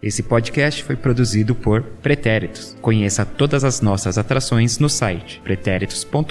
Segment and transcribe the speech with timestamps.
[0.00, 2.76] Esse podcast foi produzido por Pretéritos.
[2.80, 6.30] Conheça todas as nossas atrações no site pretéritos.com.br.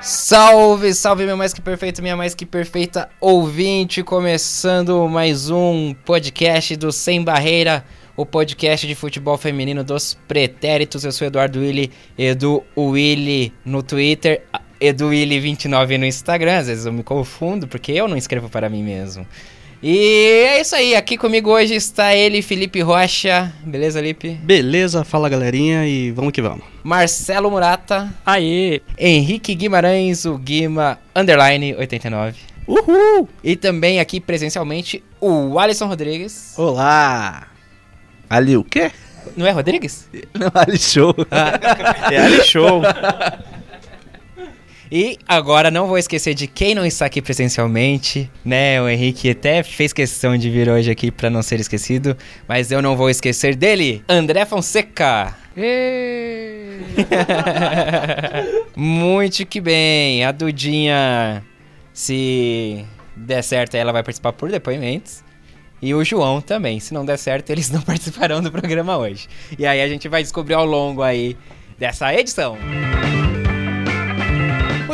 [0.00, 6.76] Salve, salve, meu mais que perfeito, minha mais que perfeita ouvinte, começando mais um podcast
[6.76, 7.84] do Sem Barreira,
[8.16, 11.04] o podcast de futebol feminino dos pretéritos.
[11.04, 14.44] Eu sou Eduardo Willi, Edu Willi no Twitter,
[14.80, 16.58] Edu Willi 29 no Instagram.
[16.58, 19.26] Às vezes eu me confundo porque eu não escrevo para mim mesmo.
[19.82, 23.50] E é isso aí, aqui comigo hoje está ele, Felipe Rocha.
[23.64, 24.32] Beleza, Felipe?
[24.42, 26.62] Beleza, fala galerinha e vamos que vamos.
[26.84, 28.12] Marcelo Murata.
[28.24, 28.82] Aê!
[28.98, 32.36] Henrique Guimarães, o Guima Underline 89.
[32.66, 33.26] Uhul!
[33.42, 36.52] E também aqui presencialmente o Alisson Rodrigues.
[36.58, 37.48] Olá!
[38.28, 38.92] Ali o quê?
[39.34, 40.08] Não é Rodrigues?
[40.38, 41.14] Não, Ali Show.
[42.12, 42.82] É Ali Show.
[44.92, 48.82] E agora não vou esquecer de quem não está aqui presencialmente, né?
[48.82, 52.16] O Henrique até fez questão de vir hoje aqui para não ser esquecido,
[52.48, 55.36] mas eu não vou esquecer dele, André Fonseca.
[58.74, 60.24] Muito que bem.
[60.24, 61.44] A Dudinha,
[61.92, 62.84] se
[63.14, 65.22] der certo, ela vai participar por depoimentos.
[65.80, 66.80] E o João também.
[66.80, 69.28] Se não der certo, eles não participarão do programa hoje.
[69.56, 71.36] E aí a gente vai descobrir ao longo aí
[71.78, 72.58] dessa edição.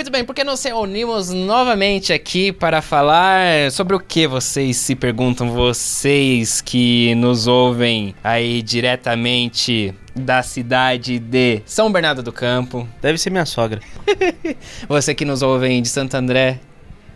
[0.07, 5.51] Muito bem, porque nos reunimos novamente aqui para falar sobre o que vocês se perguntam,
[5.51, 13.31] vocês que nos ouvem aí diretamente da cidade de São Bernardo do Campo, Deve ser
[13.31, 13.81] minha sogra.
[14.89, 16.61] você que nos ouvem de Santo André,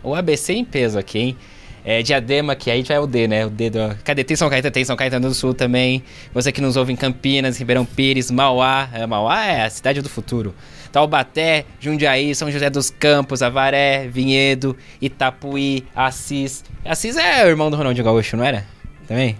[0.03, 1.37] o ABC em peso aqui, hein?
[1.85, 3.45] É, Diadema, que aí já é o D, né?
[3.45, 3.79] O D do...
[4.03, 4.23] Cadê?
[4.23, 6.03] Tem São Caetano, tem São Caetano do Sul também.
[6.33, 8.87] Você que nos ouve em Campinas, Ribeirão Pires, Mauá.
[8.93, 10.53] É, Mauá é a cidade do futuro.
[10.91, 16.63] Taubaté, Jundiaí, São José dos Campos, Avaré, Vinhedo, Itapuí, Assis.
[16.85, 18.65] Assis é o irmão do Ronaldinho Gaúcho, não era?
[19.07, 19.37] Também?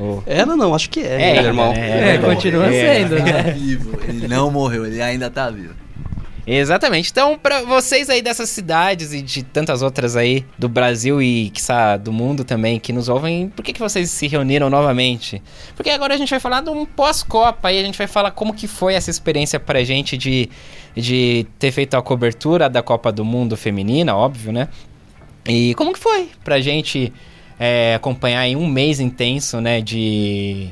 [0.00, 1.72] Ou- Era não, acho que é, É, meu irmão.
[1.72, 2.94] é, É, continua É.
[2.98, 3.42] sendo, né?
[3.52, 3.98] vivo.
[4.08, 5.74] Ele não morreu, ele ainda tá vivo.
[6.50, 7.10] Exatamente.
[7.10, 11.98] Então, pra vocês aí dessas cidades e de tantas outras aí do Brasil e, quiçá,
[11.98, 15.42] do mundo também que nos ouvem, por que, que vocês se reuniram novamente?
[15.76, 18.54] Porque agora a gente vai falar de um pós-Copa aí, a gente vai falar como
[18.54, 20.48] que foi essa experiência pra gente de,
[20.96, 24.68] de ter feito a cobertura da Copa do Mundo feminina, óbvio, né?
[25.46, 27.12] E como que foi pra gente
[27.60, 30.70] é, acompanhar em um mês intenso, né, de,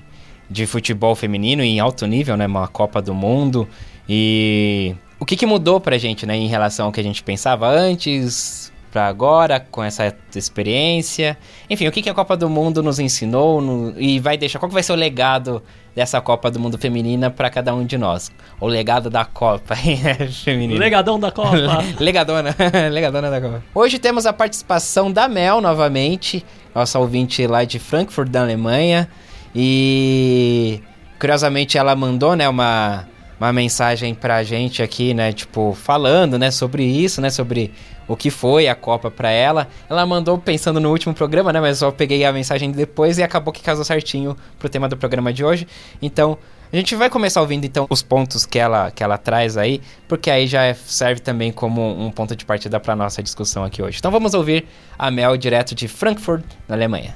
[0.48, 3.69] de futebol feminino em alto nível, né, uma Copa do Mundo
[4.08, 7.69] e o que, que mudou pra gente, né, em relação ao que a gente pensava
[7.69, 11.37] antes pra agora, com essa experiência?
[11.69, 14.69] Enfim, o que, que a Copa do Mundo nos ensinou no- e vai deixar, qual
[14.69, 15.62] que vai ser o legado
[15.94, 18.31] dessa Copa do Mundo feminina pra cada um de nós?
[18.60, 19.75] O legado da Copa
[20.44, 20.78] feminina.
[20.81, 21.50] Legadão da Copa.
[22.00, 22.55] Legadona,
[22.91, 23.62] legadona da Copa.
[23.75, 26.44] Hoje temos a participação da Mel novamente,
[26.75, 29.09] nossa ouvinte lá de Frankfurt, da Alemanha.
[29.55, 30.81] E
[31.19, 33.06] curiosamente ela mandou, né, uma,
[33.38, 37.72] uma mensagem pra gente aqui, né, tipo, falando, né, sobre isso, né, sobre
[38.08, 39.69] o que foi a Copa pra ela.
[39.91, 43.52] Ela mandou pensando no último programa, né, mas eu peguei a mensagem depois e acabou
[43.52, 45.66] que casou certinho pro tema do programa de hoje.
[46.00, 46.38] Então,
[46.72, 50.30] a gente vai começar ouvindo então os pontos que ela, que ela traz aí, porque
[50.30, 53.98] aí já é- serve também como um ponto de partida para nossa discussão aqui hoje.
[53.98, 54.66] Então vamos ouvir
[54.98, 57.14] a Mel direto de Frankfurt, na Alemanha.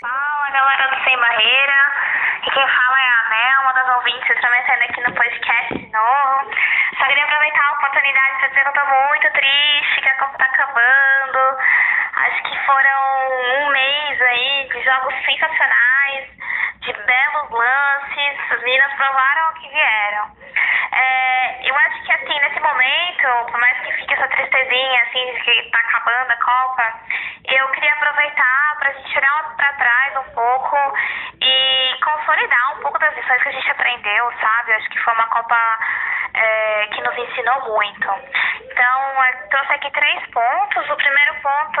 [0.00, 1.80] Fala galera do Sem Barreira,
[2.46, 5.92] e quem fala é a Mel, uma das ouvintes, também saindo aqui no podcast de
[5.92, 6.50] novo.
[6.98, 7.24] Só queria
[8.12, 11.58] dizer que eu tô muito triste, que a Copa tá acabando.
[12.16, 16.28] Acho que foram um mês aí de jogos sensacionais,
[16.80, 20.30] de belos lances, as meninas provaram o que vieram.
[20.92, 25.40] É, eu acho que assim, nesse momento, por mais que fique essa tristezinha assim de
[25.40, 26.94] que tá acabando a Copa,
[27.48, 30.76] eu queria aproveitar pra gente olhar pra trás um pouco
[31.42, 34.70] e consolidar um pouco das lições que a gente aprendeu, sabe?
[34.70, 35.78] Eu acho que foi uma Copa
[36.34, 38.08] é, que nos ensinou muito.
[38.60, 39.14] Então,
[39.50, 40.90] trouxe aqui três pontos.
[40.90, 41.80] O primeiro ponto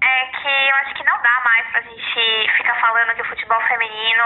[0.00, 3.60] é que eu acho que não dá mais pra gente ficar falando que o futebol
[3.62, 4.24] feminino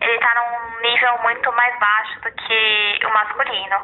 [0.00, 3.82] ele tá num nível muito mais baixo do que o masculino.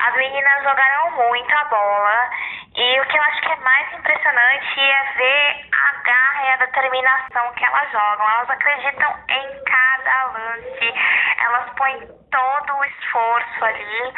[0.00, 2.30] As meninas jogaram muito a bola
[2.74, 6.56] e o que eu acho que é mais impressionante é ver a garra e a
[6.58, 8.30] determinação que elas jogam.
[8.30, 10.94] Elas acreditam em cada lance,
[11.38, 14.14] elas põem todo o esforço ali.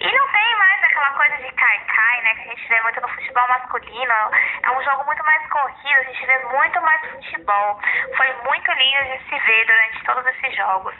[0.00, 2.34] E não tem mais aquela coisa de cai-cai, né?
[2.34, 4.14] Que a gente vê muito no futebol masculino.
[4.62, 7.80] É um jogo muito mais corrido, a gente vê muito mais futebol.
[8.16, 10.94] Foi muito lindo de se ver durante todos esses jogos.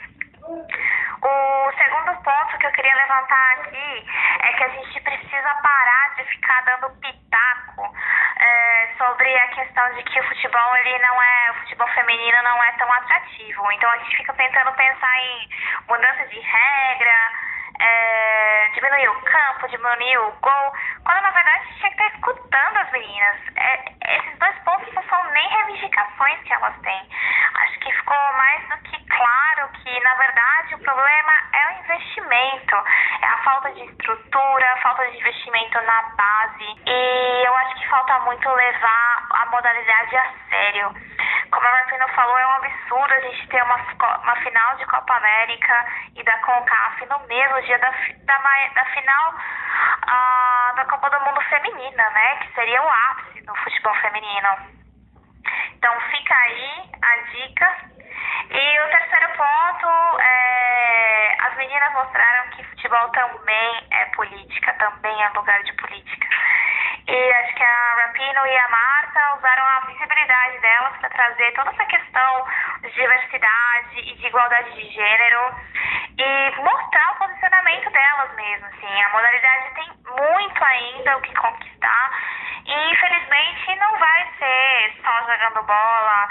[0.45, 4.05] O segundo ponto que eu queria levantar aqui
[4.41, 7.95] é que a gente precisa parar de ficar dando pitaco
[8.37, 12.63] é, sobre a questão de que o futebol ele não é, o futebol feminino não
[12.63, 13.71] é tão atrativo.
[13.71, 15.49] Então a gente fica tentando pensar em
[15.87, 17.31] mudança de regra,
[17.79, 20.73] é, diminuir o campo, diminuir o gol,
[21.03, 23.37] quando na verdade tinha que estar escutando as meninas.
[23.55, 27.09] É, esses dois pontos não são nem reivindicações que elas têm.
[27.55, 32.75] Acho que ficou mais do que claro que, na verdade, o problema é o investimento,
[33.21, 36.81] é a falta de estrutura, a falta de investimento na base.
[36.85, 40.93] E eu acho que falta muito levar a modalidade a sério.
[41.51, 43.77] Como a Martina falou, é um absurdo a gente ter uma,
[44.23, 45.85] uma final de Copa América
[46.15, 47.91] e da CONCAF no mesmo dia da,
[48.25, 48.37] da,
[48.75, 49.35] da final
[50.07, 52.35] ah, da Copa do Mundo Feminina, né?
[52.37, 54.49] Que seria o ápice do futebol feminino.
[55.73, 57.94] Então fica aí a dica.
[58.49, 65.29] E o terceiro ponto é as meninas mostraram que futebol também é política, também é
[65.29, 66.27] lugar de política.
[67.07, 71.69] E acho que a Rapino e a Marta usaram a visibilidade delas para trazer toda
[71.69, 72.45] essa questão
[72.81, 75.55] de diversidade e de igualdade de gênero
[76.17, 78.65] e mostrar o posicionamento delas mesmo.
[78.65, 79.03] Assim.
[79.03, 82.11] A modalidade tem muito ainda o que conquistar
[82.65, 86.27] e infelizmente não vai ser só jogando bola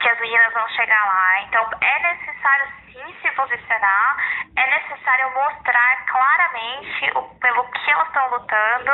[0.00, 1.23] que as meninas vão chegar lá.
[1.46, 4.16] Então é necessário sim se posicionar,
[4.56, 8.92] é necessário mostrar claramente o, pelo que elas estão lutando,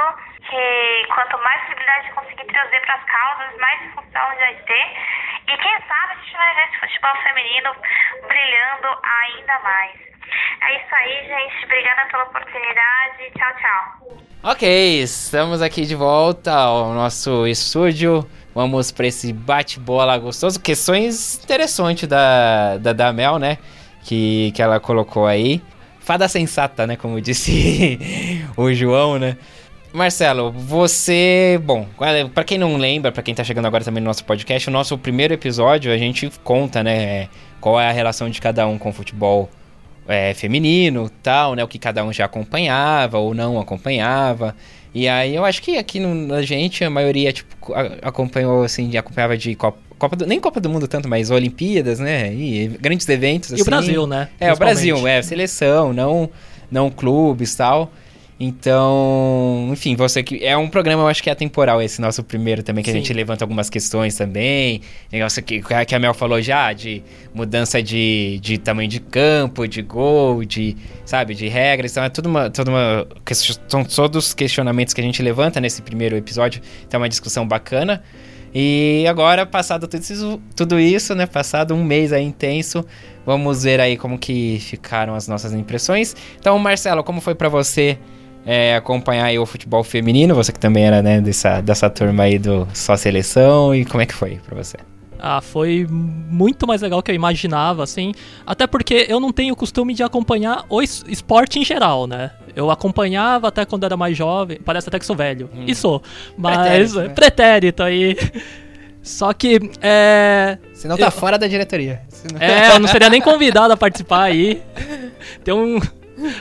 [0.48, 4.86] que quanto mais visibilidade conseguir trazer para as causas, mais discussão vai ter.
[5.48, 7.76] E quem sabe a gente vai ver esse futebol feminino
[8.26, 10.10] brilhando ainda mais.
[10.62, 11.64] É isso aí, gente.
[11.64, 13.30] Obrigada pela oportunidade.
[13.36, 14.20] Tchau, tchau.
[14.42, 18.24] Ok, estamos aqui de volta ao nosso estúdio.
[18.54, 20.58] Vamos para esse bate-bola gostoso.
[20.58, 23.58] Questões interessantes da, da, da Mel, né?
[24.02, 25.62] Que, que ela colocou aí.
[26.00, 26.96] Fada sensata, né?
[26.96, 28.00] Como disse
[28.56, 29.36] o João, né?
[29.92, 31.60] Marcelo, você.
[31.64, 31.86] Bom,
[32.34, 34.96] para quem não lembra, para quem tá chegando agora também no nosso podcast, o nosso
[34.96, 37.28] primeiro episódio a gente conta, né?
[37.60, 39.50] Qual é a relação de cada um com o futebol
[40.06, 41.64] é, feminino tal, né?
[41.64, 44.54] O que cada um já acompanhava ou não acompanhava.
[44.94, 47.72] E aí eu acho que aqui no, na gente, a maioria, tipo,
[48.02, 52.32] acompanhou, assim, acompanhava de Copa, Copa do, nem Copa do Mundo tanto, mas Olimpíadas, né?
[52.32, 53.60] E grandes eventos, assim.
[53.60, 54.28] E o Brasil, né?
[54.40, 56.30] É, o Brasil, é, seleção, não,
[56.70, 57.92] não clubes tal.
[58.42, 60.42] Então, enfim, você que.
[60.42, 62.96] É um programa, eu acho que é atemporal esse nosso primeiro também, que Sim.
[62.96, 64.80] a gente levanta algumas questões também.
[65.12, 67.02] Negócio que, que a Mel falou já, de
[67.34, 71.90] mudança de, de tamanho de campo, de gol, de, sabe, de regras.
[71.90, 72.48] Então é tudo uma.
[72.48, 73.06] Tudo uma
[73.68, 76.62] são todos os questionamentos que a gente levanta nesse primeiro episódio.
[76.88, 78.02] Então é uma discussão bacana.
[78.54, 81.26] E agora, passado tudo isso, tudo isso, né?
[81.26, 82.86] Passado um mês aí intenso,
[83.26, 86.16] vamos ver aí como que ficaram as nossas impressões.
[86.38, 87.98] Então, Marcelo, como foi para você
[88.44, 92.66] é, acompanhar o futebol feminino, você que também era né, dessa, dessa turma aí do
[92.72, 94.76] Só Seleção, e como é que foi para você?
[95.22, 98.12] Ah, foi muito mais legal que eu imaginava, assim.
[98.46, 102.30] Até porque eu não tenho o costume de acompanhar o esporte em geral, né?
[102.56, 104.58] Eu acompanhava até quando era mais jovem.
[104.64, 105.50] Parece até que sou velho.
[105.54, 105.64] Hum.
[105.66, 106.02] E sou.
[106.38, 106.56] Mas.
[106.56, 107.08] Pretérito, né?
[107.10, 108.16] pretérito aí.
[109.02, 109.60] Só que.
[109.82, 110.56] É.
[110.72, 111.10] Você não tá eu...
[111.10, 112.00] fora da diretoria.
[112.38, 114.62] É, eu não seria nem convidado a participar aí.
[115.44, 115.78] Tem um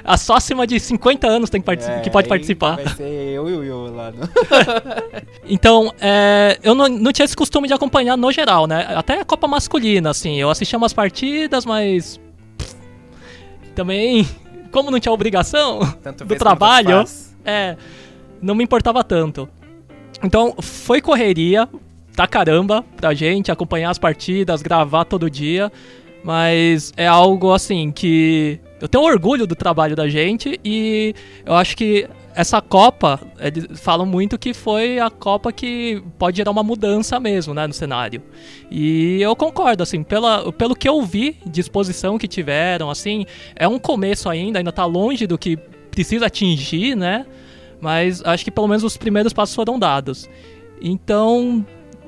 [0.04, 2.76] a só acima de 50 anos tem que, é, que pode participar.
[2.76, 4.12] Vai ser eu e o Will lá.
[4.12, 4.30] No...
[5.48, 8.88] então, é, eu não, não tinha esse costume de acompanhar no geral, né?
[8.96, 10.36] Até a Copa Masculina, assim.
[10.38, 12.20] Eu assistia umas partidas, mas.
[13.76, 14.28] também,
[14.72, 17.04] como não tinha obrigação tanto do trabalho,
[17.46, 17.76] é,
[18.42, 19.50] não me importava tanto.
[20.24, 21.68] Então, foi correria
[22.16, 25.72] da caramba pra gente acompanhar as partidas, gravar todo dia.
[26.24, 31.14] Mas é algo assim que eu tenho orgulho do trabalho da gente e
[31.46, 36.52] eu acho que essa Copa, eles falam muito que foi a Copa que pode gerar
[36.52, 38.22] uma mudança mesmo, né, no cenário.
[38.72, 43.68] E eu concordo, assim, pela, pelo que eu vi de exposição que tiveram, assim, é
[43.68, 45.58] um começo ainda, ainda tá longe do que
[45.92, 47.26] precisa atingir, né,
[47.82, 50.30] mas acho que pelo menos os primeiros passos foram dados.
[50.82, 51.66] Então,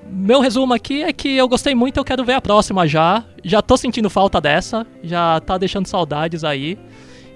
[0.10, 3.24] meu resumo aqui é que eu gostei muito, eu quero ver a próxima já.
[3.43, 6.77] Já tô sentindo falta dessa, já tá deixando saudades aí.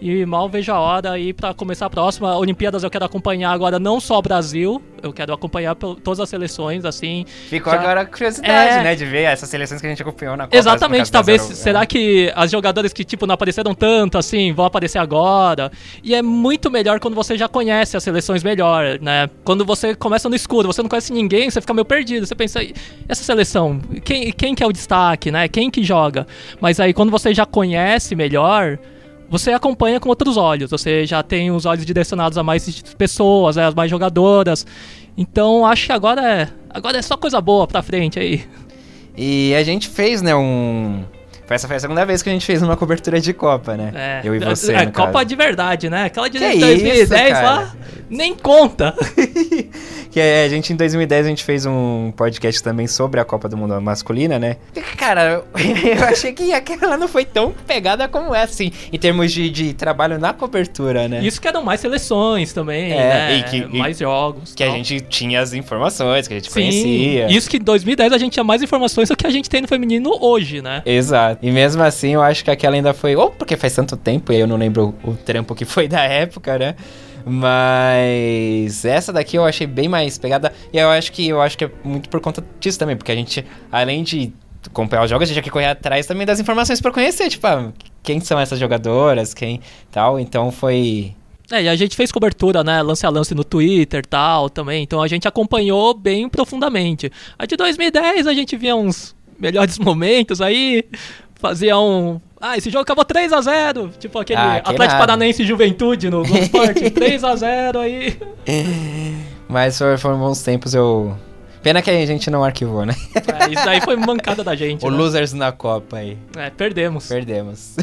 [0.01, 2.35] E mal vejo a hora aí para começar a próxima.
[2.37, 6.83] Olimpíadas eu quero acompanhar agora não só o Brasil, eu quero acompanhar todas as seleções,
[6.83, 7.25] assim.
[7.47, 7.79] Ficou já...
[7.79, 8.83] agora a curiosidade, é...
[8.83, 10.57] né, de ver essas seleções que a gente acompanhou na Copa.
[10.57, 15.71] Exatamente, talvez, será que as jogadoras que, tipo, não apareceram tanto, assim, vão aparecer agora?
[16.03, 19.29] E é muito melhor quando você já conhece as seleções melhor, né?
[19.43, 22.59] Quando você começa no escuro, você não conhece ninguém, você fica meio perdido, você pensa,
[23.07, 25.47] essa seleção, quem, quem que é o destaque, né?
[25.47, 26.27] Quem que joga?
[26.59, 28.77] Mas aí, quando você já conhece melhor
[29.37, 30.71] você acompanha com outros olhos.
[30.71, 34.65] Você já tem os olhos direcionados a mais pessoas, né, as mais jogadoras.
[35.17, 38.43] Então acho que agora é Agora é só coisa boa pra frente aí.
[39.15, 41.05] E a gente fez, né, um...
[41.49, 43.91] Essa foi a segunda vez que a gente fez uma cobertura de Copa, né?
[43.95, 45.25] É, Eu e você, é Copa caso.
[45.25, 46.05] de verdade, né?
[46.05, 47.71] Aquela de Que 2010 isso, lá,
[48.09, 48.93] nem conta.
[50.15, 53.49] Que é, a gente, em 2010, a gente fez um podcast também sobre a Copa
[53.49, 54.55] do Mundo masculina, né?
[54.73, 59.33] E, Cara, eu achei que aquela não foi tão pegada como essa, assim, em termos
[59.33, 61.19] de, de trabalho na cobertura, né?
[61.21, 63.35] Isso que eram mais seleções também, É, né?
[63.39, 64.53] e que- e- mais jogos.
[64.55, 64.77] Que a tal.
[64.77, 67.27] gente tinha as informações, que a gente Sim, conhecia.
[67.29, 69.67] isso que em 2010 a gente tinha mais informações do que a gente tem no
[69.67, 70.81] feminino hoje, né?
[70.85, 71.34] Exato.
[71.41, 73.15] E mesmo assim, eu acho que aquela ainda foi.
[73.15, 76.03] Ou porque faz tanto tempo e aí eu não lembro o, trampo que foi da
[76.03, 76.75] época, né?
[77.25, 80.53] Mas essa daqui eu achei bem mais pegada.
[80.71, 83.15] E eu acho que eu acho que é muito por conta disso também, porque a
[83.15, 84.31] gente, além de
[84.67, 87.45] acompanhar os jogos, a gente tinha que correr atrás também das informações pra conhecer, tipo,
[87.47, 87.71] ah,
[88.03, 89.59] quem são essas jogadoras, quem
[89.91, 90.19] tal.
[90.19, 91.15] Então foi.
[91.51, 94.81] É, e a gente fez cobertura, né, lance a lance no Twitter e tal também,
[94.81, 97.11] então a gente acompanhou bem profundamente.
[97.37, 100.83] A de 2010 a gente via uns melhores momentos aí,
[101.35, 102.19] fazia um...
[102.39, 104.99] Ah, esse jogo acabou 3 a 0 tipo aquele Ah, Atlético.
[104.99, 108.19] Paranaense Juventude no Globo Esporte, 3 a 0 aí.
[109.47, 111.15] Mas foi- foram bons tempos, eu.
[111.65, 112.95] Pena que a gente não arquivou, né?
[113.15, 114.97] É, isso daí foi mancada da gente, O né?
[114.97, 116.15] Losers na Copa aí.
[116.37, 117.07] É, perdemos.
[117.07, 117.75] Perdemos.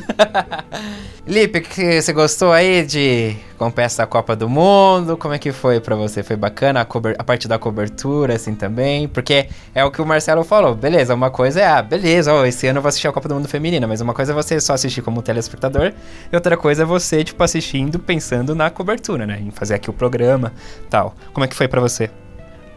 [1.27, 5.17] Lipe, que você gostou aí de acompanhar essa Copa do Mundo?
[5.17, 6.23] Como é que foi pra você?
[6.23, 6.87] Foi bacana a,
[7.19, 9.09] a parte da cobertura, assim, também?
[9.09, 10.77] Porque é o que o Marcelo falou.
[10.77, 13.35] Beleza, uma coisa é, ah, beleza, ó, esse ano eu vou assistir a Copa do
[13.35, 15.93] Mundo Feminina, mas uma coisa é você só assistir como telespectador,
[16.31, 19.41] e outra coisa é você, tipo, assistindo, pensando na cobertura, né?
[19.45, 20.53] Em fazer aqui o programa
[20.89, 21.17] tal.
[21.33, 22.09] Como é que foi pra você?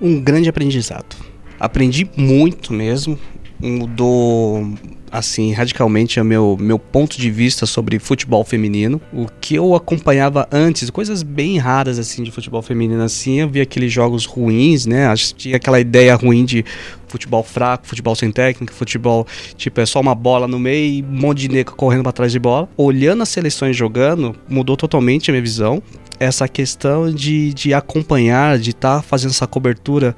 [0.01, 1.15] Um grande aprendizado.
[1.59, 3.17] Aprendi muito mesmo.
[3.57, 4.67] Mudou,
[5.09, 8.99] assim, radicalmente o meu, meu ponto de vista sobre futebol feminino.
[9.13, 13.63] O que eu acompanhava antes, coisas bem raras, assim, de futebol feminino, assim, eu via
[13.63, 15.11] aqueles jogos ruins, né?
[15.37, 16.65] Tinha aquela ideia ruim de
[17.07, 19.25] futebol fraco, futebol sem técnica, futebol,
[19.55, 22.31] tipo, é só uma bola no meio e um monte de neca correndo pra trás
[22.33, 22.67] de bola.
[22.75, 25.81] Olhando as seleções jogando, mudou totalmente a minha visão
[26.19, 30.15] essa questão de, de acompanhar, de estar fazendo essa cobertura,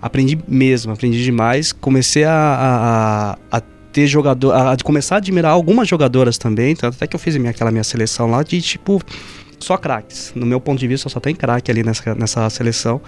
[0.00, 1.72] aprendi mesmo, aprendi demais.
[1.72, 6.94] Comecei a, a, a- ter jogador, a, a começar a admirar algumas jogadoras também, tanto
[6.94, 9.02] até que eu fiz minha, aquela minha seleção lá de tipo
[9.58, 10.32] só craques.
[10.34, 13.00] No meu ponto de vista, só tem craque ali nessa, nessa seleção.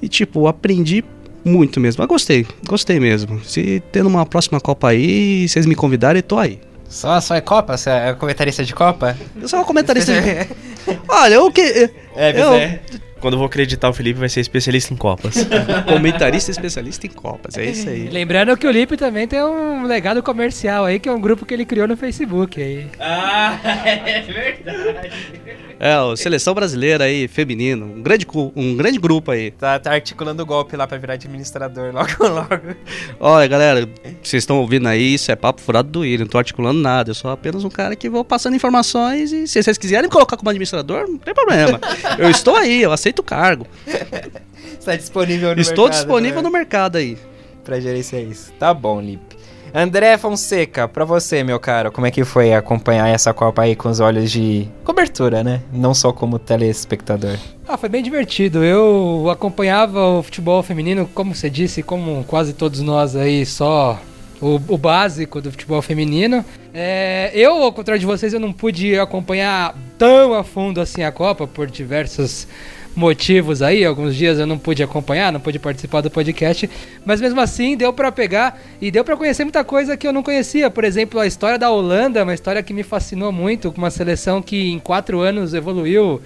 [0.00, 1.04] E tipo, aprendi
[1.44, 2.00] muito mesmo.
[2.00, 3.44] Mas gostei, gostei mesmo.
[3.44, 6.58] Se tendo uma próxima Copa aí, vocês me convidarem, tô aí.
[6.92, 7.76] Só, só é Copa?
[7.76, 9.16] Você é comentarista de Copa?
[9.40, 10.12] Eu sou um comentarista.
[10.12, 10.48] de-
[11.08, 11.90] Olha, o que.
[12.14, 15.36] É, eu, Quando eu vou acreditar, o Felipe vai ser especialista em Copas.
[15.88, 18.10] Comentarista especialista em Copas, é isso aí.
[18.10, 21.54] Lembrando que o Lipe também tem um legado comercial aí, que é um grupo que
[21.54, 22.86] ele criou no Facebook aí.
[25.71, 28.24] É, o Seleção Brasileira aí, feminino, um grande,
[28.54, 29.50] um grande grupo aí.
[29.50, 32.76] Tá, tá articulando o golpe lá pra virar administrador logo, logo.
[33.18, 33.88] Olha, galera,
[34.22, 37.14] vocês estão ouvindo aí, isso é papo furado do William, não tô articulando nada, eu
[37.14, 40.50] sou apenas um cara que vou passando informações e se vocês quiserem me colocar como
[40.50, 41.80] administrador, não tem problema.
[42.16, 43.66] eu estou aí, eu aceito o cargo.
[44.78, 46.42] Está disponível no estou mercado, disponível né?
[46.42, 47.16] no mercado aí.
[47.64, 48.52] Pra gerenciar isso.
[48.58, 49.31] Tá bom, Lipe.
[49.74, 53.88] André Fonseca, pra você, meu caro, como é que foi acompanhar essa Copa aí com
[53.88, 55.62] os olhos de cobertura, né?
[55.72, 57.38] Não só como telespectador.
[57.66, 58.62] Ah, foi bem divertido.
[58.62, 63.98] Eu acompanhava o futebol feminino, como você disse, como quase todos nós aí, só
[64.42, 66.44] o, o básico do futebol feminino.
[66.74, 71.10] É, eu, ao contrário de vocês, eu não pude acompanhar tão a fundo assim a
[71.10, 72.46] Copa por diversos
[72.94, 73.84] motivos aí.
[73.84, 76.68] Alguns dias eu não pude acompanhar, não pude participar do podcast,
[77.04, 80.22] mas mesmo assim deu pra pegar e deu pra conhecer muita coisa que eu não
[80.22, 80.70] conhecia.
[80.70, 84.42] Por exemplo, a história da Holanda, uma história que me fascinou muito, com uma seleção
[84.42, 86.20] que em quatro anos evoluiu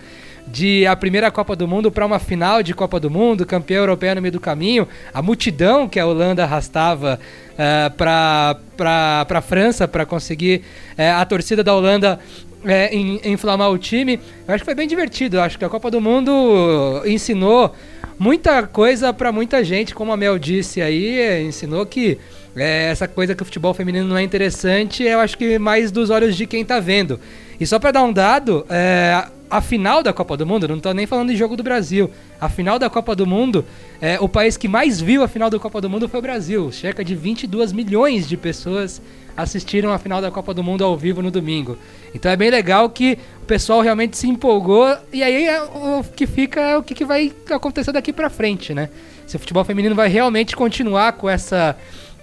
[0.47, 4.15] de a primeira Copa do Mundo para uma final de Copa do Mundo, campeã europeia
[4.15, 7.19] no meio do caminho, a multidão que a Holanda arrastava
[7.53, 10.63] uh, para a França para conseguir
[10.97, 12.21] eh, a torcida da Holanda
[12.65, 14.21] eh, em- inflamar o time.
[14.47, 15.37] Eu acho que foi bem divertido.
[15.37, 17.75] Eu acho que a Copa do Mundo ensinou
[18.19, 22.19] muita coisa para muita gente, como a Mel disse aí, eh, ensinou que
[22.57, 26.09] eh, essa coisa que o futebol feminino não é interessante, eu acho que mais dos
[26.11, 27.21] olhos de quem tá vendo.
[27.61, 30.93] E só para dar um dado, é, a final da Copa do Mundo, não tô
[30.93, 32.11] nem falando de jogo do Brasil,
[32.41, 33.65] a final da Copa do Mundo,
[34.01, 36.71] é, o país que mais viu a final da Copa do Mundo foi o Brasil.
[36.73, 39.01] Cerca de 22 milhões de pessoas
[39.37, 41.77] assistiram a final da Copa do Mundo ao vivo no domingo.
[42.15, 46.27] Então é bem legal que o pessoal realmente se empolgou e aí é, o que
[46.27, 48.89] fica é o que, vai acontecer daqui pra frente, né?
[49.27, 51.77] Se o futebol feminino vai realmente continuar com essa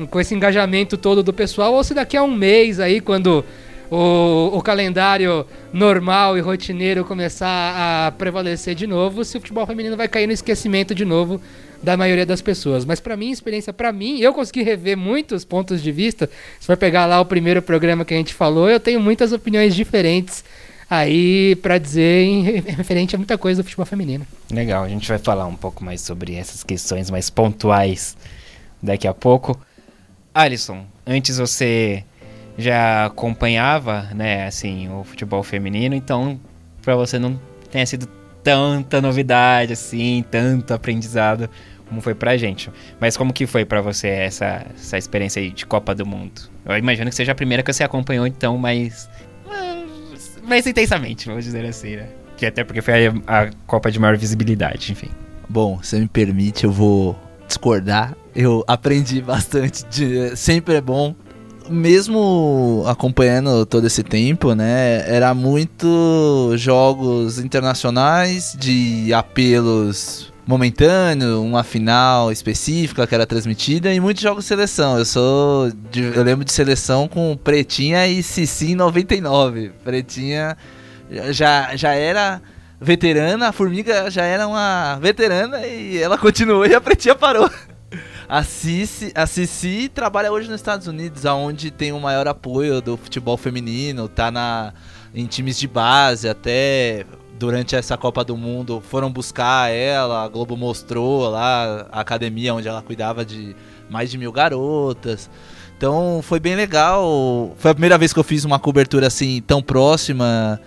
[0.09, 3.45] com esse engajamento todo do pessoal ou se daqui a um mês aí quando
[3.91, 9.95] o, o calendário normal e rotineiro começar a prevalecer de novo, se o futebol feminino
[9.95, 11.39] vai cair no esquecimento de novo
[11.83, 12.85] da maioria das pessoas.
[12.85, 16.29] Mas para mim, experiência para mim, eu consegui rever muitos pontos de vista.
[16.59, 19.75] Se for pegar lá o primeiro programa que a gente falou, eu tenho muitas opiniões
[19.75, 20.43] diferentes
[20.89, 24.25] aí para dizer em referente a muita coisa do futebol feminino.
[24.49, 28.15] Legal, a gente vai falar um pouco mais sobre essas questões mais pontuais
[28.81, 29.59] daqui a pouco.
[30.33, 32.03] Alisson, antes você
[32.57, 36.39] já acompanhava, né, assim, o futebol feminino, então
[36.81, 37.39] para você não
[37.71, 38.07] tenha sido
[38.43, 41.49] tanta novidade assim, tanto aprendizado
[41.93, 42.71] como foi pra gente.
[42.99, 46.41] Mas como que foi para você essa, essa experiência aí de Copa do Mundo?
[46.65, 49.07] Eu imagino que seja a primeira que você acompanhou então, mas
[50.43, 52.07] mais intensamente, vamos dizer assim, né?
[52.35, 55.09] Que até porque foi a, a Copa de maior visibilidade, enfim.
[55.47, 58.17] Bom, se me permite, eu vou discordar.
[58.35, 59.85] Eu aprendi bastante.
[59.85, 61.15] De, sempre é bom
[61.69, 72.31] mesmo acompanhando todo esse tempo, né, era muito jogos internacionais de apelos momentâneo, uma final
[72.31, 74.97] específica que era transmitida e muitos jogos de seleção.
[74.97, 79.71] Eu sou de, eu lembro de seleção com Pretinha e Cici 99.
[79.83, 80.57] Pretinha
[81.29, 82.41] já já era
[82.79, 87.49] veterana, a Formiga já era uma veterana e ela continuou e a Pretinha parou.
[88.27, 92.97] A Cici, a Cici trabalha hoje nos Estados Unidos, onde tem o maior apoio do
[92.97, 94.73] futebol feminino, tá na,
[95.13, 97.05] em times de base, até
[97.37, 102.67] durante essa Copa do Mundo foram buscar ela, a Globo mostrou lá a academia onde
[102.67, 103.55] ela cuidava de
[103.89, 105.29] mais de mil garotas.
[105.77, 107.53] Então foi bem legal.
[107.57, 110.59] Foi a primeira vez que eu fiz uma cobertura assim tão próxima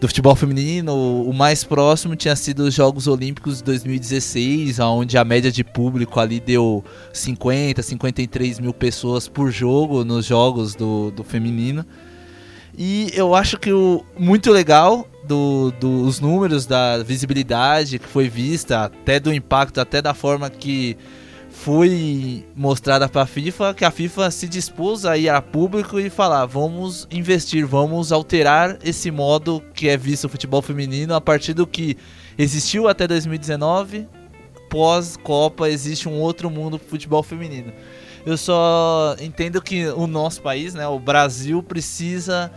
[0.00, 0.94] do futebol feminino.
[1.24, 6.18] O mais próximo tinha sido os Jogos Olímpicos de 2016, onde a média de público
[6.20, 11.84] ali deu 50, 53 mil pessoas por jogo nos jogos do, do feminino.
[12.76, 18.86] E eu acho que o muito legal do, dos números, da visibilidade que foi vista,
[18.86, 20.96] até do impacto, até da forma que
[21.48, 26.10] foi mostrada para a FIFA, que a FIFA se dispôs a ir a público e
[26.10, 31.54] falar: vamos investir, vamos alterar esse modo que é visto o futebol feminino a partir
[31.54, 31.96] do que
[32.36, 34.08] existiu até 2019.
[34.68, 37.72] Pós-Copa existe um outro mundo pro futebol feminino.
[38.26, 42.50] Eu só entendo que o nosso país, né, o Brasil, precisa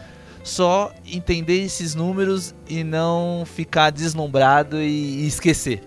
[0.43, 5.81] só entender esses números e não ficar deslumbrado e, esquecer.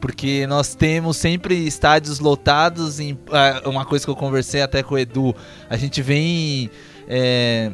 [0.00, 2.98] Porque nós temos sempre estádios lotados.
[2.98, 5.34] Em, ah, uma coisa que eu conversei até com o Edu,
[5.68, 6.70] a gente vem
[7.06, 7.70] é,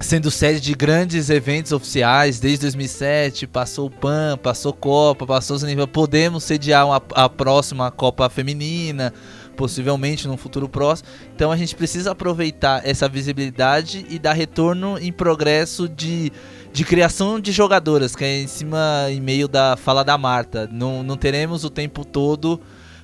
[0.00, 3.46] sendo sede de grandes eventos oficiais desde 2007.
[3.48, 5.88] Passou o PAN, passou Copa, passou os níveis.
[5.92, 9.12] Podemos sediar uma, a próxima Copa Feminina
[9.58, 11.08] possivelmente num futuro próximo.
[11.34, 16.32] Então a gente precisa aproveitar essa visibilidade e dar retorno em progresso de,
[16.72, 20.68] de criação de jogadoras, que é em cima e meio da fala da Marta.
[20.72, 22.60] Não, não teremos o tempo todo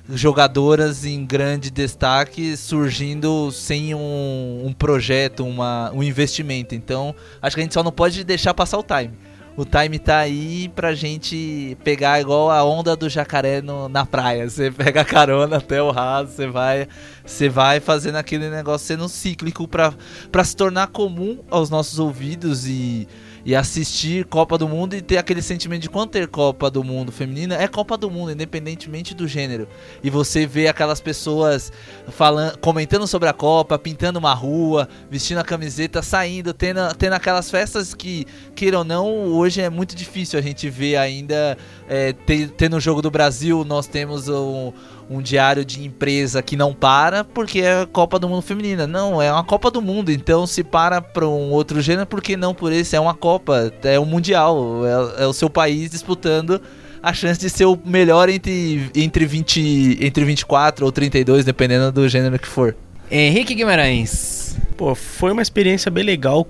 [0.07, 6.73] jogadoras em grande destaque surgindo sem um, um projeto, uma, um investimento.
[6.73, 9.11] Então acho que a gente só não pode deixar passar o time
[9.57, 14.49] o time tá aí pra gente pegar igual a onda do jacaré no, na praia.
[14.49, 16.87] Você pega a carona até o raso, você vai,
[17.25, 19.93] você vai fazendo aquele negócio sendo cíclico pra,
[20.31, 23.07] pra se tornar comum aos nossos ouvidos e
[23.45, 27.11] e assistir Copa do Mundo e ter aquele sentimento de quando ter Copa do Mundo
[27.11, 29.67] feminina é Copa do Mundo, independentemente do gênero.
[30.03, 31.71] E você vê aquelas pessoas
[32.09, 37.51] falando, comentando sobre a Copa, pintando uma rua, vestindo a camiseta, saindo, tendo, tendo aquelas
[37.51, 41.55] festas que, queira ou não, hoje é muito difícil a gente ver ainda.
[41.87, 42.13] É,
[42.57, 44.73] tendo o jogo do Brasil, nós temos um
[45.09, 48.87] um diário de empresa que não para porque é Copa do Mundo Feminina.
[48.87, 50.11] Não, é uma Copa do Mundo.
[50.11, 52.95] Então se para para um outro gênero, por que não por esse?
[52.95, 54.81] É uma Copa, é um Mundial.
[54.85, 56.61] É, é, o seu país disputando
[57.01, 62.09] a chance de ser o melhor entre, entre, 20, entre 24 ou 32, dependendo do
[62.09, 62.75] gênero que for.
[63.11, 64.57] Henrique Guimarães.
[64.75, 66.47] Pô, foi uma experiência bem legal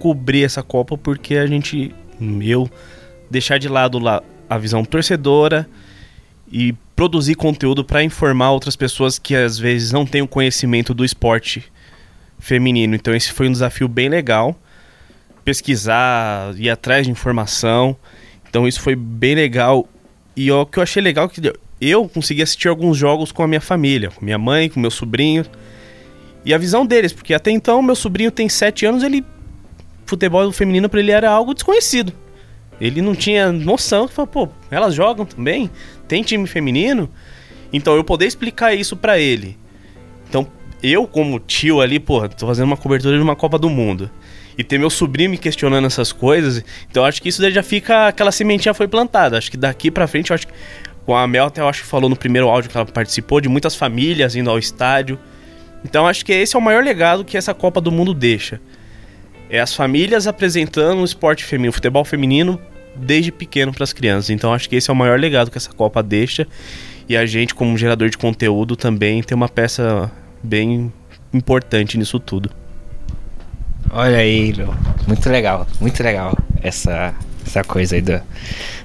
[0.00, 1.94] cobrir essa Copa porque a gente,
[2.40, 2.68] eu,
[3.30, 5.68] deixar de lado lá a visão torcedora
[6.50, 11.04] e produzir conteúdo para informar outras pessoas que às vezes não têm o conhecimento do
[11.04, 11.64] esporte
[12.38, 12.94] feminino.
[12.94, 14.56] Então esse foi um desafio bem legal.
[15.44, 17.96] Pesquisar, ir atrás de informação.
[18.48, 19.88] Então isso foi bem legal.
[20.36, 23.48] E o que eu achei legal é que eu consegui assistir alguns jogos com a
[23.48, 25.44] minha família, com minha mãe, com meu sobrinho.
[26.44, 29.24] E a visão deles, porque até então meu sobrinho tem 7 anos, ele
[30.04, 32.12] futebol feminino para ele era algo desconhecido.
[32.80, 35.70] Ele não tinha noção, que falou, pô, elas jogam também?
[36.12, 37.08] Tem time feminino?
[37.72, 39.56] Então eu poder explicar isso para ele.
[40.28, 40.46] Então,
[40.82, 44.10] eu como tio ali, pô, tô fazendo uma cobertura de uma Copa do Mundo.
[44.58, 48.30] E ter meu sobrinho me questionando essas coisas, então acho que isso já fica aquela
[48.30, 49.38] sementinha foi plantada.
[49.38, 50.52] Acho que daqui para frente, eu acho que
[51.06, 53.48] Com a Mel, até eu acho que falou no primeiro áudio que ela participou, de
[53.48, 55.18] muitas famílias indo ao estádio.
[55.82, 58.60] Então acho que esse é o maior legado que essa Copa do Mundo deixa.
[59.48, 62.60] É as famílias apresentando o esporte feminino, o futebol feminino
[62.94, 64.30] desde pequeno para as crianças.
[64.30, 66.46] Então acho que esse é o maior legado que essa Copa deixa.
[67.08, 70.10] E a gente, como gerador de conteúdo, também tem uma peça
[70.42, 70.92] bem
[71.32, 72.50] importante nisso tudo.
[73.90, 74.74] Olha aí, Lu.
[75.06, 78.20] Muito legal, muito legal essa, essa coisa aí do,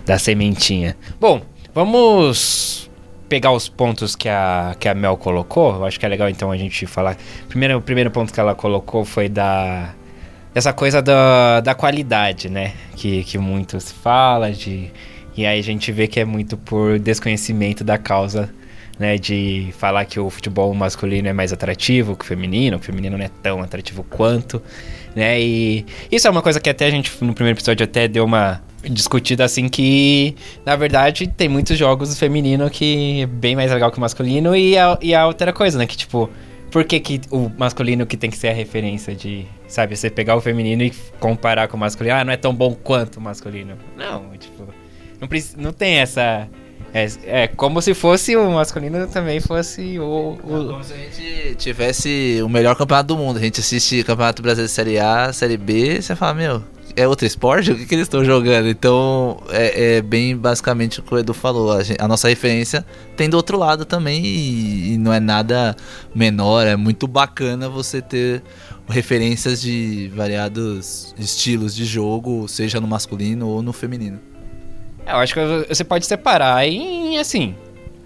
[0.05, 0.97] da sementinha.
[1.19, 1.41] Bom,
[1.73, 2.89] vamos
[3.29, 5.75] pegar os pontos que a, que a Mel colocou.
[5.75, 7.15] Eu acho que é legal então a gente falar.
[7.47, 9.93] Primeiro, o primeiro ponto que ela colocou foi da.
[10.53, 12.73] Essa coisa da, da qualidade, né?
[12.95, 14.91] Que, que muito se fala de.
[15.35, 18.49] E aí a gente vê que é muito por desconhecimento da causa
[18.99, 23.17] né, de falar que o futebol masculino é mais atrativo que o feminino, o feminino
[23.17, 24.61] não é tão atrativo quanto,
[25.15, 25.39] né?
[25.39, 28.61] E isso é uma coisa que até a gente no primeiro episódio até deu uma
[28.83, 33.97] discutida assim que na verdade tem muitos jogos feminino que é bem mais legal que
[33.97, 36.29] o masculino e a, e a outra coisa, né, que tipo
[36.77, 40.35] por que, que o masculino que tem que ser a referência de, sabe, você pegar
[40.35, 43.75] o feminino e comparar com o masculino, ah, não é tão bom quanto o masculino.
[43.97, 44.63] Não, tipo,
[45.19, 46.47] não, não tem essa
[46.93, 50.37] é, é como se fosse o masculino também fosse o, o...
[50.37, 53.37] Como se a gente tivesse o melhor campeonato do mundo.
[53.37, 56.63] A gente assiste Campeonato Brasileiro Série A, Série B, você fala, meu,
[56.97, 57.71] é outro esporte?
[57.71, 58.67] O que, que eles estão jogando?
[58.67, 61.71] Então, é, é, bem basicamente o que o Edu falou.
[61.71, 62.83] A, gente, a nossa referência
[63.15, 65.75] tem do outro lado também e, e, não é nada
[66.13, 66.65] menor.
[66.65, 68.41] É muito bacana você ter
[68.89, 74.19] referências de variados estilos de jogo, seja no masculino ou no feminino.
[75.05, 77.55] É, eu acho que você pode separar em, assim,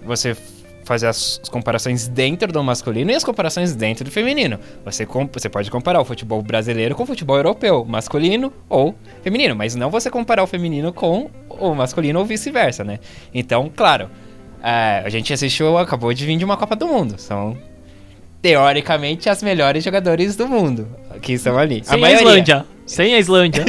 [0.04, 0.36] você
[0.84, 4.58] fazer as comparações dentro do masculino e as comparações dentro do feminino.
[4.84, 9.74] Você, você pode comparar o futebol brasileiro com o futebol europeu, masculino ou feminino, mas
[9.74, 12.98] não você comparar o feminino com o masculino ou vice-versa, né?
[13.32, 14.10] Então, claro,
[14.62, 17.14] é, a gente assistiu, acabou de vir de uma Copa do Mundo.
[17.18, 17.56] São,
[18.40, 20.88] teoricamente, as melhores jogadores do mundo
[21.20, 21.82] que estão ali.
[21.84, 22.66] Sem a, a Islândia.
[22.84, 23.64] Sem a Islândia.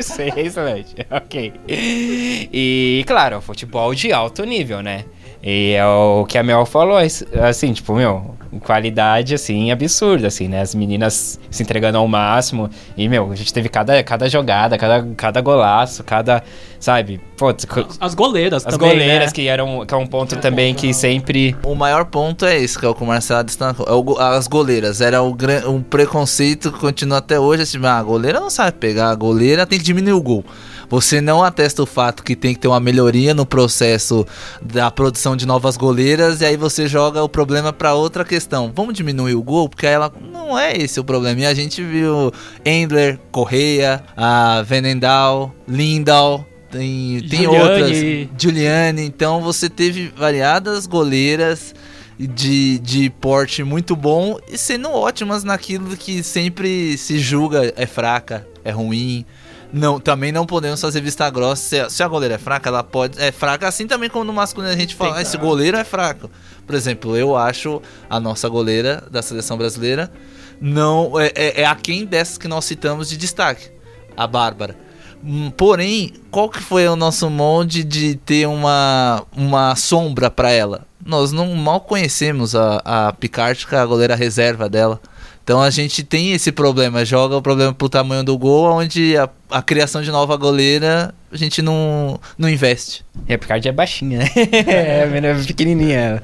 [0.00, 1.52] Sem a Islândia, ok.
[1.66, 5.06] E, claro, futebol de alto nível, né?
[5.42, 10.60] E é o que a Mel falou, assim, tipo, meu, qualidade, assim, absurda, assim, né?
[10.60, 12.70] As meninas se entregando ao máximo.
[12.96, 16.44] E, meu, a gente teve cada, cada jogada, cada, cada golaço, cada,
[16.78, 17.20] sabe?
[17.36, 17.52] Pô,
[18.00, 19.32] as goleiras As também, goleiras, né?
[19.32, 21.56] que eram que é um ponto é também que sempre...
[21.64, 23.86] O maior ponto é esse, que é o que o Marcelo destacou.
[23.88, 25.00] É o, as goleiras.
[25.00, 29.10] Era o, um preconceito que continua até hoje, assim, ah, a goleira não sabe pegar,
[29.10, 30.44] a goleira tem que diminuir o gol.
[30.92, 34.26] Você não atesta o fato que tem que ter uma melhoria no processo
[34.60, 38.70] da produção de novas goleiras e aí você joga o problema para outra questão.
[38.76, 41.40] Vamos diminuir o gol porque ela não é esse o problema.
[41.40, 42.30] E a gente viu
[42.62, 47.96] Endler, Correia, a Venendal, Lindal, tem, tem outras,
[48.38, 49.00] Juliane.
[49.00, 51.74] Então você teve variadas goleiras
[52.18, 58.46] de, de porte muito bom e sendo ótimas naquilo que sempre se julga é fraca,
[58.62, 59.24] é ruim.
[59.72, 61.62] Não, também não podemos fazer vista grossa.
[61.62, 63.18] Se a, se a goleira é fraca, ela pode.
[63.20, 66.30] É fraca assim também como no masculino a gente fala, ah, esse goleiro é fraco.
[66.66, 70.12] Por exemplo, eu acho a nossa goleira da seleção brasileira
[70.60, 73.70] não é, é, é a quem dessas que nós citamos de destaque.
[74.16, 74.76] A Bárbara.
[75.24, 80.86] Hum, porém, qual que foi o nosso molde de ter uma, uma sombra para ela?
[81.04, 85.00] Nós não mal conhecemos a, a Picard, que é a goleira reserva dela.
[85.44, 89.28] Então a gente tem esse problema, joga o problema pro tamanho do gol, onde a,
[89.50, 93.04] a criação de nova goleira a gente não, não investe.
[93.28, 94.30] E a Picard é baixinha, né?
[94.36, 96.22] é, é pequenininha.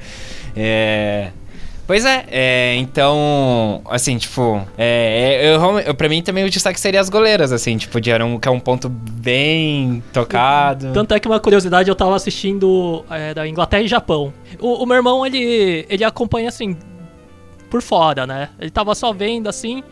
[0.55, 1.31] É...
[1.89, 6.79] Pois é, é, então, assim, tipo, é, é eu, eu, pra mim também o destaque
[6.79, 10.93] seria as goleiras, assim, tipo, de, um, que é um ponto bem tocado.
[10.93, 14.35] Tanto é que uma curiosidade, eu tava assistindo é, da Inglaterra e Japão.
[14.61, 16.77] O, o meu irmão, ele, ele acompanha, assim,
[17.69, 18.51] por fora, né?
[18.59, 19.83] Ele tava só vendo assim.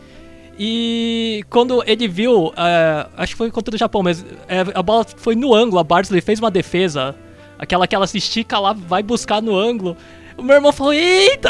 [0.59, 5.05] E quando ele viu, é, acho que foi contra o Japão, mas é, a bola
[5.17, 7.15] foi no ângulo, a Barnsley fez uma defesa,
[7.59, 9.95] aquela que ela se estica lá, vai buscar no ângulo.
[10.35, 11.49] O meu irmão falou, eita!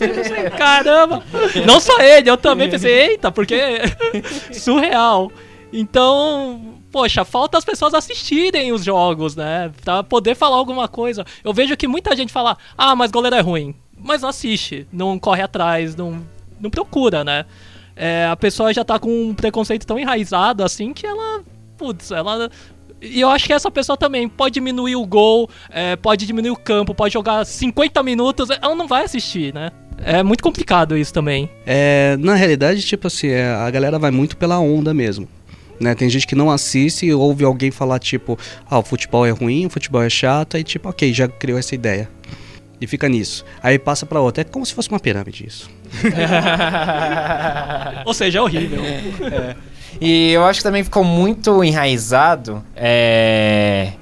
[0.56, 1.22] Caramba!
[1.66, 3.80] Não só ele, eu também pensei, eita, porque
[4.52, 5.30] surreal.
[5.70, 9.70] Então, poxa, falta as pessoas assistirem os jogos, né?
[9.84, 11.24] Pra poder falar alguma coisa.
[11.44, 15.18] Eu vejo que muita gente fala, ah, mas goleiro é ruim mas não assiste, não
[15.18, 16.22] corre atrás, não,
[16.60, 17.44] não procura, né?
[17.96, 21.42] É, a pessoa já tá com um preconceito tão enraizado assim que ela.
[21.76, 22.50] Putz, ela.
[23.00, 26.56] E eu acho que essa pessoa também pode diminuir o gol, é, pode diminuir o
[26.56, 29.70] campo, pode jogar 50 minutos, ela não vai assistir, né?
[29.98, 31.50] É muito complicado isso também.
[31.66, 35.28] É, na realidade, tipo assim, é, a galera vai muito pela onda mesmo.
[35.80, 35.94] Né?
[35.94, 39.66] Tem gente que não assiste e ouve alguém falar, tipo, ah, o futebol é ruim,
[39.66, 42.08] o futebol é chato, aí tipo, ok, já criou essa ideia.
[42.80, 43.44] E fica nisso.
[43.62, 44.42] Aí passa pra outra.
[44.42, 45.68] É como se fosse uma pirâmide isso.
[48.04, 48.80] Ou seja, é horrível.
[50.00, 53.92] E eu acho que também ficou muito enraizado é,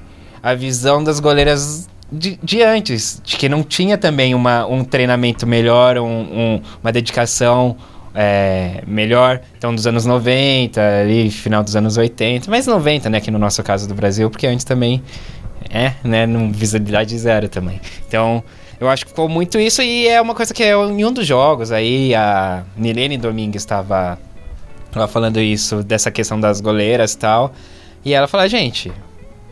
[0.42, 5.46] a visão das goleiras de, de antes, de que não tinha também uma, um treinamento
[5.46, 7.76] melhor, um- um- uma dedicação
[8.14, 9.40] é, melhor.
[9.58, 13.62] Então, dos anos 90, ali, final dos anos 80, mais 90, né, aqui no nosso
[13.62, 15.02] caso do Brasil, porque antes também
[15.70, 17.80] é, né, visibilidade zero também.
[18.06, 18.42] Então,
[18.78, 21.26] eu acho que ficou muito isso e é uma coisa que é em um dos
[21.26, 24.18] jogos aí, a Nilene Domingues estava
[25.08, 27.52] falando isso, dessa questão das goleiras e tal.
[28.04, 28.92] E ela fala, gente,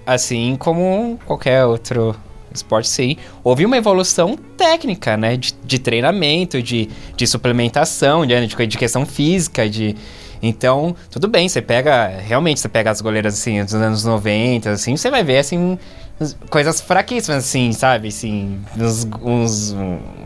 [0.06, 2.14] assim como qualquer outro
[2.54, 5.36] esporte, sim, houve uma evolução técnica, né?
[5.36, 9.96] De, de treinamento, de, de suplementação, de, de, questão física, de...
[10.40, 12.06] Então, tudo bem, você pega...
[12.06, 15.78] Realmente, você pega as goleiras, assim, dos anos 90, assim, você vai ver, assim,
[16.48, 18.08] coisas fraquíssimas, assim, sabe?
[18.08, 19.76] Assim, uns, uns-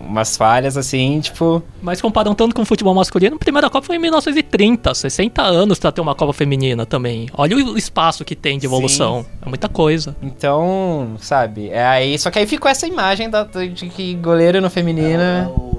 [0.06, 1.62] umas falhas, assim, tipo...
[1.82, 5.78] Mas comparando tanto com o futebol masculino, a primeira Copa foi em 1930, 60 anos
[5.78, 7.28] pra ter uma Copa feminina também.
[7.34, 9.24] Olha o espaço que tem de evolução.
[9.44, 10.16] É muita coisa.
[10.22, 14.70] Então, sabe, é aí, só que aí ficou essa imagem da, de que goleiro no
[14.70, 15.20] feminino.
[15.22, 15.77] É o,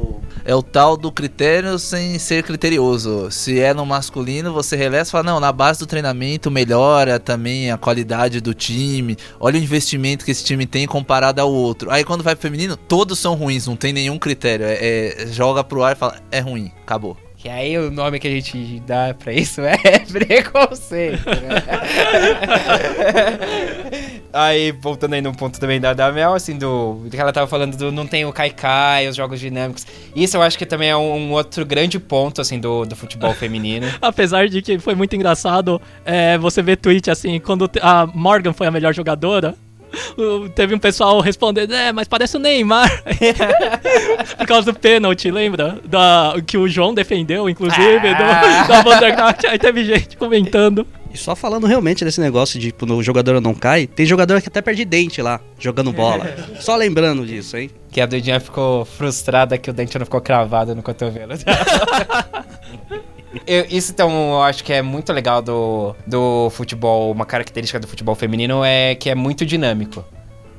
[0.50, 3.30] é o tal do critério sem ser criterioso.
[3.30, 7.70] Se é no masculino, você releva e fala, não, na base do treinamento melhora também
[7.70, 9.16] a qualidade do time.
[9.40, 11.92] Olha o investimento que esse time tem comparado ao outro.
[11.92, 14.66] Aí quando vai pro feminino, todos são ruins, não tem nenhum critério.
[14.66, 17.16] É, é- joga pro ar e fala, é ruim, acabou.
[17.40, 19.78] Que aí o nome que a gente dá pra isso é
[20.12, 21.64] preconceito, né?
[24.34, 26.96] aí, voltando aí no ponto também da, da Mel, assim, do.
[26.96, 29.88] do que ela tava falando do não tem o Kaikai, os jogos dinâmicos.
[30.14, 33.34] Isso eu acho que também é um, um outro grande ponto, assim, do, do futebol
[33.34, 33.88] feminino.
[34.02, 38.68] Apesar de que foi muito engraçado é, você ver tweet assim, quando a Morgan foi
[38.68, 39.56] a melhor jogadora.
[40.18, 42.90] O- Teve um pessoal respondendo, é, mas parece o Neymar.
[44.38, 45.80] Por causa do pênalti, lembra?
[45.86, 48.64] Da, que o João defendeu, inclusive, Ah.
[48.64, 49.48] do, da Vandergracht.
[49.48, 50.86] Aí teve gente comentando.
[51.14, 54.48] E só falando realmente desse negócio de tipo, no jogador não cai, tem jogador que
[54.48, 56.32] até perde dente lá, jogando bola.
[56.60, 57.72] só lembrando disso, hein?
[57.92, 61.34] Que a Dudinha ficou frustrada que o dente não ficou cravado no cotovelo.
[63.46, 67.88] Eu- isso então eu acho que é muito legal do, do futebol, uma característica do
[67.88, 70.04] futebol feminino é que é muito dinâmico.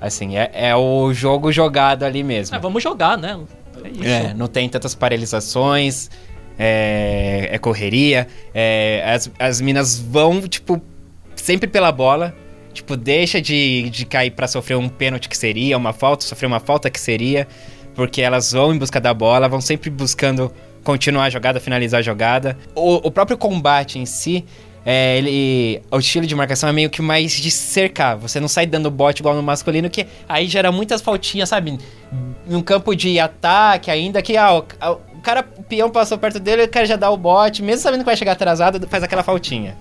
[0.00, 2.56] Assim, é, é o jogo jogado ali mesmo.
[2.56, 3.38] É, vamos jogar, né?
[3.84, 4.04] É isso.
[4.04, 6.10] É, não tem tantas paralisações,
[6.58, 10.80] é, é correria, é, as, as minas vão, tipo,
[11.34, 12.34] sempre pela bola.
[12.72, 16.60] Tipo, deixa de, de cair pra sofrer um pênalti que seria, uma falta, sofrer uma
[16.60, 17.48] falta que seria,
[17.96, 20.52] porque elas vão em busca da bola, vão sempre buscando
[20.82, 22.56] continuar a jogada, finalizar a jogada.
[22.74, 24.44] O, o próprio combate em si,
[24.84, 28.16] é, ele, o estilo de marcação é meio que mais de cercar.
[28.16, 31.78] Você não sai dando bote igual no masculino, que aí gera muitas faltinhas, sabe?
[32.46, 36.64] Num campo de ataque, ainda que ah, o, o cara, o peão passou perto dele,
[36.64, 39.76] o cara já dá o bote, mesmo sabendo que vai chegar atrasado, faz aquela faltinha.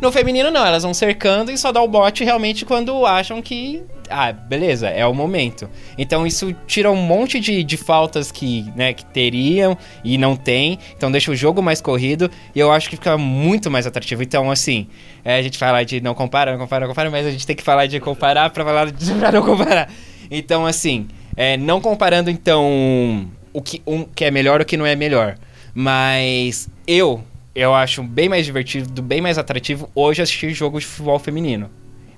[0.00, 3.82] No feminino, não, elas vão cercando e só dá o bote realmente quando acham que.
[4.08, 5.68] Ah, beleza, é o momento.
[5.96, 10.78] Então isso tira um monte de, de faltas que, né, que teriam e não tem.
[10.96, 14.22] Então deixa o jogo mais corrido e eu acho que fica muito mais atrativo.
[14.22, 14.86] Então, assim,
[15.24, 17.56] é, a gente fala de não compara, não compara, não compara, mas a gente tem
[17.56, 19.90] que falar de comparar pra falar de pra não comparar.
[20.30, 24.86] Então, assim, é, não comparando, então, o que, um, que é melhor o que não
[24.86, 25.36] é melhor.
[25.74, 27.22] Mas eu,
[27.56, 31.70] eu acho bem mais divertido, bem mais atrativo hoje assistir jogo de futebol feminino.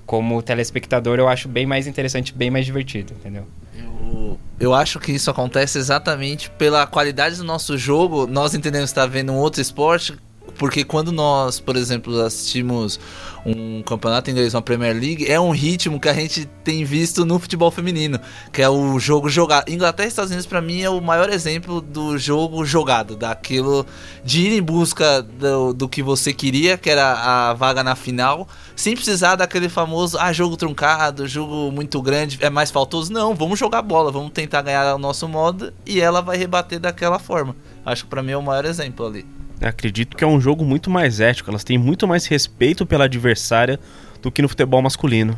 [0.05, 3.47] Como telespectador, eu acho bem mais interessante, bem mais divertido, entendeu?
[3.73, 8.27] Eu, eu acho que isso acontece exatamente pela qualidade do nosso jogo.
[8.27, 10.17] Nós entendemos estar vendo um outro esporte.
[10.59, 12.99] Porque quando nós, por exemplo, assistimos
[13.45, 17.39] um campeonato inglês, uma Premier League, é um ritmo que a gente tem visto no
[17.39, 18.19] futebol feminino,
[18.51, 19.69] que é o jogo jogado.
[19.69, 23.85] Inglaterra e Estados Unidos, pra mim, é o maior exemplo do jogo jogado, daquilo
[24.21, 28.45] de ir em busca do, do que você queria, que era a vaga na final,
[28.75, 33.13] sem precisar daquele famoso, ah, jogo truncado, jogo muito grande, é mais faltoso.
[33.13, 37.17] Não, vamos jogar bola, vamos tentar ganhar o nosso modo e ela vai rebater daquela
[37.17, 37.55] forma.
[37.85, 39.38] Acho que pra mim é o maior exemplo ali.
[39.61, 43.79] Acredito que é um jogo muito mais ético, elas têm muito mais respeito pela adversária
[44.21, 45.37] do que no futebol masculino.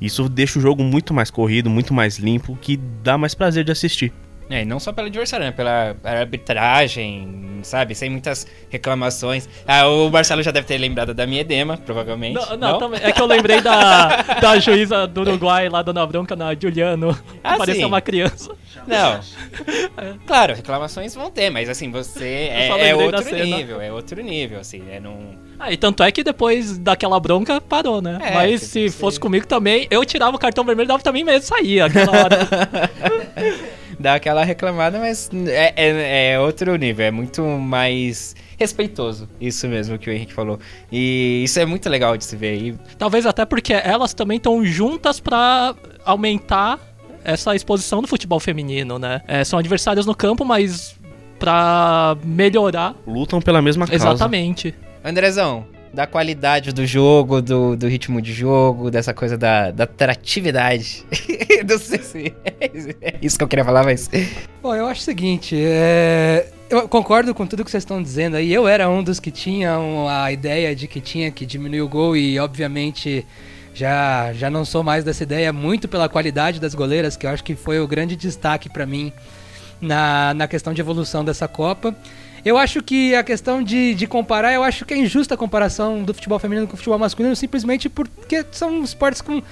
[0.00, 3.72] Isso deixa o jogo muito mais corrido, muito mais limpo, que dá mais prazer de
[3.72, 4.12] assistir.
[4.48, 5.52] É, e não só pela adversária, né?
[5.52, 7.94] Pela arbitragem, sabe?
[7.94, 9.48] Sem muitas reclamações.
[9.66, 12.34] Ah, o Marcelo já deve ter lembrado da minha edema, provavelmente.
[12.34, 16.06] Não, não, também- é que eu lembrei da, da juíza do Uruguai lá dando a
[16.06, 17.86] bronca na Juliano, que Ah, parecia sim.
[17.86, 18.52] uma criança.
[18.86, 19.20] Não.
[20.26, 24.82] Claro, reclamações vão ter, mas assim, você é, é outro nível, é outro nível, assim,
[24.90, 25.34] é num...
[25.58, 28.18] Ah, e tanto é que depois daquela bronca parou, né?
[28.22, 31.24] É, Mas se você- fosse comigo também, eu tirava o cartão vermelho e dava também
[31.24, 32.48] mesmo, saía aquela hora.
[34.06, 39.98] Dá aquela reclamada, mas é, é, é outro nível, é muito mais respeitoso, isso mesmo
[39.98, 40.60] que o Henrique falou.
[40.92, 42.54] E isso é muito legal de se ver.
[42.54, 46.78] E Talvez até porque elas também estão juntas pra aumentar
[47.24, 49.22] essa exposição do futebol feminino, né?
[49.26, 50.94] É, são adversárias no campo, mas
[51.36, 52.94] pra melhorar.
[53.08, 54.06] Lutam pela mesma causa.
[54.06, 54.72] Exatamente.
[55.04, 55.66] Andrezão,
[55.96, 61.06] da qualidade do jogo, do, do ritmo de jogo, dessa coisa da, da atratividade.
[61.66, 62.34] Não sei se
[63.00, 64.10] é isso que eu queria falar, mas.
[64.62, 68.52] Bom, eu acho o seguinte, é, eu concordo com tudo que vocês estão dizendo aí.
[68.52, 72.14] Eu era um dos que tinham a ideia de que tinha que diminuir o gol
[72.14, 73.24] e, obviamente,
[73.72, 77.42] já, já não sou mais dessa ideia, muito pela qualidade das goleiras, que eu acho
[77.42, 79.10] que foi o grande destaque pra mim
[79.80, 81.96] na, na questão de evolução dessa Copa.
[82.46, 86.04] Eu acho que a questão de, de comparar, eu acho que é injusta a comparação
[86.04, 89.42] do futebol feminino com o futebol masculino, simplesmente porque são esportes com.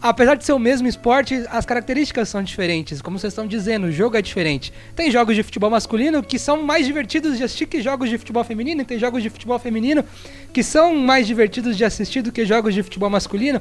[0.00, 3.02] Apesar de ser o mesmo esporte, as características são diferentes.
[3.02, 4.72] Como vocês estão dizendo, o jogo é diferente.
[4.94, 8.44] Tem jogos de futebol masculino que são mais divertidos de assistir que jogos de futebol
[8.44, 10.04] feminino, e tem jogos de futebol feminino
[10.52, 13.60] que são mais divertidos de assistir do que jogos de futebol masculino.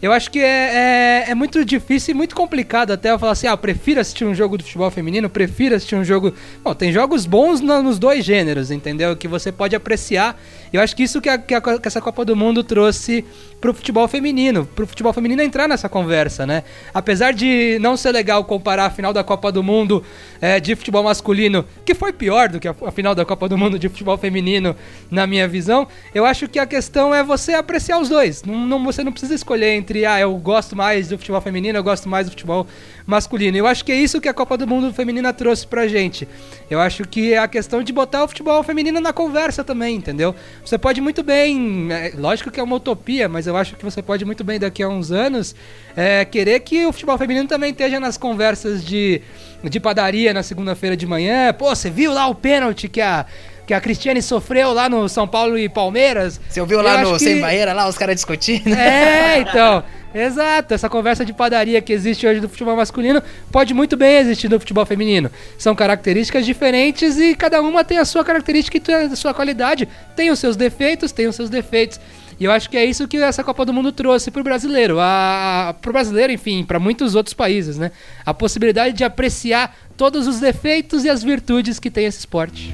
[0.00, 3.46] Eu acho que é, é, é muito difícil e muito complicado até eu falar assim,
[3.48, 6.32] ah, prefiro assistir um jogo de futebol feminino, prefiro assistir um jogo...
[6.62, 9.16] Bom, tem jogos bons no- nos dois gêneros, entendeu?
[9.16, 10.40] Que você pode apreciar.
[10.72, 13.24] Eu acho que isso que, a- que a- que essa Copa do Mundo trouxe
[13.60, 16.62] pro futebol feminino, pro futebol feminino entrar nessa conversa, né?
[16.94, 20.04] Apesar de não ser legal comparar a final da Copa do Mundo
[20.40, 23.58] é, de futebol masculino, que foi pior do que a, a final da Copa do
[23.58, 24.76] Mundo de futebol feminino,
[25.10, 28.44] na minha visão, eu acho que a questão é você apreciar os dois.
[28.44, 31.82] Não, não- você não precisa escolher entre, ah, eu gosto mais do futebol feminino, eu
[31.82, 32.66] gosto mais do futebol
[33.08, 33.56] masculino.
[33.56, 36.28] Eu acho que é isso que a Copa do Mundo feminina trouxe pra gente.
[36.70, 40.34] Eu acho que é a questão de botar o futebol feminino na conversa também, entendeu?
[40.62, 44.02] Você pode muito bem, é, lógico que é uma utopia, mas eu acho que você
[44.02, 45.56] pode muito bem daqui a uns anos
[45.96, 49.22] é, querer que o futebol feminino também esteja nas conversas de,
[49.64, 51.50] de padaria na segunda-feira de manhã.
[51.54, 53.24] Pô, você viu lá o pênalti que a
[53.66, 56.40] que a Cristiane sofreu lá no São Paulo e Palmeiras?
[56.48, 58.66] Você ouviu lá no que- Sem Barreira, lá, os caras discutindo?
[58.74, 59.84] é, então.
[60.18, 64.48] Exato, essa conversa de padaria que existe hoje do futebol masculino pode muito bem existir
[64.50, 65.30] no futebol feminino.
[65.56, 69.88] São características diferentes e cada uma tem a sua característica e a sua qualidade.
[70.16, 72.00] Tem os seus defeitos, tem os seus defeitos.
[72.40, 74.98] E eu acho que é isso que essa Copa do Mundo trouxe pro brasileiro.
[75.00, 77.90] A, pro brasileiro, enfim, para muitos outros países, né?
[78.24, 82.72] A possibilidade de apreciar todos os defeitos e as virtudes que tem esse esporte.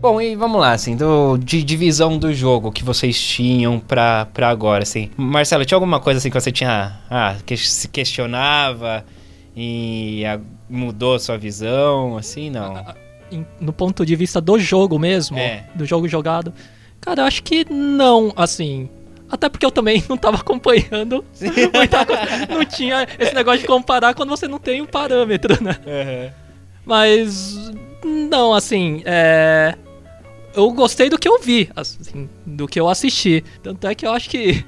[0.00, 4.48] Bom, e vamos lá, assim, do, de divisão do jogo que vocês tinham pra, pra
[4.48, 5.10] agora, assim.
[5.14, 9.04] Marcelo, tinha alguma coisa assim que você tinha, ah, que se questionava
[9.54, 12.82] e ah, mudou sua visão, assim, não?
[13.30, 15.64] Em- no ponto de vista do jogo mesmo, É.
[15.74, 16.52] do jogo jogado,
[16.98, 18.88] cara, eu acho que não, assim.
[19.30, 21.22] Até porque eu também não tava acompanhando.
[22.48, 26.32] Não tinha esse negócio de comparar quando você não tem um parâmetro, né?
[26.84, 27.70] Mas
[28.04, 29.76] não, assim, é.
[30.54, 33.44] Eu gostei do que eu vi, assim, do que eu assisti.
[33.62, 34.64] Tanto é que eu acho que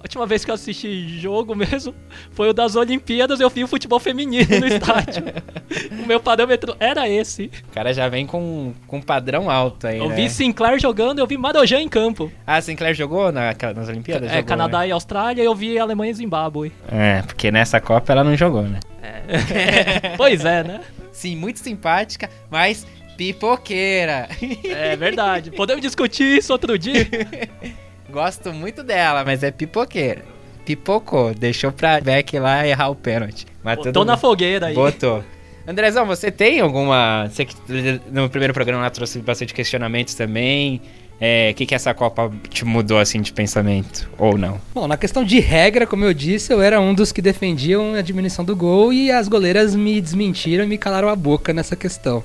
[0.00, 1.94] a última vez que eu assisti jogo mesmo
[2.32, 5.22] foi o das Olimpíadas, eu vi o futebol feminino no estádio.
[6.02, 7.50] o meu parâmetro era esse.
[7.68, 10.16] O cara já vem com, com um padrão alto aí, Eu né?
[10.16, 12.32] vi Sinclair jogando, eu vi Marojan em campo.
[12.46, 14.30] Ah, Sinclair jogou na, nas Olimpíadas?
[14.30, 14.88] é, Jogou, Canadá né?
[14.88, 16.72] e Austrália, eu vi Alemanha e Zimbábue.
[16.90, 18.80] É, porque nessa Copa ela não jogou, né?
[20.16, 20.80] pois é, né?
[21.12, 22.86] Sim, muito simpática, mas
[23.20, 24.28] pipoqueira.
[24.64, 25.50] É verdade.
[25.50, 27.06] Podemos discutir isso outro dia?
[28.08, 30.24] Gosto muito dela, mas é pipoqueira.
[30.64, 33.46] Pipocou, deixou pra Beck lá errar o pênalti.
[33.62, 34.74] Mas Botou tudo na fogueira aí.
[34.74, 35.22] Botou.
[35.66, 37.28] Andrezão, você tem alguma.
[37.28, 37.54] Você que
[38.10, 40.80] no primeiro programa lá trouxe bastante questionamentos também.
[41.20, 44.08] É, O que, que essa Copa te mudou assim de pensamento?
[44.16, 44.58] Ou não?
[44.72, 48.00] Bom, na questão de regra, como eu disse, eu era um dos que defendiam a
[48.00, 52.24] diminuição do gol e as goleiras me desmentiram e me calaram a boca nessa questão.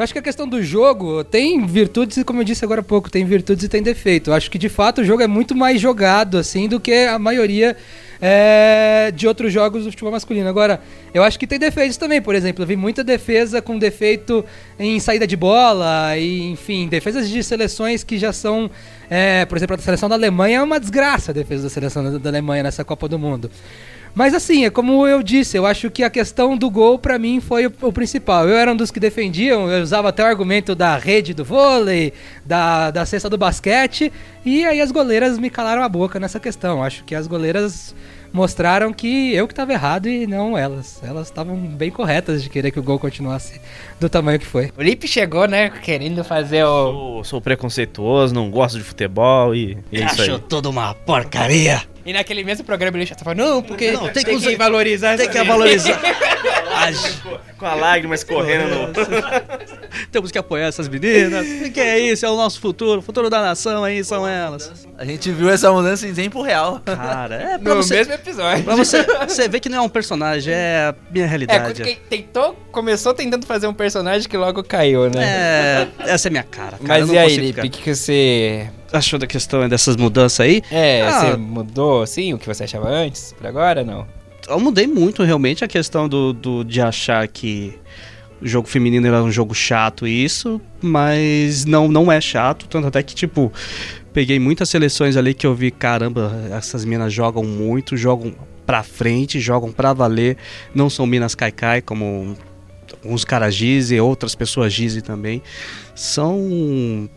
[0.00, 2.82] Eu acho que a questão do jogo tem virtudes e, como eu disse agora há
[2.82, 4.30] pouco, tem virtudes e tem defeito.
[4.30, 7.18] Eu acho que de fato o jogo é muito mais jogado assim do que a
[7.18, 7.76] maioria
[8.18, 10.48] é, de outros jogos do futebol masculino.
[10.48, 10.80] Agora,
[11.12, 12.22] eu acho que tem defeitos também.
[12.22, 14.42] Por exemplo, eu vi muita defesa com defeito
[14.78, 18.70] em saída de bola e, enfim, defesas de seleções que já são,
[19.10, 22.16] é, por exemplo, a seleção da Alemanha é uma desgraça a defesa da seleção da,
[22.16, 23.50] da Alemanha nessa Copa do Mundo.
[24.14, 27.40] Mas assim, é como eu disse, eu acho que a questão do gol pra mim
[27.40, 28.48] foi o, o principal.
[28.48, 32.12] Eu era um dos que defendiam, eu usava até o argumento da rede do vôlei,
[32.44, 34.12] da, da cesta do basquete,
[34.44, 36.82] e aí as goleiras me calaram a boca nessa questão.
[36.82, 37.94] Acho que as goleiras
[38.32, 41.00] mostraram que eu que estava errado e não elas.
[41.02, 43.60] Elas estavam bem corretas de querer que o gol continuasse
[43.98, 44.70] do tamanho que foi.
[44.76, 46.92] O Lipe chegou, né, querendo fazer o...
[46.92, 50.38] Sou, sou preconceituoso, não gosto de futebol e, e é isso aí.
[50.48, 51.82] tudo uma porcaria.
[52.04, 55.36] E naquele mesmo programa ele já tava, não, porque Não, tem, que, valorizar Tem que
[55.38, 56.00] gente." valorizar.
[57.58, 58.92] Com a lágrima escorrendo no...
[60.10, 61.46] Temos que apoiar essas meninas.
[61.46, 62.24] O que é isso?
[62.24, 63.00] É o nosso futuro.
[63.00, 64.86] O futuro da nação aí são elas.
[64.96, 66.80] A gente viu essa mudança em tempo real.
[66.84, 68.64] Cara, é pra No você, mesmo episódio.
[68.64, 71.82] pra você, você ver que não é um personagem, é a minha É, realidade.
[71.82, 75.22] quem tentou, começou tentando fazer um personagem que logo caiu, né?
[75.22, 76.78] É, essa é minha cara.
[76.78, 76.82] cara.
[76.82, 78.70] eu Mas não e aí, Lipe, o que, que você...
[78.92, 80.62] Achou da questão dessas mudanças aí?
[80.70, 81.12] É, Ah.
[81.30, 84.06] você mudou, assim, o que você achava antes, por agora, não?
[84.48, 87.78] eu mudei muito realmente a questão do, do- de achar que
[88.42, 92.88] o jogo feminino era um jogo chato e isso, mas não, não é chato, tanto
[92.88, 93.52] até que, tipo,
[94.12, 98.34] peguei muitas seleções ali que eu vi, caramba, essas minas jogam muito, jogam
[98.66, 100.36] pra frente, jogam pra valer,
[100.74, 102.34] não são minas caicai, como
[103.04, 105.40] alguns caras dizem, outras pessoas dizem também,
[105.94, 107.08] são...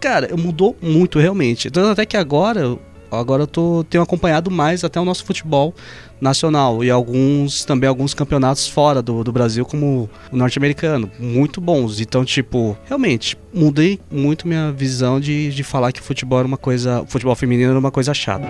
[0.00, 2.76] Cara, mudou muito realmente, tanto até que agora...
[3.12, 5.74] Agora eu tô, tenho acompanhado mais até o nosso futebol
[6.20, 11.98] nacional e alguns também alguns campeonatos fora do, do Brasil como o norte-americano muito bons
[11.98, 17.04] então tipo realmente mudei muito minha visão de, de falar que futebol era uma coisa
[17.08, 18.46] futebol feminino era uma coisa chata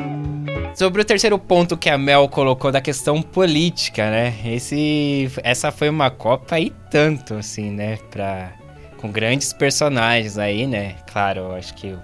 [0.75, 4.35] Sobre o terceiro ponto que a Mel colocou da questão política, né?
[4.45, 7.99] Esse, essa foi uma Copa e tanto, assim, né?
[8.11, 8.53] Pra,
[9.01, 10.97] com grandes personagens aí, né?
[11.11, 11.99] Claro, acho que o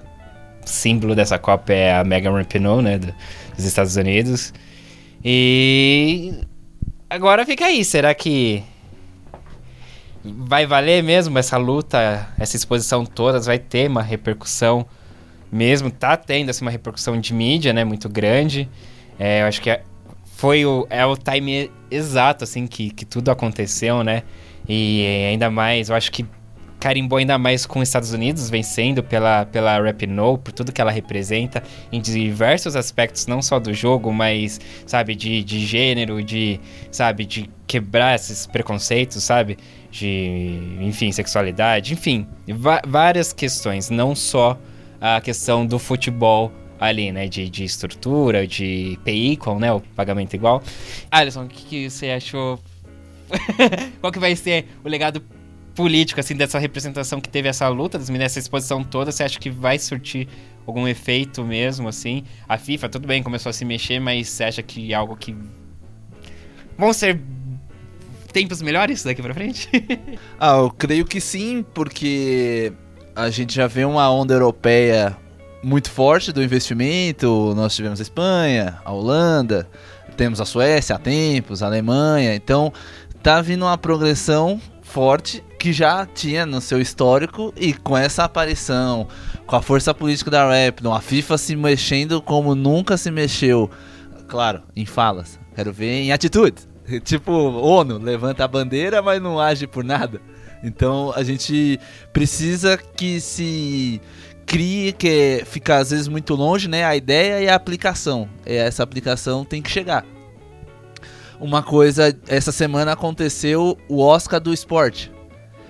[0.64, 2.98] símbolo dessa Copa é a Megan Rapinoe, né?
[2.98, 3.14] do-
[3.54, 4.52] dos Estados Unidos.
[5.24, 6.34] E
[7.10, 8.62] agora fica aí, será que
[10.24, 13.38] vai valer mesmo essa luta, essa exposição toda?
[13.40, 14.86] Vai ter uma repercussão
[15.52, 15.90] mesmo?
[15.90, 17.84] Tá tendo assim, uma repercussão de mídia, né?
[17.84, 18.68] Muito grande.
[19.18, 19.82] É, eu acho que é,
[20.36, 24.22] foi o, é o time exato, assim, que, que tudo aconteceu, né?
[24.68, 26.26] E ainda mais, eu acho que
[26.86, 30.92] carimbou ainda mais com os Estados Unidos vencendo pela, pela Rapinoe, por tudo que ela
[30.92, 31.60] representa
[31.90, 36.60] em diversos aspectos, não só do jogo, mas, sabe, de, de gênero, de,
[36.92, 39.58] sabe, de quebrar esses preconceitos, sabe?
[39.90, 42.24] De, enfim, sexualidade, enfim,
[42.86, 44.56] várias questões, não só
[45.00, 50.34] a questão do futebol ali, né, de, de estrutura, de PI, com, né, o pagamento
[50.34, 50.62] igual.
[51.10, 52.60] Alisson, o que, que você achou?
[54.00, 55.20] Qual que vai ser o legado
[55.76, 59.38] político, assim, dessa representação que teve essa luta, das meninas, essa exposição toda, você acha
[59.38, 60.26] que vai surtir
[60.66, 62.24] algum efeito mesmo, assim?
[62.48, 65.36] A FIFA, tudo bem, começou a se mexer, mas você acha que é algo que...
[66.78, 67.20] Vão ser
[68.32, 69.68] tempos melhores daqui pra frente?
[70.40, 72.72] Ah, eu creio que sim, porque
[73.14, 75.16] a gente já vê uma onda europeia
[75.62, 77.54] muito forte do investimento.
[77.56, 79.68] Nós tivemos a Espanha, a Holanda,
[80.16, 82.34] temos a Suécia há tempos, a Alemanha.
[82.34, 82.72] Então,
[83.22, 89.08] tá vindo uma progressão forte que já tinha no seu histórico e com essa aparição,
[89.46, 93.70] com a força política da Rapidon, a FIFA se mexendo como nunca se mexeu.
[94.28, 95.38] Claro, em falas.
[95.54, 96.68] Quero ver em atitudes.
[97.02, 100.20] Tipo, ONU levanta a bandeira, mas não age por nada.
[100.62, 101.78] Então a gente
[102.12, 104.00] precisa que se
[104.44, 106.84] crie, que fica às vezes muito longe, né?
[106.84, 108.28] A ideia e a aplicação.
[108.46, 110.04] E essa aplicação tem que chegar.
[111.38, 115.12] Uma coisa, essa semana aconteceu o Oscar do esporte.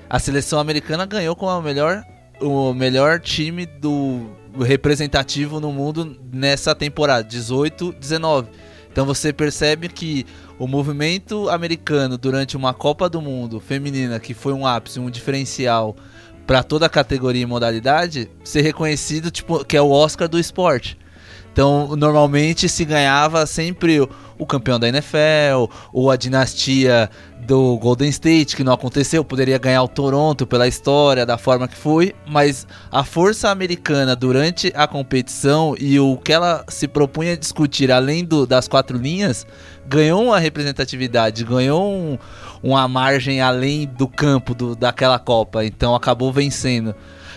[0.08, 2.02] A seleção americana ganhou com a melhor,
[2.40, 4.30] o melhor time do
[4.64, 8.46] representativo no mundo nessa temporada, 18-19.
[8.90, 10.24] Então você percebe que
[10.58, 15.94] o movimento americano durante uma Copa do Mundo feminina, que foi um ápice, um diferencial
[16.46, 20.96] para toda a categoria e modalidade, ser reconhecido tipo que é o Oscar do esporte.
[21.52, 24.00] Então, normalmente se ganhava sempre
[24.38, 27.10] o campeão da NFL, ou a dinastia
[27.46, 31.76] do Golden State, que não aconteceu, poderia ganhar o Toronto pela história, da forma que
[31.76, 37.92] foi, mas a força americana durante a competição e o que ela se propunha discutir
[37.92, 39.46] além do, das quatro linhas,
[39.86, 42.18] ganhou uma representatividade, ganhou um,
[42.62, 46.94] uma margem além do campo do, daquela Copa, então acabou vencendo.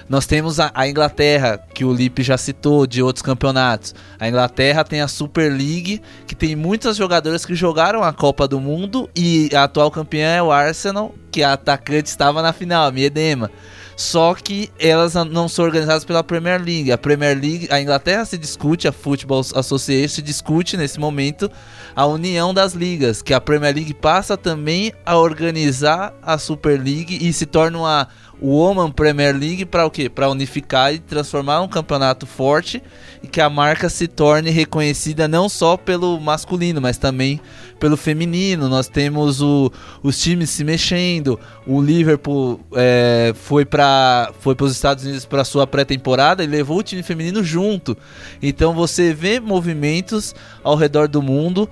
[0.09, 3.93] Nós temos a, a Inglaterra, que o Lipe já citou, de outros campeonatos.
[4.19, 8.59] A Inglaterra tem a Super League, que tem muitas jogadoras que jogaram a Copa do
[8.59, 12.91] Mundo e a atual campeã é o Arsenal, que a atacante estava na final, a
[12.91, 13.51] Miedema.
[13.95, 16.89] só que elas não são organizadas pela Premier League.
[16.89, 21.51] A Premier League, a Inglaterra se discute, a Football Association se discute nesse momento
[21.93, 27.19] a união das ligas, que a Premier League passa também a organizar a Super League
[27.21, 28.07] e se torna uma
[28.41, 30.09] Woman Premier League para o quê?
[30.09, 32.81] Para unificar e transformar um campeonato forte
[33.21, 37.39] e que a marca se torne reconhecida não só pelo masculino, mas também
[37.79, 38.69] pelo feminino.
[38.69, 39.71] Nós temos o,
[40.01, 41.39] os times se mexendo.
[41.67, 46.83] O Liverpool é, foi para foi os Estados Unidos para sua pré-temporada e levou o
[46.83, 47.97] time feminino junto.
[48.41, 50.33] Então você vê movimentos
[50.63, 51.69] ao redor do mundo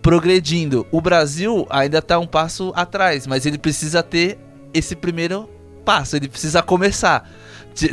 [0.00, 0.86] progredindo.
[0.90, 4.38] O Brasil ainda está um passo atrás, mas ele precisa ter
[4.74, 5.48] esse primeiro
[5.84, 7.28] passo, ele precisa começar.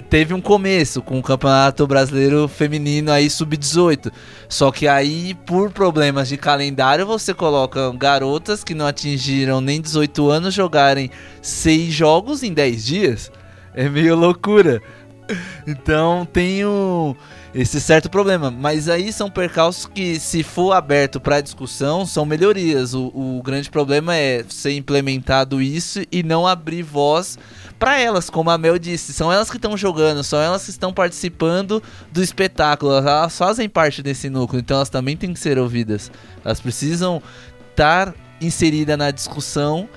[0.10, 4.12] Teve um começo com o Campeonato Brasileiro Feminino aí sub-18.
[4.50, 10.30] Só que aí, por problemas de calendário, você coloca garotas que não atingiram nem 18
[10.30, 11.10] anos jogarem
[11.42, 13.32] seis jogos em 10 dias.
[13.74, 14.82] É meio loucura.
[15.66, 17.16] Então tem um,
[17.54, 18.52] esse certo problema.
[18.52, 22.94] Mas aí são percalços que, se for aberto para discussão, são melhorias.
[22.94, 27.38] O, o grande problema é ser implementado isso e não abrir voz
[27.80, 30.92] para elas, como a Mel disse, são elas que estão jogando, são elas que estão
[30.92, 31.82] participando
[32.12, 36.12] do espetáculo, elas fazem parte desse núcleo, então elas também têm que ser ouvidas.
[36.44, 37.24] Elas precisam
[37.72, 39.88] estar inseridas na discussão,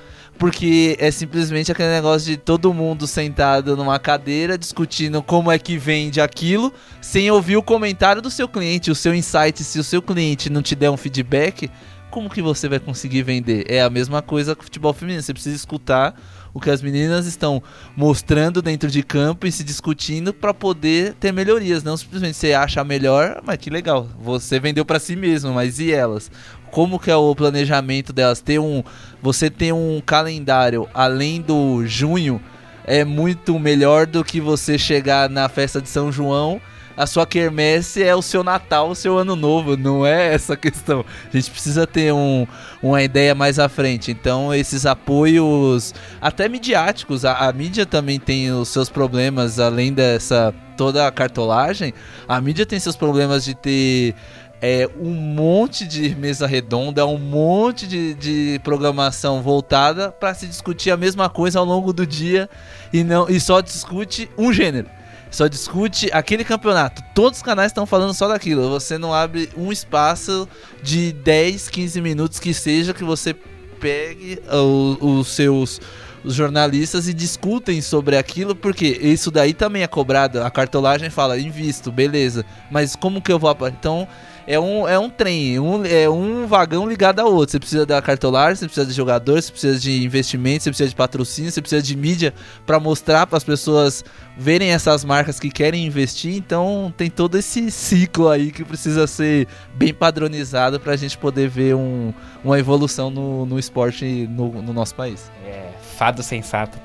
[0.42, 5.78] porque é simplesmente aquele negócio de todo mundo sentado numa cadeira discutindo como é que
[5.78, 10.02] vende aquilo, sem ouvir o comentário do seu cliente, o seu insight, se o seu
[10.02, 11.70] cliente não te der um feedback,
[12.10, 13.64] como que você vai conseguir vender?
[13.70, 16.20] É a mesma coisa com o futebol feminino, você precisa escutar
[16.52, 17.62] o que as meninas estão
[17.96, 21.82] mostrando dentro de campo e se discutindo para poder ter melhorias.
[21.82, 25.92] Não simplesmente você acha melhor, mas que legal, você vendeu para si mesmo, mas e
[25.92, 26.30] elas?
[26.72, 28.40] Como que é o planejamento delas?
[28.40, 28.82] Ter um,
[29.20, 32.40] você ter um calendário além do junho
[32.84, 36.60] é muito melhor do que você chegar na festa de São João
[36.96, 41.04] a sua quermesse é o seu Natal, o seu Ano Novo, não é essa questão.
[41.32, 42.46] A gente precisa ter um,
[42.82, 44.10] uma ideia mais à frente.
[44.10, 50.54] Então, esses apoios, até midiáticos, a, a mídia também tem os seus problemas, além dessa
[50.76, 51.92] toda a cartolagem,
[52.26, 54.14] a mídia tem seus problemas de ter
[54.62, 60.92] é, um monte de mesa redonda, um monte de, de programação voltada para se discutir
[60.92, 62.48] a mesma coisa ao longo do dia
[62.92, 64.88] e não e só discute um gênero
[65.32, 67.02] só discute aquele campeonato.
[67.14, 68.68] Todos os canais estão falando só daquilo.
[68.68, 70.46] Você não abre um espaço
[70.82, 73.34] de 10, 15 minutos que seja que você
[73.80, 75.80] pegue os, os seus
[76.24, 80.42] os jornalistas e discutem sobre aquilo, porque isso daí também é cobrado.
[80.42, 83.56] A cartolagem fala, invisto, beleza, mas como que eu vou.
[83.68, 84.06] Então
[84.46, 87.52] é um, é um trem, um, é um vagão ligado ao outro.
[87.52, 90.96] Você precisa da cartolagem, você precisa de jogadores, você precisa de investimento, você precisa de
[90.96, 92.34] patrocínio, você precisa de mídia
[92.66, 94.04] para mostrar para as pessoas
[94.36, 96.34] verem essas marcas que querem investir.
[96.36, 101.48] Então tem todo esse ciclo aí que precisa ser bem padronizado para a gente poder
[101.48, 102.12] ver um,
[102.44, 105.30] uma evolução no, no esporte no, no nosso país.
[105.46, 106.78] É, fado sensato.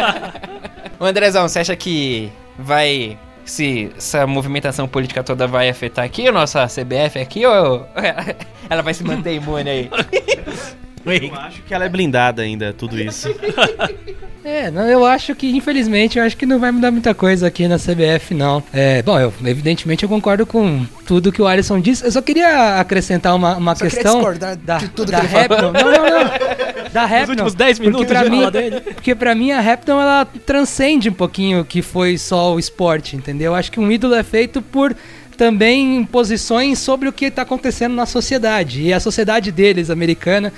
[1.00, 6.66] Andrezão, você acha que vai se essa movimentação política toda vai afetar aqui a nossa
[6.66, 7.86] CBF aqui ou
[8.68, 9.90] ela vai se manter imune aí?
[11.04, 13.28] Eu acho que ela é blindada ainda, tudo isso.
[14.42, 17.68] É, não, eu acho que, infelizmente, eu acho que não vai mudar muita coisa aqui
[17.68, 18.62] na CBF, não.
[18.72, 22.04] É, bom, eu, evidentemente eu concordo com tudo que o Alisson disse.
[22.04, 25.72] Eu só queria acrescentar uma, uma só questão da, de tudo da que ele Não,
[25.72, 26.90] não, não.
[26.90, 27.22] Da Rapton.
[27.24, 28.80] Os últimos 10 minutos pra de mim, dele.
[28.80, 33.16] Porque pra mim a Rapton, ela transcende um pouquinho o que foi só o esporte,
[33.16, 33.52] entendeu?
[33.52, 34.96] Eu acho que um ídolo é feito por
[35.36, 38.82] também posições sobre o que está acontecendo na sociedade.
[38.82, 40.50] E a sociedade deles, americana,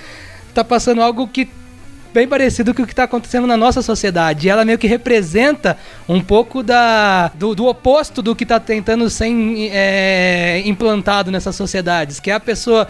[0.52, 1.48] está passando algo que
[2.12, 4.48] bem parecido com o que está acontecendo na nossa sociedade.
[4.48, 5.78] Ela meio que representa
[6.08, 9.28] um pouco da, do, do oposto do que está tentando ser
[9.72, 12.86] é, implantado nessas sociedades, que é a pessoa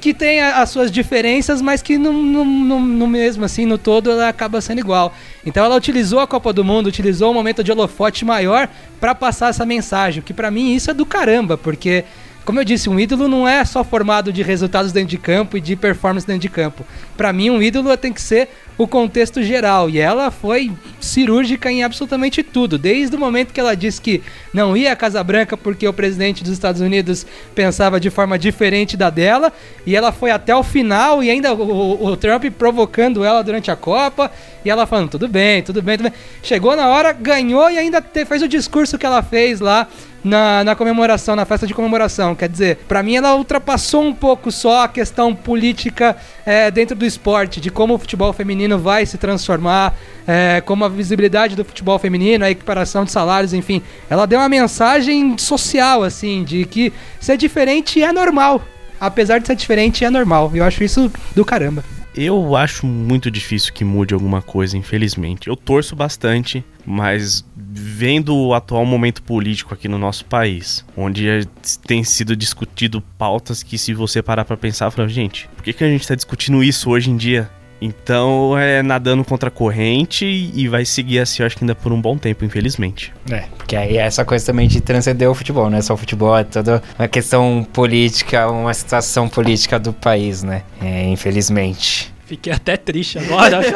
[0.00, 4.10] que tem as suas diferenças, mas que no, no, no, no, mesmo assim, no todo,
[4.10, 5.14] ela acaba sendo igual.
[5.46, 9.50] Então ela utilizou a Copa do Mundo, utilizou um momento de holofote maior para passar
[9.50, 12.04] essa mensagem, que para mim isso é do caramba, porque
[12.44, 15.60] como eu disse, um ídolo não é só formado de resultados dentro de campo e
[15.60, 16.84] de performance dentro de campo.
[17.16, 19.88] Para mim, um ídolo tem que ser o contexto geral.
[19.88, 22.78] E ela foi cirúrgica em absolutamente tudo.
[22.78, 24.22] Desde o momento que ela disse que
[24.52, 28.96] não ia à Casa Branca porque o presidente dos Estados Unidos pensava de forma diferente
[28.96, 29.52] da dela.
[29.86, 33.76] E ela foi até o final e ainda o, o, Trump provocando ela durante a
[33.76, 34.30] Copa.
[34.64, 36.18] E ela falando, tudo bem, tudo bem, tudo bem.
[36.42, 39.88] Chegou na hora, ganhou e ainda te, fez o discurso que ela fez lá
[40.24, 42.34] na, na comemoração, na festa de comemoração.
[42.34, 47.04] Quer dizer, para mim ela ultrapassou um pouco só a questão política é, dentro do
[47.04, 49.94] esporte, de como o futebol feminino vai se transformar,
[50.26, 53.82] é, como visibilidade do futebol feminino, a equiparação de salários, enfim.
[54.08, 58.62] Ela deu uma mensagem social, assim, de que ser diferente é normal.
[59.00, 60.50] Apesar de ser diferente, é normal.
[60.54, 61.84] Eu acho isso do caramba.
[62.14, 65.48] Eu acho muito difícil que mude alguma coisa, infelizmente.
[65.48, 71.48] Eu torço bastante, mas vendo o atual momento político aqui no nosso país, onde
[71.86, 75.84] tem sido discutido pautas que se você parar para pensar, fala, gente, por que, que
[75.84, 77.50] a gente está discutindo isso hoje em dia?
[77.84, 81.92] Então é nadando contra a corrente e vai seguir assim, eu acho que ainda por
[81.92, 83.12] um bom tempo, infelizmente.
[83.28, 85.96] É, porque aí é essa coisa também de transcender o futebol, não é só o
[85.96, 90.62] futebol, é toda uma questão política, uma situação política do país, né?
[90.80, 92.14] É, infelizmente.
[92.24, 93.60] Fiquei até triste agora.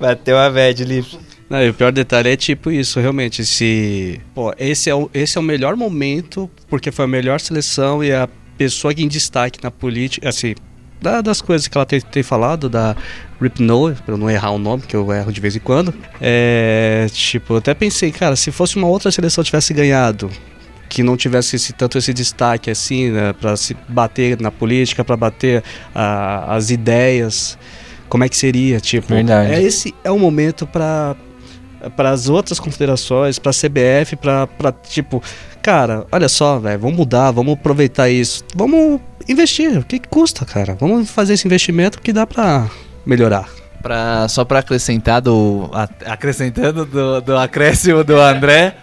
[0.00, 1.18] Bateu a bad, Lips.
[1.50, 3.44] Não, e o pior detalhe é tipo isso, realmente.
[3.44, 4.18] Se.
[4.34, 8.10] Pô, esse é, o, esse é o melhor momento, porque foi a melhor seleção e
[8.10, 8.26] a
[8.64, 10.54] pessoa em destaque na política, assim,
[11.00, 12.96] da, das coisas que ela tem, tem falado, da
[13.40, 15.92] Rip Noah, pra eu não errar o nome, que eu erro de vez em quando.
[16.20, 17.06] É.
[17.12, 20.30] Tipo, eu até pensei, cara, se fosse uma outra seleção tivesse ganhado,
[20.88, 25.16] que não tivesse esse, tanto esse destaque assim, né, para se bater na política, para
[25.16, 27.58] bater a, as ideias,
[28.08, 28.78] como é que seria?
[28.78, 29.52] Tipo, Verdade.
[29.52, 31.16] é esse é o momento para
[31.90, 35.22] para as outras confederações, para a CBF, para tipo,
[35.62, 40.44] cara, olha só, velho, vamos mudar, vamos aproveitar isso, vamos investir, o que, que custa,
[40.44, 40.76] cara?
[40.78, 42.68] Vamos fazer esse investimento que dá para
[43.06, 43.48] melhorar.
[43.82, 48.76] Pra, só para acrescentar do a- acrescentando do, do acréscimo do André,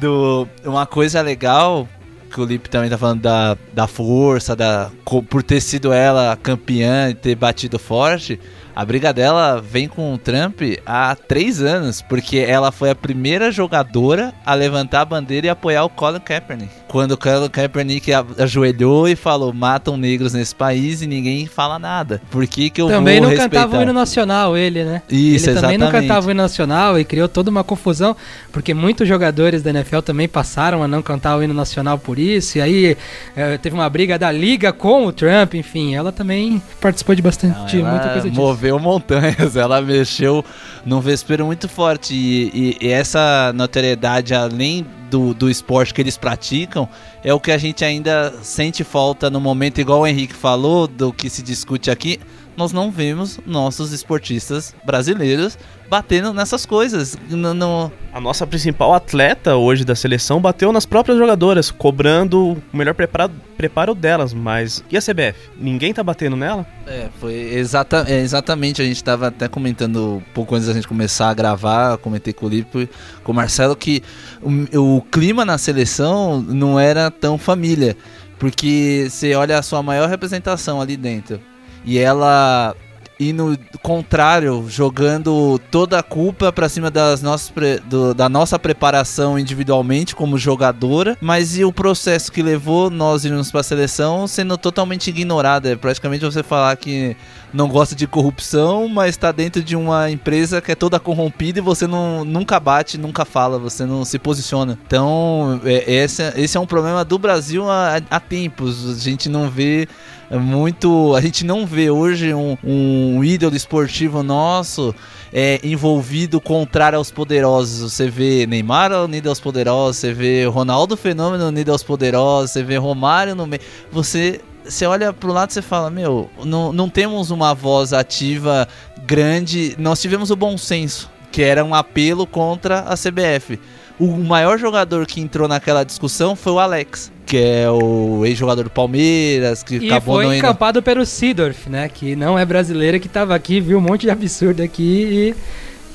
[0.00, 1.86] do uma coisa legal
[2.32, 4.90] que o Lipe também tá falando da, da força, da
[5.30, 8.38] por ter sido ela campeã e ter batido forte.
[8.78, 13.50] A briga dela vem com o Trump há três anos, porque ela foi a primeira
[13.50, 16.70] jogadora a levantar a bandeira e apoiar o Colin Kaepernick.
[16.86, 22.22] Quando o Colin Kaepernick ajoelhou e falou: matam negros nesse país e ninguém fala nada.
[22.30, 23.62] Por que, que eu também vou não respeitar?
[23.64, 25.02] cantava o hino nacional, ele, né?
[25.10, 28.16] Isso, ele também não cantava o hino nacional e criou toda uma confusão,
[28.52, 32.58] porque muitos jogadores da NFL também passaram a não cantar o hino nacional por isso,
[32.58, 32.96] e aí
[33.34, 37.78] eh, teve uma briga da liga com o Trump, enfim, ela também participou de bastante,
[37.78, 38.40] Não, muita coisa disso.
[38.40, 40.44] moveu montanhas, ela mexeu
[40.84, 42.12] num vespeiro muito forte.
[42.14, 46.88] E, e- e essa notoriedade, além do, do esporte que eles praticam,
[47.22, 51.12] é o que a gente ainda sente falta no momento, igual o Henrique falou, do
[51.12, 52.18] que se discute aqui.
[52.58, 55.56] Nós não vemos nossos esportistas brasileiros
[55.88, 57.16] batendo nessas coisas.
[57.30, 62.76] No, no- A nossa principal atleta hoje da seleção bateu nas próprias jogadoras, cobrando o
[62.76, 65.38] melhor preparado, preparo delas, mas e a CBF?
[65.56, 66.66] Ninguém tá batendo nela?
[66.84, 68.82] É, foi exata, é, exatamente.
[68.82, 71.96] A gente tava até comentando um pouco antes da gente começar a gravar.
[71.98, 72.90] Comentei com o Lipe,
[73.22, 74.02] com o Marcelo, que
[74.42, 77.96] o, o clima na seleção não era tão família.
[78.36, 81.40] Porque você olha a sua maior representação ali dentro
[81.88, 82.76] e ela
[83.20, 87.52] e no contrário, jogando toda a culpa pra cima das nossas
[87.86, 93.50] do- da nossa preparação individualmente como jogadora, mas e o processo que levou nós irmos
[93.50, 95.66] pra seleção sendo totalmente ignorado.
[95.66, 97.16] É praticamente você falar que
[97.52, 101.62] não gosta de corrupção, mas tá dentro de uma empresa que é toda corrompida e
[101.62, 104.78] você não, nunca bate, nunca fala, você não se posiciona.
[104.86, 108.88] Então, é, esse, esse é um problema do Brasil há, há tempos.
[108.88, 109.88] A gente não vê
[110.30, 111.14] muito.
[111.14, 114.94] A gente não vê hoje um, um ídolo esportivo nosso
[115.32, 117.92] é, envolvido contrário aos poderosos.
[117.92, 122.76] Você vê Neymar unido aos poderosos, você vê Ronaldo Fenômeno unido aos poderosos, você vê
[122.76, 123.62] Romário no meio.
[123.90, 124.40] Você.
[124.68, 128.68] Você olha pro lado e você fala, meu, não, não temos uma voz ativa
[129.06, 129.74] grande.
[129.78, 133.58] Nós tivemos o bom senso, que era um apelo contra a CBF.
[133.98, 138.70] O maior jogador que entrou naquela discussão foi o Alex, que é o ex-jogador do
[138.70, 141.88] Palmeiras, que E acabou foi não encampado pelo Sidorf, né?
[141.88, 145.34] Que não é brasileira, que tava aqui, viu um monte de absurdo aqui e,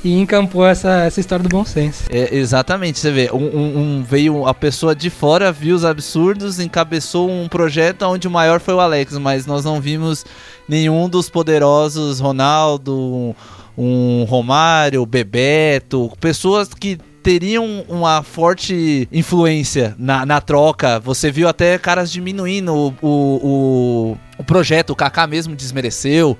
[0.03, 2.03] e encampou essa, essa história do bom senso.
[2.09, 6.59] É, exatamente, você vê, um, um- um- veio a pessoa de fora, viu os absurdos,
[6.59, 10.25] encabeçou um projeto onde o maior foi o Alex, mas nós não vimos
[10.67, 13.35] nenhum dos poderosos, Ronaldo,
[13.77, 20.99] um Romário, Bebeto, pessoas que teriam uma forte influência na, na troca.
[20.99, 26.37] Você viu até caras diminuindo o, o, o, o projeto, o Kaká mesmo desmereceu.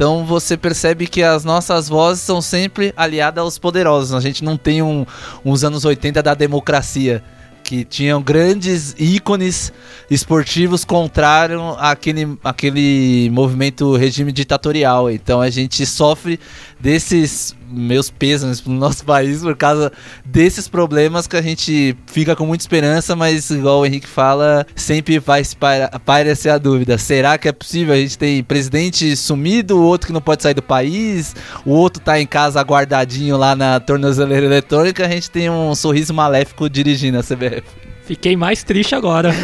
[0.00, 4.14] Então você percebe que as nossas vozes são sempre aliadas aos poderosos.
[4.14, 5.04] A gente não tem um,
[5.44, 7.22] uns anos 80 da democracia.
[7.62, 9.70] Que tinham grandes ícones
[10.10, 15.10] esportivos contrário àquele, àquele movimento regime ditatorial.
[15.10, 16.40] Então a gente sofre
[16.80, 19.92] desses meus pêsames pro nosso país por causa
[20.24, 25.18] desses problemas que a gente fica com muita esperança, mas igual o Henrique fala, sempre
[25.18, 25.56] vai se
[26.04, 26.98] parecer a dúvida.
[26.98, 27.94] Será que é possível?
[27.94, 32.02] A gente tem presidente sumido, o outro que não pode sair do país, o outro
[32.02, 37.18] tá em casa guardadinho lá na tornozeleira eletrônica, a gente tem um sorriso maléfico dirigindo
[37.18, 37.62] a CBF.
[38.04, 39.32] Fiquei mais triste agora.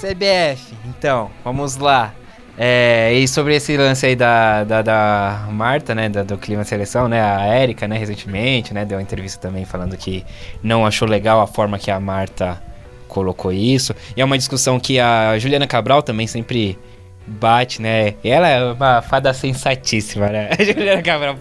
[0.00, 2.14] CBF, então, vamos lá.
[2.60, 7.06] É, e sobre esse lance aí da, da, da Marta, né, da, do clima seleção,
[7.06, 10.24] né, a Érica, né, recentemente, né, deu uma entrevista também falando que
[10.60, 12.60] não achou legal a forma que a Marta
[13.06, 13.94] colocou isso.
[14.16, 16.76] E é uma discussão que a Juliana Cabral também sempre
[17.24, 21.36] bate, né, e ela é uma fada sensatíssima, né, a Juliana Cabral...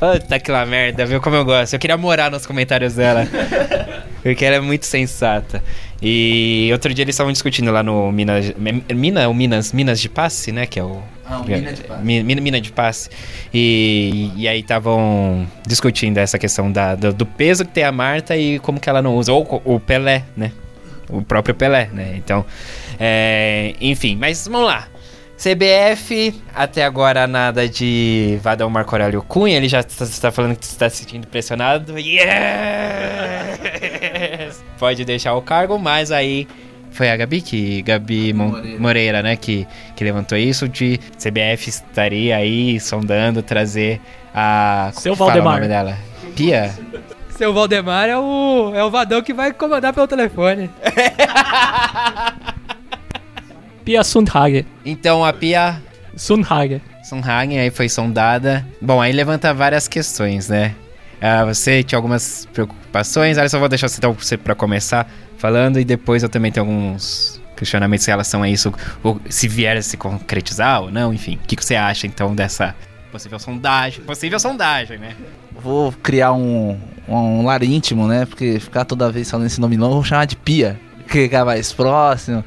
[0.00, 1.74] Puta que lá merda, viu como eu gosto.
[1.74, 3.28] Eu queria morar nos comentários dela.
[4.24, 5.62] porque ela é muito sensata.
[6.00, 8.50] E outro dia eles estavam discutindo lá no Minas.
[8.94, 9.74] Mina ou Minas?
[9.74, 10.64] Minas de Passe, né?
[10.64, 11.02] Que é o.
[11.26, 12.02] Ah, o Mina de Passe.
[12.02, 13.10] Mina, Mina de Passe.
[13.52, 18.34] E, e aí estavam discutindo essa questão da, do, do, peso que tem a Marta
[18.34, 19.34] e como que ela não usa.
[19.34, 20.50] Ou o Pelé, né?
[21.10, 22.14] O próprio Pelé, né?
[22.16, 22.46] Então.
[22.98, 24.88] É, enfim, mas vamos lá.
[25.40, 30.90] CBF, até agora nada de Vadão Marco Aurélio Cunha, ele já está falando que está
[30.90, 31.98] se sentindo pressionado.
[31.98, 32.20] Yes!
[34.78, 36.46] Pode deixar o cargo, mas aí
[36.90, 38.78] foi a Gabi que Gabi Moreira.
[38.78, 39.66] Moreira, né, que,
[39.96, 43.98] que levantou isso de CBF estaria aí sondando trazer
[44.34, 45.54] a Seu Valdemar.
[45.54, 45.96] o nome dela?
[46.36, 46.70] Pia.
[47.30, 50.68] Seu Valdemar é o é o Vadão que vai comandar pelo telefone.
[53.90, 54.64] Pia Sundhage.
[54.84, 55.82] Então a Pia
[56.14, 56.80] Sundhage.
[57.02, 58.64] Sundhage aí foi sondada.
[58.80, 60.76] Bom, aí levanta várias questões, né?
[61.16, 63.36] Uh, você tinha algumas preocupações.
[63.36, 68.06] Olha, só vou deixar você para começar falando e depois eu também tenho alguns questionamentos
[68.06, 68.72] em relação a isso,
[69.02, 71.34] ou se vier a se concretizar ou não, enfim.
[71.42, 72.76] O que, que você acha então dessa
[73.10, 74.04] possível sondagem?
[74.04, 75.16] Possível sondagem, né?
[75.60, 76.78] Vou criar um,
[77.08, 78.24] um lar íntimo, né?
[78.24, 80.78] Porque ficar toda vez falando esse nome longo, vou chamar de Pia,
[81.08, 82.44] que é mais próximo.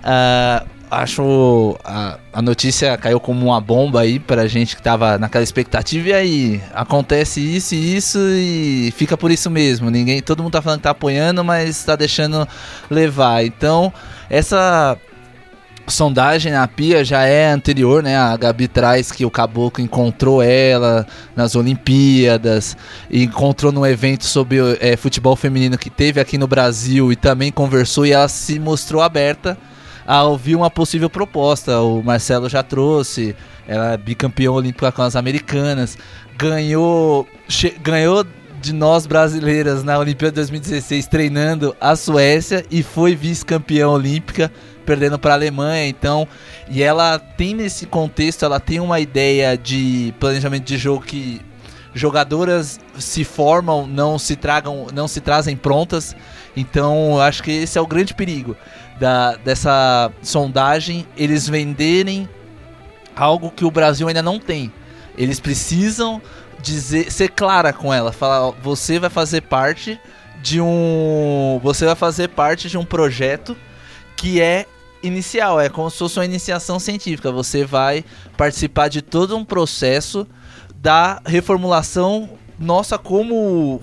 [0.00, 5.44] Uh, acho a, a notícia caiu como uma bomba aí pra gente que tava naquela
[5.44, 9.88] expectativa e aí acontece isso e isso e fica por isso mesmo.
[9.88, 12.46] Ninguém, todo mundo tá falando que tá apoiando, mas tá deixando
[12.90, 13.44] levar.
[13.44, 13.92] Então,
[14.28, 14.98] essa
[15.86, 18.16] sondagem na Pia já é anterior, né?
[18.16, 22.76] A Gabi traz que o Caboclo encontrou ela nas Olimpíadas,
[23.10, 28.06] encontrou num evento sobre é, futebol feminino que teve aqui no Brasil e também conversou
[28.06, 29.56] e ela se mostrou aberta
[30.10, 31.80] a ouvir uma possível proposta.
[31.80, 33.36] O Marcelo já trouxe,
[33.68, 35.96] ela é bicampeã olímpica com as americanas,
[36.36, 37.28] ganhou,
[37.80, 38.26] ganhou
[38.60, 44.50] de nós brasileiras na Olimpíada 2016 treinando a Suécia e foi vice-campeã olímpica
[44.84, 46.26] perdendo para a Alemanha, então,
[46.68, 51.40] e ela tem nesse contexto, ela tem uma ideia de planejamento de jogo que
[51.94, 56.16] jogadoras se formam, não se tragam, não se trazem prontas.
[56.56, 58.56] Então, acho que esse é o grande perigo
[59.00, 62.28] da, dessa sondagem, eles venderem
[63.16, 64.70] algo que o Brasil ainda não tem.
[65.16, 66.20] Eles precisam
[66.60, 69.98] dizer, ser clara com ela, falar, você vai fazer parte
[70.42, 73.56] de um, você vai fazer parte de um projeto
[74.16, 74.66] que é
[75.02, 77.32] inicial, é como se fosse uma iniciação científica.
[77.32, 78.04] Você vai
[78.36, 80.26] participar de todo um processo
[80.76, 82.28] da reformulação
[82.60, 83.80] nossa como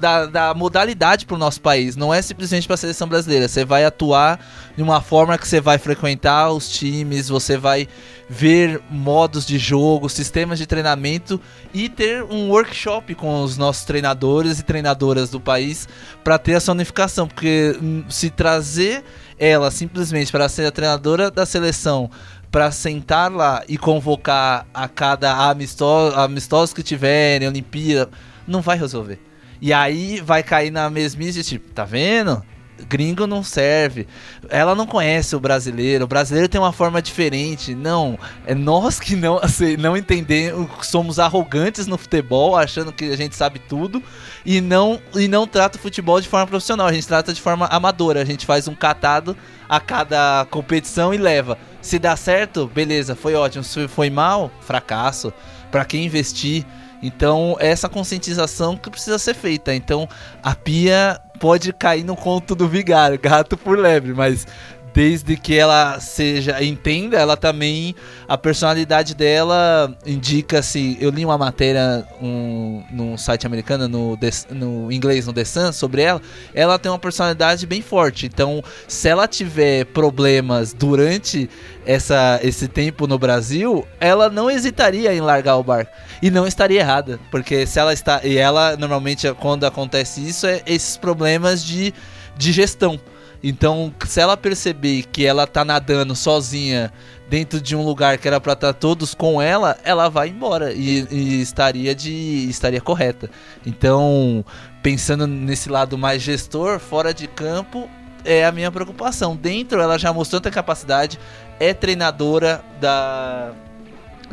[0.00, 1.96] da, da modalidade para o nosso país.
[1.96, 3.46] Não é simplesmente para a seleção brasileira.
[3.46, 4.40] Você vai atuar
[4.74, 7.86] de uma forma que você vai frequentar os times, você vai
[8.26, 11.38] ver modos de jogo, sistemas de treinamento
[11.74, 15.86] e ter um workshop com os nossos treinadores e treinadoras do país
[16.24, 17.28] para ter essa unificação.
[17.28, 19.04] Porque hum, se trazer
[19.38, 22.10] ela simplesmente para ser a treinadora da seleção
[22.50, 28.10] para sentar lá e convocar a cada amistoso, amistoso que tiverem, Olimpíada,
[28.46, 29.20] não vai resolver.
[29.60, 32.42] E aí vai cair na mesmice, tipo, tá vendo?
[32.88, 34.06] Gringo não serve.
[34.48, 36.04] Ela não conhece o brasileiro.
[36.04, 37.74] O brasileiro tem uma forma diferente.
[37.74, 43.16] Não, é nós que não, assim, não entendemos, somos arrogantes no futebol, achando que a
[43.16, 44.02] gente sabe tudo
[44.44, 46.86] e não e não trata o futebol de forma profissional.
[46.86, 48.22] A gente trata de forma amadora.
[48.22, 49.36] A gente faz um catado
[49.68, 51.58] a cada competição e leva.
[51.80, 53.64] Se dá certo, beleza, foi ótimo.
[53.64, 55.32] Se foi mal, fracasso.
[55.70, 56.64] Para quem investir.
[57.02, 59.74] Então, é essa conscientização que precisa ser feita.
[59.74, 60.08] Então,
[60.42, 64.46] a pia pode cair no conto do vigário, gato por lebre, mas
[64.92, 67.94] desde que ela seja entenda, ela também
[68.28, 74.18] a personalidade dela indica se eu li uma matéria um, num site americano no,
[74.50, 76.20] no inglês no The Sun sobre ela,
[76.54, 78.26] ela tem uma personalidade bem forte.
[78.26, 81.48] Então, se ela tiver problemas durante
[81.86, 86.80] essa, esse tempo no Brasil, ela não hesitaria em largar o barco e não estaria
[86.80, 91.94] errada, porque se ela está e ela normalmente quando acontece isso é esses problemas de,
[92.36, 93.00] de gestão.
[93.42, 96.92] Então, se ela perceber que ela tá nadando sozinha
[97.28, 101.06] dentro de um lugar que era pra estar todos com ela, ela vai embora e,
[101.10, 102.12] e estaria de
[102.50, 103.30] estaria correta.
[103.64, 104.44] Então,
[104.82, 107.88] pensando nesse lado mais gestor, fora de campo,
[108.24, 109.34] é a minha preocupação.
[109.34, 111.18] Dentro, ela já mostrou tanta capacidade,
[111.58, 113.52] é treinadora da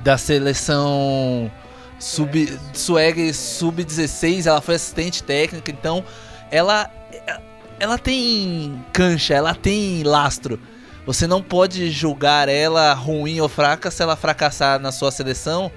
[0.03, 1.51] da seleção
[1.99, 6.03] sub Swag sub 16, ela foi assistente técnica, então
[6.51, 6.89] ela
[7.79, 10.59] ela tem cancha, ela tem lastro.
[11.05, 15.71] Você não pode julgar ela ruim ou fraca se ela fracassar na sua seleção,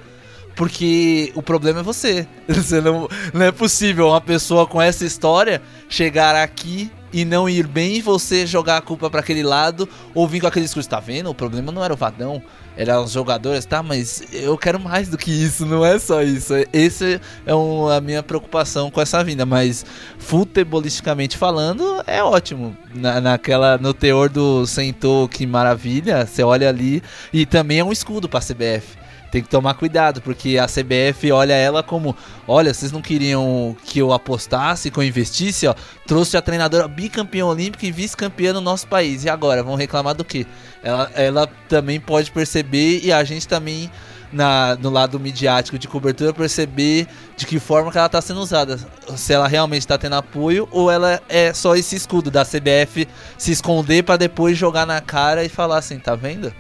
[0.57, 2.27] porque o problema é você.
[2.49, 7.67] Você não, não é possível uma pessoa com essa história chegar aqui e não ir
[7.67, 11.01] bem e você jogar a culpa para aquele lado ou vir com aquele discurso, tá
[11.01, 11.31] vendo?
[11.31, 12.43] O problema não era o Vadão,
[12.81, 13.83] eram jogadores, tá?
[13.83, 16.55] Mas eu quero mais do que isso, não é só isso.
[16.73, 19.85] Essa é um- a minha preocupação com essa vinda, mas
[20.19, 22.77] futebolisticamente falando, é ótimo.
[22.95, 27.03] Na, naquela, no teor do sentou, que maravilha, você olha ali
[27.33, 28.99] e também é um escudo pra CBF.
[29.31, 32.17] Tem que tomar cuidado, porque a CBF olha ela como:
[32.49, 35.75] olha, vocês não queriam que eu apostasse, que eu investisse, ó.
[36.07, 39.25] Trouxe a treinadora bicampeã olímpica e vice-campeã no nosso país.
[39.25, 39.63] E agora?
[39.63, 40.47] Vão reclamar do quê?
[40.83, 43.89] Ela, ela também pode perceber e a gente também,
[44.33, 47.07] na, no lado midiático de cobertura, perceber
[47.37, 48.81] de que forma que ela está sendo usada.
[49.17, 53.07] Se ela realmente está tendo apoio ou ela é só esse escudo da CBF
[53.39, 56.53] se esconder para depois jogar na cara e falar assim: tá vendo?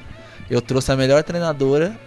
[0.48, 1.98] Eu trouxe a melhor treinadora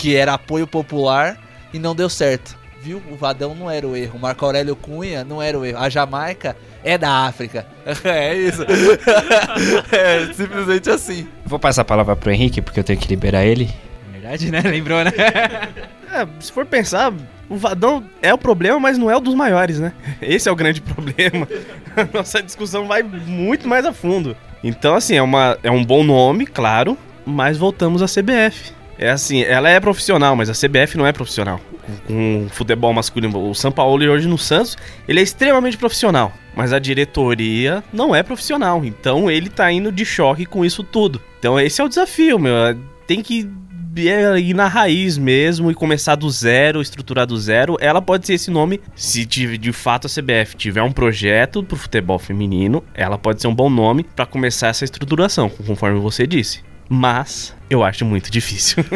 [0.00, 1.38] que era apoio popular
[1.74, 2.56] e não deu certo.
[2.80, 3.02] Viu?
[3.10, 4.16] O Vadão não era o erro.
[4.16, 5.76] O Marco Aurélio Cunha não era o erro.
[5.76, 7.66] A Jamaica é da África.
[8.02, 8.64] é isso.
[9.92, 11.28] é simplesmente assim.
[11.44, 13.68] Vou passar a palavra pro Henrique, porque eu tenho que liberar ele.
[14.10, 14.62] Verdade, né?
[14.64, 15.12] Lembrou, né?
[16.10, 17.12] É, se for pensar,
[17.46, 19.92] o Vadão é o problema, mas não é o dos maiores, né?
[20.22, 21.46] Esse é o grande problema.
[21.94, 24.34] A nossa discussão vai muito mais a fundo.
[24.64, 26.96] Então, assim, é, uma, é um bom nome, claro,
[27.26, 28.79] mas voltamos à CBF.
[29.00, 31.58] É assim, ela é profissional, mas a CBF não é profissional.
[32.06, 34.76] Com futebol masculino, o São Paulo hoje no Santos,
[35.08, 36.34] ele é extremamente profissional.
[36.54, 38.84] Mas a diretoria não é profissional.
[38.84, 41.18] Então ele tá indo de choque com isso tudo.
[41.38, 42.52] Então esse é o desafio, meu.
[43.06, 43.48] Tem que
[43.96, 47.78] é, ir na raiz mesmo e começar do zero, estruturar do zero.
[47.80, 52.18] Ela pode ser esse nome, se de fato a CBF tiver um projeto pro futebol
[52.18, 56.60] feminino, ela pode ser um bom nome para começar essa estruturação, conforme você disse.
[56.86, 58.84] Mas eu acho muito difícil.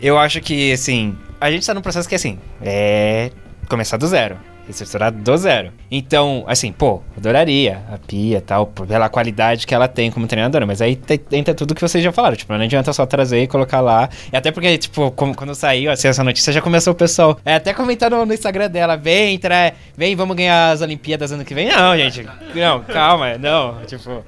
[0.00, 3.30] Eu acho que, assim, a gente tá num processo que, assim, é
[3.70, 4.36] começar do zero.
[4.68, 5.72] Estruturar do zero.
[5.90, 10.66] Então, assim, pô, adoraria a Pia tal, pela qualidade que ela tem como treinadora.
[10.66, 10.98] Mas aí
[11.32, 12.36] entra tudo que vocês já falaram.
[12.36, 14.08] Tipo, não adianta só trazer e colocar lá.
[14.30, 17.54] E até porque, tipo, como- quando saiu assim, essa notícia, já começou o pessoal é,
[17.54, 19.72] até comentando no Instagram dela: vem, tra...
[19.96, 21.68] vem, vamos ganhar as Olimpíadas ano que vem.
[21.68, 22.26] Não, gente.
[22.54, 23.76] Não, calma, não.
[23.86, 24.22] Tipo.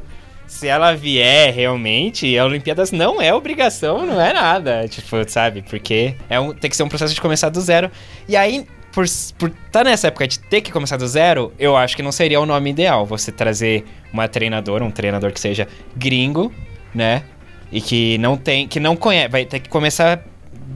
[0.46, 4.86] Se ela vier realmente, a Olimpíadas não é obrigação, não é nada.
[4.88, 5.62] Tipo, sabe?
[5.62, 7.90] Porque é um, tem que ser um processo de começar do zero.
[8.28, 11.96] E aí, por estar tá nessa época de ter que começar do zero, eu acho
[11.96, 13.04] que não seria o nome ideal.
[13.04, 16.52] Você trazer uma treinadora, um treinador que seja gringo,
[16.94, 17.24] né?
[17.70, 18.68] E que não tem.
[18.68, 19.28] que não conhece.
[19.28, 20.24] Vai ter que começar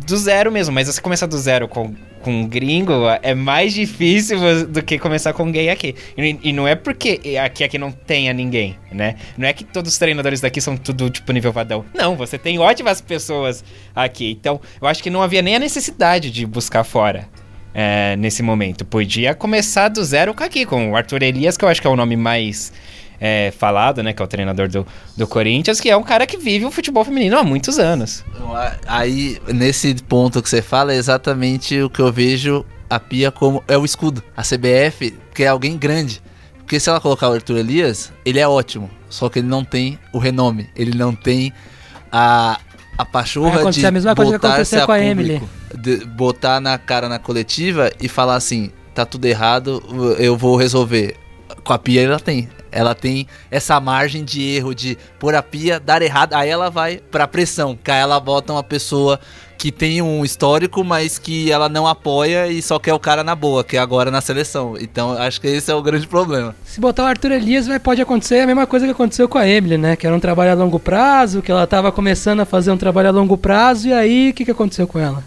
[0.07, 0.75] do zero mesmo.
[0.75, 2.93] Mas você começar do zero com, com gringo
[3.23, 5.95] é mais difícil do que começar com gay aqui.
[6.17, 9.17] E, e não é porque aqui, aqui não tenha ninguém, né?
[9.37, 11.85] Não é que todos os treinadores daqui são tudo, tipo, nível vadão.
[11.95, 13.65] Não, você tem ótimas pessoas
[13.95, 14.31] aqui.
[14.39, 17.29] Então, eu acho que não havia nem a necessidade de buscar fora.
[17.75, 18.85] é, nesse momento.
[18.85, 21.91] Podia começar do zero com aqui, com o Arthur Elias, que eu acho que é
[21.91, 22.73] o nome mais
[23.21, 24.13] é, falado, né?
[24.13, 27.05] Que é o treinador do, do Corinthians, que é um cara que vive o futebol
[27.05, 28.25] feminino há muitos anos.
[28.35, 28.51] Então,
[28.87, 33.63] Aí, nesse ponto que você fala, é exatamente o que eu vejo a Pia como
[33.69, 34.23] é o escudo.
[34.37, 36.23] A CBF, que é alguém grande.
[36.59, 38.89] Porque se ela colocar o Arthur Elias, ele é ótimo.
[39.09, 40.69] Só que ele não tem o renome.
[40.75, 41.53] Ele não tem
[42.13, 42.59] a,
[42.97, 45.11] a pachorra acontecer de a mesma coisa que aconteceu a com a público.
[45.11, 45.43] Emily.
[45.75, 49.83] De- botar na cara na coletiva e falar assim, tá tudo errado,
[50.19, 51.17] eu vou resolver.
[51.65, 52.49] Com a Pia ela tem.
[52.73, 56.99] Ela tem essa margem de erro de pôr a pia, dar errado, aí ela vai
[57.11, 59.19] pra pressão, que aí ela bota uma pessoa
[59.61, 63.35] que tem um histórico, mas que ela não apoia e só quer o cara na
[63.35, 64.75] boa, que é agora na seleção.
[64.81, 66.57] Então acho que esse é o grande problema.
[66.65, 69.47] Se botar o Arthur Elias, vai, pode acontecer a mesma coisa que aconteceu com a
[69.47, 69.97] Emily, né?
[69.97, 73.09] Que era um trabalho a longo prazo, que ela tava começando a fazer um trabalho
[73.09, 75.23] a longo prazo, e aí o que, que aconteceu com ela?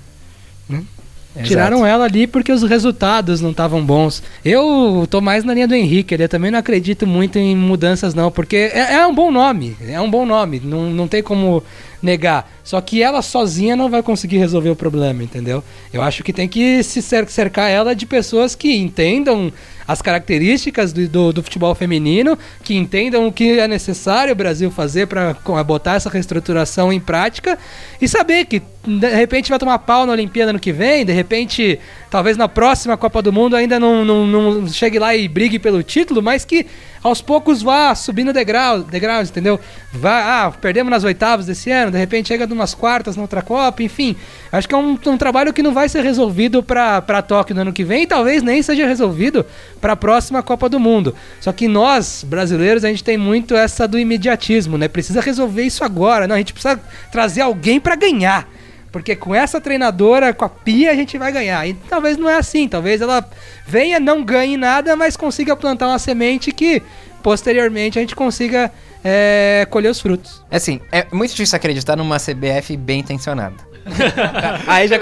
[1.35, 1.43] Né?
[1.43, 4.21] Tiraram ela ali porque os resultados não estavam bons.
[4.45, 8.31] Eu tô mais na linha do Henrique, eu também não acredito muito em mudanças, não,
[8.31, 11.63] porque é, é um bom nome, é um bom nome, não, não tem como
[12.01, 12.51] negar.
[12.63, 15.63] Só que ela sozinha não vai conseguir resolver o problema, entendeu?
[15.91, 19.51] Eu acho que tem que se cer- cercar ela de pessoas que entendam
[19.93, 24.69] as características do, do, do futebol feminino, que entendam o que é necessário o Brasil
[24.71, 25.33] fazer para
[25.63, 27.57] botar essa reestruturação em prática
[28.01, 31.79] e saber que de repente vai tomar pau na Olimpíada ano que vem, de repente,
[32.09, 35.81] talvez na próxima Copa do Mundo ainda não, não, não chegue lá e brigue pelo
[35.81, 36.65] título, mas que
[37.01, 39.59] aos poucos vá subindo degrau, degraus, entendeu?
[39.91, 43.83] Vá, ah, perdemos nas oitavas desse ano, de repente chega numas quartas na outra Copa,
[43.83, 44.15] enfim.
[44.51, 47.73] Acho que é um, um trabalho que não vai ser resolvido para Tóquio no ano
[47.73, 49.45] que vem e talvez nem seja resolvido
[49.83, 51.13] para a próxima Copa do Mundo.
[51.41, 54.87] Só que nós, brasileiros, a gente tem muito essa do imediatismo, né?
[54.87, 56.79] Precisa resolver isso agora, não, a gente precisa
[57.11, 58.47] trazer alguém para ganhar.
[58.93, 61.67] Porque com essa treinadora, com a pia, a gente vai ganhar.
[61.67, 62.65] E talvez não é assim.
[62.65, 63.29] Talvez ela
[63.67, 66.81] venha, não ganhe nada, mas consiga plantar uma semente que
[67.21, 68.71] posteriormente a gente consiga
[69.03, 70.41] é, colher os frutos.
[70.49, 73.72] Assim, é muito difícil acreditar numa CBF bem intencionada.
[74.67, 74.97] aí já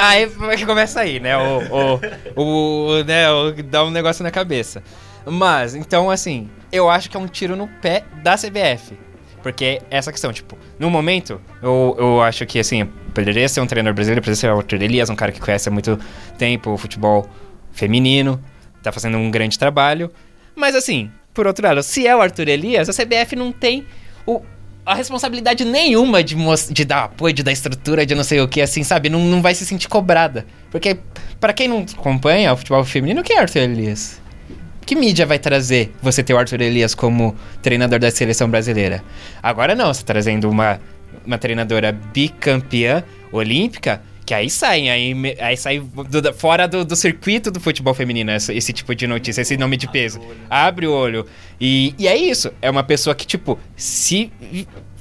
[0.00, 0.26] aí
[0.56, 1.36] que começa aí, né?
[1.36, 2.00] O,
[2.36, 3.30] o, o, né?
[3.30, 4.82] O, dá um negócio na cabeça.
[5.26, 8.98] Mas, então, assim, eu acho que é um tiro no pé da CBF.
[9.42, 13.94] Porque essa questão, tipo, no momento, eu, eu acho que, assim, poderia ser um treinador
[13.94, 15.98] brasileiro, poderia ser o Arthur Elias, um cara que conhece há muito
[16.38, 17.28] tempo o futebol
[17.70, 18.42] feminino,
[18.82, 20.10] tá fazendo um grande trabalho.
[20.54, 23.86] Mas, assim, por outro lado, se é o Arthur Elias, a CBF não tem
[24.26, 24.40] o,
[24.84, 26.36] a responsabilidade nenhuma de,
[26.70, 29.08] de dar apoio, de dar estrutura, de não sei o que, assim, sabe?
[29.08, 30.44] Não, não vai se sentir cobrada.
[30.70, 30.98] Porque,
[31.40, 34.20] pra quem não acompanha o futebol feminino, quem é Arthur Elias?
[34.84, 39.02] Que mídia vai trazer você ter o Arthur Elias como treinador da seleção brasileira?
[39.42, 40.78] Agora não, você tá trazendo uma,
[41.24, 47.50] uma treinadora bicampeã olímpica, que aí sai, aí, aí sai do- fora do, do circuito
[47.50, 50.20] do futebol feminino, essa- esse, tipo de notícia, esse nome de peso.
[50.48, 51.26] Abre o olho.
[51.60, 54.32] E, e é isso, é uma pessoa que, tipo, se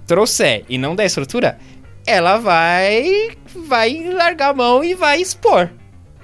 [0.06, 1.58] trouxer e não der estrutura,
[2.06, 3.32] ela vai,
[3.68, 5.70] vai largar a mão e vai expor.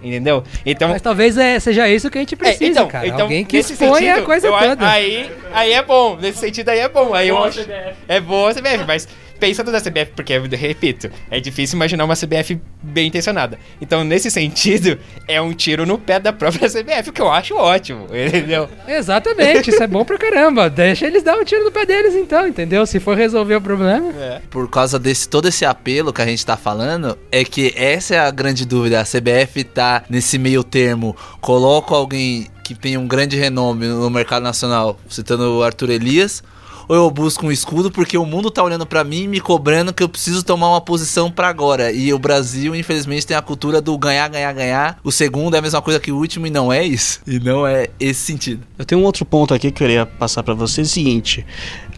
[0.01, 0.43] Entendeu?
[0.65, 3.05] Então, Mas talvez é, seja isso que a gente precisa, é, então, cara.
[3.07, 4.89] então, Alguém que expõe a sentido, coisa eu a- toda.
[4.89, 7.13] Aí, aí é bom, nesse sentido aí é bom.
[7.13, 7.95] Aí eu Boa acho, CBF.
[8.07, 9.07] é boa a CBF, mas
[9.39, 13.57] pensando na CBF, porque, eu repito, é difícil imaginar uma CBF bem intencionada.
[13.81, 17.55] Então, nesse sentido, é um tiro no pé da própria CBF, o que eu acho
[17.55, 18.69] ótimo, entendeu?
[18.87, 20.69] Exatamente, isso é bom pra caramba.
[20.69, 22.85] Deixa eles dar um tiro no pé deles então, entendeu?
[22.85, 24.11] Se for resolver o problema.
[24.49, 28.19] Por causa desse todo esse apelo que a gente tá falando, é que essa é
[28.19, 29.01] a grande dúvida.
[29.01, 31.15] A CBF tá nesse meio termo.
[31.39, 36.43] Coloca alguém que tem um grande renome no mercado nacional, citando o Arthur Elias,
[36.89, 39.93] ou eu busco um escudo porque o mundo tá olhando pra mim e me cobrando
[39.93, 41.91] que eu preciso tomar uma posição pra agora.
[41.91, 44.99] E o Brasil, infelizmente, tem a cultura do ganhar, ganhar, ganhar.
[45.03, 47.21] O segundo é a mesma coisa que o último e não é isso.
[47.27, 48.65] E não é esse sentido.
[48.75, 51.45] Eu tenho um outro ponto aqui que eu queria passar pra vocês, é o seguinte,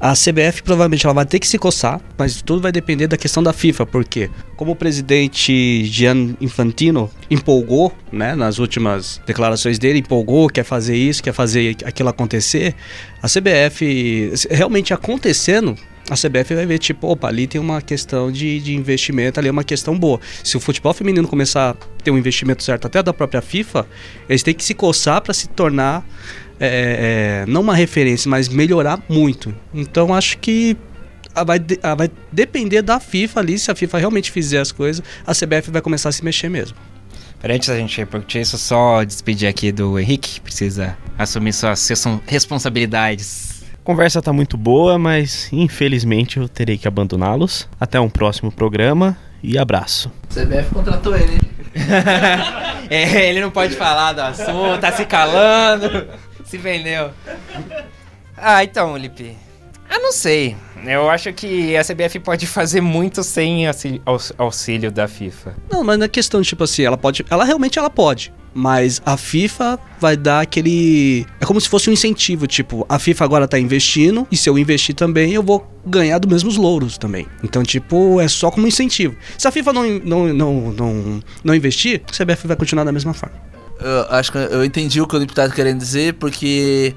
[0.02, 3.43] a CBF provavelmente ela vai ter que se coçar, mas tudo vai depender da questão
[3.43, 10.49] da FIFA, porque como o presidente Gian Infantino empolgou, né, nas últimas declarações dele, empolgou,
[10.49, 12.74] quer fazer isso, quer fazer aquilo acontecer,
[13.22, 15.78] a CBF realmente acontecendo,
[16.10, 19.52] a CBF vai ver, tipo, opa, ali tem uma questão de, de investimento, ali é
[19.52, 20.20] uma questão boa.
[20.43, 21.74] Se o futebol feminino começar a
[22.04, 23.88] ter um investimento certo até da própria FIFA,
[24.28, 26.04] eles têm que se coçar para se tornar
[26.68, 29.53] é, é, não uma referência, mas melhorar muito.
[29.74, 30.78] Então acho que
[31.45, 35.34] vai, de- vai depender da FIFA ali, se a FIFA realmente fizer as coisas, a
[35.34, 36.78] CBF vai começar a se mexer mesmo.
[37.41, 41.89] Pera, Antes da gente repercutir isso, só despedir aqui do Henrique, que precisa assumir suas
[41.89, 43.64] res- responsabilidades.
[43.74, 47.68] A conversa tá muito boa, mas infelizmente eu terei que abandoná-los.
[47.80, 50.12] Até um próximo programa e abraço.
[50.30, 51.39] CBF contratou ele, hein?
[52.89, 56.07] É, ele não pode falar do assunto, tá se calando,
[56.52, 57.12] se vendeu.
[58.38, 59.36] Ah, então, Lipe.
[59.89, 60.56] Ah, não sei.
[60.86, 65.54] Eu acho que a CBF pode fazer muito sem auxí- aux- auxílio da FIFA.
[65.72, 67.26] Não, mas na questão, tipo assim, ela pode.
[67.30, 68.34] Ela realmente ela pode.
[68.54, 71.26] Mas a FIFA vai dar aquele.
[71.39, 72.47] É como se fosse um incentivo.
[72.47, 74.28] Tipo, a FIFA agora tá investindo.
[74.32, 77.28] E se eu investir também, eu vou ganhar dos mesmos louros também.
[77.43, 79.16] Então, tipo, é só como incentivo.
[79.38, 83.14] Se a FIFA não, não, não, não, não investir, a CBF vai continuar da mesma
[83.14, 83.36] forma.
[83.82, 86.95] Eu acho que eu entendi o que o Lipe tá querendo dizer, porque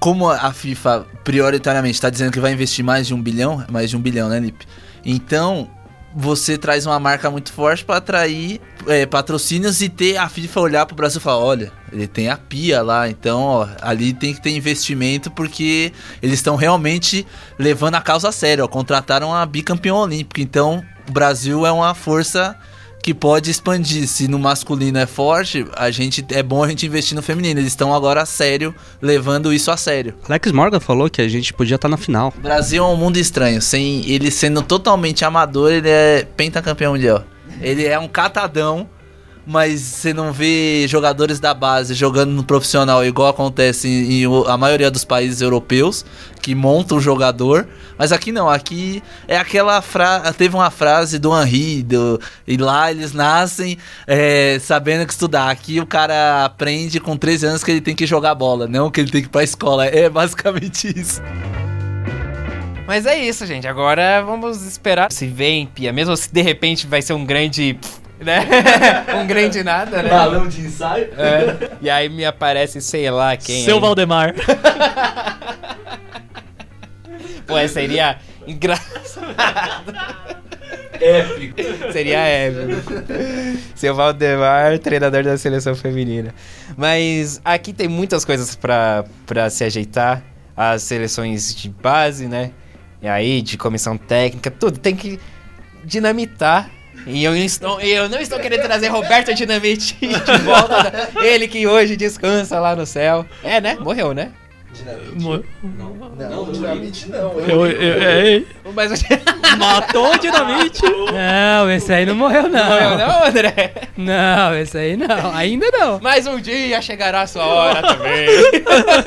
[0.00, 3.96] como a FIFA prioritariamente está dizendo que vai investir mais de um bilhão, mais de
[3.96, 4.66] um bilhão, né, Lipe?
[5.04, 5.70] Então,
[6.14, 10.86] você traz uma marca muito forte para atrair é, patrocínios e ter a FIFA olhar
[10.86, 14.42] pro Brasil e falar, olha, ele tem a pia lá, então ó, ali tem que
[14.42, 17.26] ter investimento porque eles estão realmente
[17.58, 21.94] levando a causa a sério, ó, contrataram a bicampeã olímpica, então o Brasil é uma
[21.94, 22.56] força
[23.02, 24.06] que pode expandir.
[24.06, 27.58] Se no masculino é forte, a gente é bom a gente investir no feminino.
[27.58, 30.14] Eles estão agora a sério, levando isso a sério.
[30.28, 32.32] Alex Morgan falou que a gente podia estar na final.
[32.38, 33.60] Brasil é um mundo estranho.
[33.60, 37.24] Sem ele sendo totalmente amador, ele é pentacampeão mundial.
[37.60, 38.88] Ele é um catadão,
[39.46, 44.56] mas você não vê jogadores da base jogando no profissional igual acontece em, em a
[44.56, 46.04] maioria dos países europeus,
[46.40, 47.66] que montam o jogador.
[47.98, 50.32] Mas aqui não, aqui é aquela frase.
[50.34, 55.50] Teve uma frase do Henri, do, e lá eles nascem é, sabendo que estudar.
[55.50, 59.00] Aqui o cara aprende com 13 anos que ele tem que jogar bola, não que
[59.00, 59.86] ele tem que ir pra escola.
[59.86, 61.20] É basicamente isso.
[62.86, 63.66] Mas é isso, gente.
[63.66, 65.92] Agora vamos esperar se vem, Pia.
[65.92, 67.78] Mesmo se de repente vai ser um grande.
[68.22, 68.46] Né?
[69.20, 70.10] um grande nada, né?
[70.48, 71.08] de ensaio.
[71.18, 71.70] É.
[71.80, 73.64] E aí me aparece, sei lá quem.
[73.64, 73.80] Seu aí.
[73.80, 74.34] Valdemar.
[77.46, 79.34] Pô, seria engraçado.
[81.00, 81.92] Épico.
[81.92, 82.92] Seria épico.
[83.74, 86.32] Seu Valdemar, treinador da seleção feminina.
[86.76, 90.22] Mas aqui tem muitas coisas pra, pra se ajeitar.
[90.54, 92.50] As seleções de base, né?
[93.00, 95.18] E aí, de comissão técnica, tudo tem que
[95.82, 96.70] dinamitar.
[97.06, 101.10] E eu, estou, eu não estou querendo trazer Roberto Dinamite de volta.
[101.22, 103.26] Ele que hoje descansa lá no céu.
[103.42, 103.76] É, né?
[103.80, 104.30] Morreu, né?
[105.20, 105.44] Mo-
[106.18, 107.38] Não, dinamite não.
[107.40, 109.02] Eu, eu, ei, Mas
[109.58, 110.80] matou o dinamite.
[110.82, 112.64] Não, esse aí não morreu, não.
[112.64, 113.72] morreu, não, André?
[113.98, 115.30] Não, esse aí não.
[115.34, 116.00] Ainda não.
[116.00, 118.26] Mas um dia chegará a sua hora também.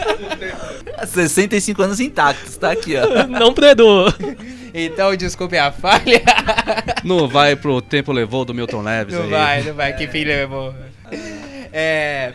[1.07, 3.25] 65 anos intactos, tá aqui, ó.
[3.27, 4.05] Não pro Edu.
[4.77, 6.21] Então, desculpe a falha.
[7.01, 9.29] Não vai pro tempo levou do Milton Neves Não aí.
[9.29, 9.93] vai, não vai.
[9.95, 10.73] Que filho é bom.
[11.71, 12.33] É...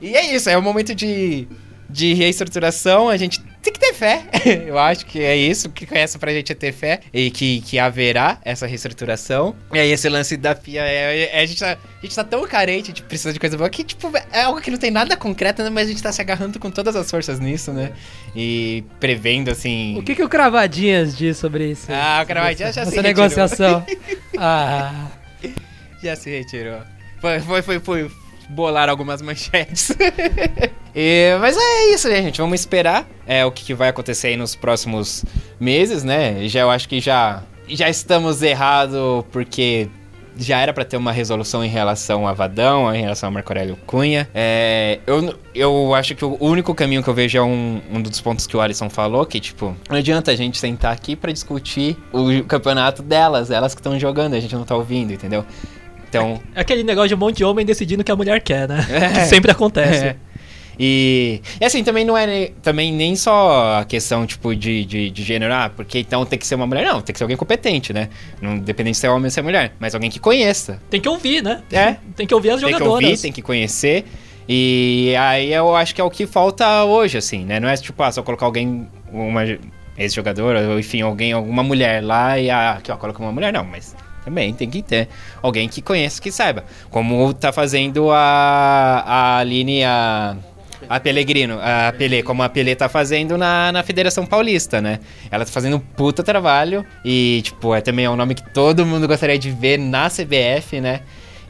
[0.00, 1.46] E é isso, é um momento de,
[1.90, 3.08] de reestruturação.
[3.08, 4.24] A gente tem que ter fé.
[4.66, 5.68] Eu acho que é isso.
[5.68, 7.00] O que conhece pra gente é ter fé.
[7.12, 9.54] E que, que haverá essa reestruturação.
[9.72, 11.30] E aí, esse lance da FIA é.
[11.34, 13.68] é- a, gente tá, a gente tá tão carente, a gente precisa de coisa boa
[13.68, 15.70] que, tipo, é algo que não tem nada concreto, né?
[15.70, 17.92] Mas a gente tá se agarrando com todas as forças nisso, né?
[18.34, 19.98] E prevendo, assim.
[19.98, 21.86] O que, que o Cravadinhas diz sobre isso?
[21.90, 23.24] Ah, o Cravadinhas já se Essa retirou.
[23.24, 23.86] negociação.
[24.38, 25.06] ah,
[26.02, 26.80] Já se retirou.
[27.20, 28.10] Foi, foi, foi, foi
[28.50, 29.92] bolar algumas manchetes.
[30.92, 32.40] E- mas é isso, né, gente?
[32.40, 35.24] Vamos esperar é, o que, que vai acontecer aí nos próximos
[35.60, 36.48] meses, né?
[36.48, 39.88] Já, eu acho que já, já estamos errados porque
[40.36, 43.76] já era pra ter uma resolução em relação a Vadão, em relação a Marco Aurélio
[43.86, 44.28] Cunha.
[44.34, 48.20] É, eu, eu acho que o único caminho que eu vejo é um, um dos
[48.20, 51.96] pontos que o Alisson falou, que, tipo, não adianta a gente sentar aqui pra discutir
[52.12, 55.44] o campeonato delas, elas que estão jogando, a gente não tá ouvindo, entendeu?
[56.10, 58.68] Então, É aquele negócio de um monte de homem decidindo o que a mulher quer,
[58.68, 58.84] né?
[58.90, 59.08] É.
[59.20, 60.04] Que sempre acontece.
[60.06, 60.16] É.
[60.82, 65.22] E, e assim, também não é também nem só a questão, tipo, de, de, de
[65.22, 66.84] gênero, ah, porque então tem que ser uma mulher.
[66.86, 68.08] Não, tem que ser alguém competente, né?
[68.40, 70.80] Não dependente se é homem ou se é mulher, mas alguém que conheça.
[70.88, 71.62] Tem que ouvir, né?
[71.70, 71.96] É.
[72.16, 73.04] Tem que ouvir as Tem que jogadoras.
[73.04, 74.06] ouvir, tem que conhecer.
[74.48, 77.60] E aí eu acho que é o que falta hoje, assim, né?
[77.60, 79.42] Não é tipo, ah, só colocar alguém, uma
[79.98, 83.64] ex-jogadora, ou enfim, alguém, alguma mulher lá e ah, aqui, ó, coloca uma mulher, não,
[83.64, 83.94] mas
[84.30, 85.08] também tem que ter
[85.42, 86.64] alguém que conheça, que saiba.
[86.90, 90.36] Como tá fazendo a, a Aline, a,
[90.88, 95.00] a Pellegrino, a Pelé, como a Pelé tá fazendo na, na Federação Paulista, né?
[95.30, 98.86] Ela tá fazendo um puta trabalho e, tipo, é também é um nome que todo
[98.86, 101.00] mundo gostaria de ver na CBF, né?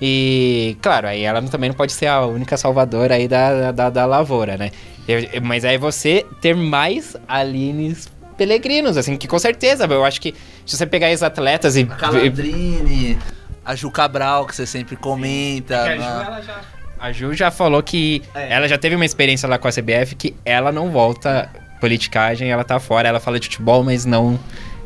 [0.03, 4.07] E, claro, aí ela também não pode ser a única salvadora aí da, da, da
[4.07, 4.71] lavoura, né?
[5.07, 8.09] Eu- mas aí você ter mais Alines
[8.45, 10.35] Peregrinos, assim, que com certeza, eu acho que
[10.65, 11.83] se você pegar esses atletas e...
[11.83, 13.19] A Calandrini,
[13.63, 15.75] a Ju Cabral, que você sempre comenta.
[15.75, 16.61] É a Ju, na- ela já-
[16.99, 18.51] A Ju já falou que É.
[18.55, 21.51] ela já teve uma experiência lá com a CBF que ela não volta
[21.83, 24.41] politicagem, ela tá fora, ela fala de futebol, mas não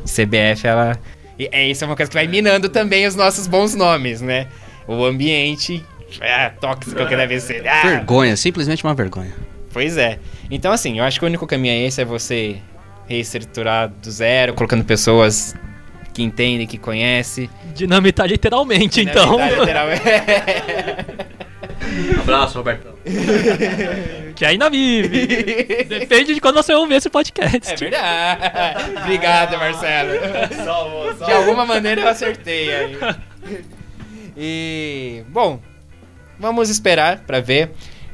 [0.05, 0.99] CBF, ela...
[1.39, 4.49] E é, isso é uma coisa que vai minando também os nossos bons nomes, né?
[4.89, 5.85] O ambiente
[6.21, 7.67] é, tóxico que deve ser.
[7.69, 9.33] Ah, Vergonha, simplesmente uma vergonha.
[9.73, 10.19] Pois é.
[10.51, 12.57] Então, assim, eu acho que o único caminho é esse, é você
[13.07, 15.55] reestruturar do zero, colocando pessoas
[16.13, 17.51] que entendem, que conhecem.
[17.75, 19.33] Dinamitar literalmente, então.
[19.37, 20.03] Dinamitar literalmente.
[22.21, 22.95] Abraço, Robertão.
[24.35, 25.85] que ainda vive.
[25.85, 27.73] Depende de quando você ouvir esse podcast.
[27.73, 28.99] É verdade.
[29.03, 30.13] Obrigado, Marcelo.
[31.25, 32.99] De alguma maneira eu acertei aí.
[34.37, 35.61] E, bom,
[36.39, 37.71] vamos esperar pra ver.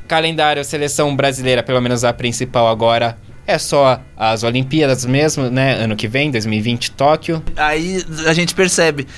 [0.08, 3.16] Calendário seleção brasileira, pelo menos a principal agora,
[3.50, 5.82] É só as Olimpíadas mesmo, né?
[5.82, 7.42] Ano que vem, 2020, Tóquio.
[7.56, 9.08] Aí a gente percebe,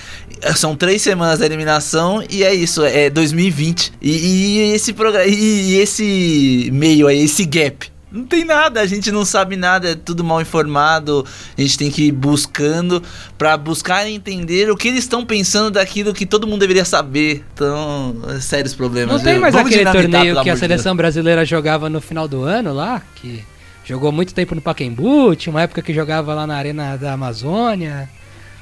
[0.57, 3.93] são três semanas da eliminação e é isso, é 2020.
[4.01, 7.93] E, e esse programa, e esse meio aí, esse gap.
[8.11, 11.27] Não tem nada, a gente não sabe nada, é tudo mal informado.
[11.57, 13.03] A gente tem que ir buscando
[13.37, 17.43] pra buscar entender o que eles estão pensando daquilo que todo mundo deveria saber.
[17.55, 19.17] Então, é sérios problemas.
[19.17, 22.75] Não tem mais Vamos aquele torneio que a seleção brasileira jogava no final do ano
[22.75, 23.43] lá, que
[23.85, 28.09] jogou muito tempo no Pacaembu, tinha uma época que jogava lá na Arena da Amazônia.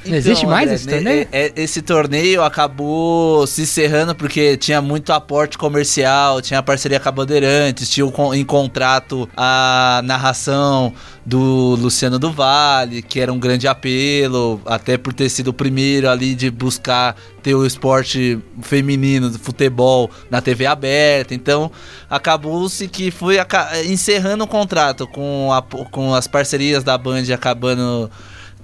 [0.06, 1.28] Não existe mais André, esse torneio?
[1.30, 7.08] é- é- esse torneio acabou se encerrando porque tinha muito aporte comercial, tinha parceria com
[7.08, 10.92] a Bandeirantes, tinha em contrato a narração
[11.24, 16.08] do Luciano do Vale, que era um grande apelo, até por ter sido o primeiro
[16.08, 21.34] ali de buscar ter o esporte feminino do futebol na TV aberta.
[21.34, 21.70] Então,
[22.08, 23.36] acabou-se que foi
[23.86, 28.10] encerrando o contrato com, a- com as parcerias da Band acabando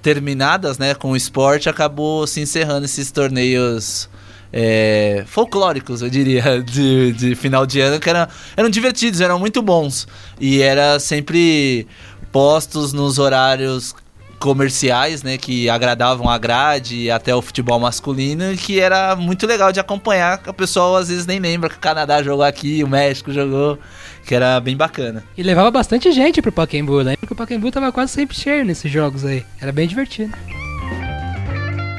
[0.01, 4.09] terminadas, né, com o esporte, acabou se encerrando esses torneios
[4.51, 9.61] é, folclóricos, eu diria, de, de final de ano, que eram, eram divertidos, eram muito
[9.61, 10.07] bons.
[10.39, 11.87] E era sempre
[12.31, 13.95] postos nos horários
[14.39, 19.45] comerciais, né, que agradavam a grade e até o futebol masculino, e que era muito
[19.47, 22.83] legal de acompanhar, que o pessoal às vezes nem lembra que o Canadá jogou aqui,
[22.83, 23.79] o México jogou,
[24.25, 25.23] que era bem bacana.
[25.37, 28.91] E levava bastante gente pro Pacaembu, lembra que o Pacaembu tava quase sempre cheio nesses
[28.91, 29.43] jogos aí.
[29.59, 30.33] Era bem divertido.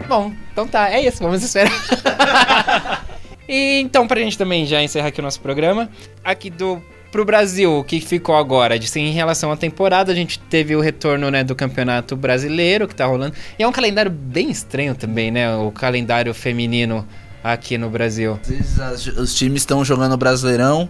[0.08, 1.70] Bom, então tá, é isso, vamos esperar.
[3.48, 5.90] e então, pra gente também já encerrar aqui o nosso programa,
[6.24, 10.38] aqui do pro Brasil, o que ficou agora, sim, em relação à temporada, a gente
[10.38, 13.34] teve o retorno, né, do Campeonato Brasileiro que tá rolando.
[13.58, 17.06] E é um calendário bem estranho também, né, o calendário feminino
[17.42, 18.38] aqui no Brasil.
[18.80, 20.88] Às vezes os times estão jogando Brasileirão,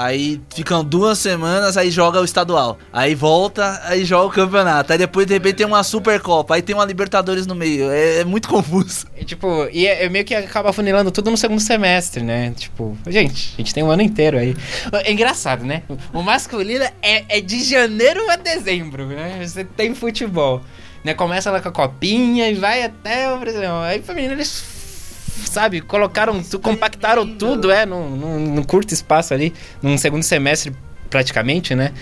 [0.00, 2.78] aí ficam duas semanas, aí joga o estadual.
[2.90, 4.92] Aí volta, aí joga o campeonato.
[4.92, 7.90] Aí depois, de repente, tem uma Supercopa, aí tem uma Libertadores no meio.
[7.90, 9.06] É, é muito confuso.
[9.14, 12.50] E, tipo, e é, é meio que acaba funilando tudo no segundo semestre, né?
[12.56, 14.56] Tipo, gente, a gente tem um ano inteiro aí.
[15.04, 15.82] É engraçado, né?
[16.14, 19.46] O masculino é, é de janeiro a dezembro, né?
[19.46, 20.62] Você tem futebol.
[21.04, 21.12] Né?
[21.12, 23.74] Começa lá com a copinha e vai até o Brasil.
[23.82, 24.79] Aí feminino eles.
[25.44, 29.52] Sabe, colocaram, compactaram tudo, é, num, num, num curto espaço ali,
[29.82, 30.72] num segundo semestre
[31.08, 31.92] praticamente, né?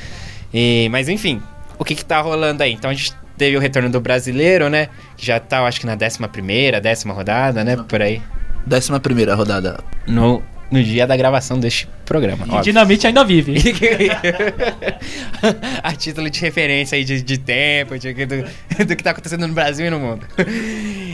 [0.52, 1.42] E, mas enfim,
[1.78, 2.72] o que que tá rolando aí?
[2.72, 4.88] Então a gente teve o retorno do brasileiro, né?
[5.16, 7.76] Que já tá, eu acho que na décima primeira, décima rodada, né?
[7.76, 8.20] Por aí.
[8.66, 9.80] Décima primeira rodada.
[10.06, 12.44] No, no dia da gravação deste programa.
[12.46, 12.62] E óbvio.
[12.64, 13.54] Dinamite ainda vive.
[15.82, 18.44] a título de referência aí de, de tempo, de- do,
[18.86, 20.26] do que tá acontecendo no Brasil e no mundo.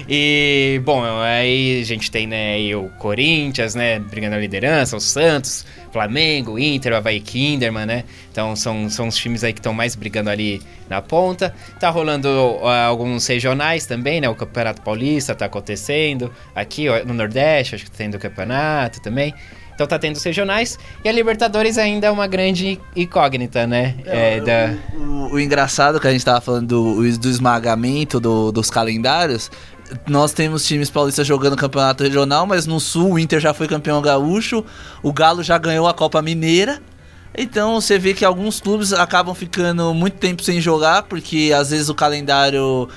[0.09, 5.65] E, bom, aí a gente tem, né, o Corinthians, né, brigando a liderança, o Santos,
[5.95, 8.05] Flamengo, o Inter, o Havaí Kinderman, né?
[8.31, 10.61] Então são, são os times aí que estão mais brigando ali
[10.91, 11.55] na ponta.
[11.79, 12.29] Tá rolando
[12.65, 14.29] ah, alguns regionais também, né?
[14.29, 16.33] O Campeonato Paulista tá acontecendo.
[16.55, 19.33] Aqui ó, no Nordeste, acho que tá tendo o campeonato também.
[19.75, 20.79] Então tá tendo os regionais.
[21.05, 23.95] E a Libertadores ainda é uma grande incógnita, né?
[24.05, 24.75] É, da...
[24.97, 29.51] O, o engraçado que a gente tava falando do, do esmagamento do- dos calendários.
[30.07, 34.01] Nós temos times paulistas jogando campeonato regional, mas no sul o Inter já foi campeão
[34.03, 34.65] gaúcho,
[35.03, 36.81] o Galo já ganhou a Copa Mineira.
[37.37, 41.89] Então você vê que alguns clubes acabam ficando muito tempo sem jogar, porque às vezes
[41.89, 42.89] o calendário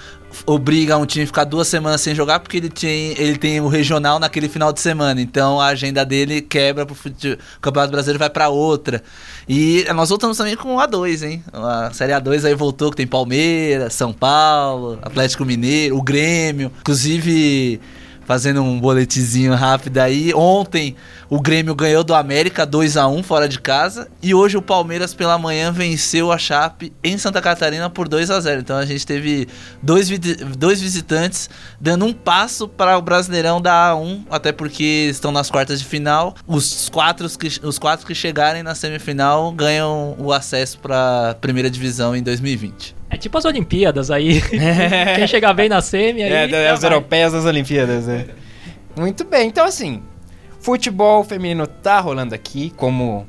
[0.45, 3.67] obriga um time a ficar duas semanas sem jogar, porque ele tem, ele tem o
[3.67, 5.21] regional naquele final de semana.
[5.21, 9.01] Então a agenda dele quebra pro fute- o Campeonato Brasileiro vai pra outra.
[9.47, 11.43] E nós voltamos também com o A2, hein?
[11.53, 16.71] A Série A2 aí voltou, que tem Palmeiras, São Paulo, Atlético Mineiro, o Grêmio.
[16.81, 17.79] Inclusive,
[18.27, 20.97] fazendo um boletizinho rápido aí, ontem
[21.29, 25.13] o Grêmio ganhou do América 2 a 1 fora de casa e hoje o Palmeiras
[25.13, 28.59] pela manhã venceu a Chape em Santa Catarina por 2 a 0.
[28.59, 29.47] Então a gente teve
[29.81, 30.09] dois,
[30.57, 31.49] dois visitantes
[31.79, 36.35] dando um passo para o Brasileirão da A1, até porque estão nas quartas de final.
[36.45, 41.69] Os quatro que, os quatro que chegarem na semifinal ganham o acesso para a primeira
[41.69, 42.96] divisão em 2020.
[43.09, 44.41] É tipo as Olimpíadas aí.
[45.15, 46.31] Quem chegar bem na semi aí.
[46.31, 46.91] É, das vai.
[46.91, 48.25] europeias das Olimpíadas, né?
[48.95, 50.01] Muito bem, então assim,
[50.59, 53.27] futebol feminino tá rolando aqui, como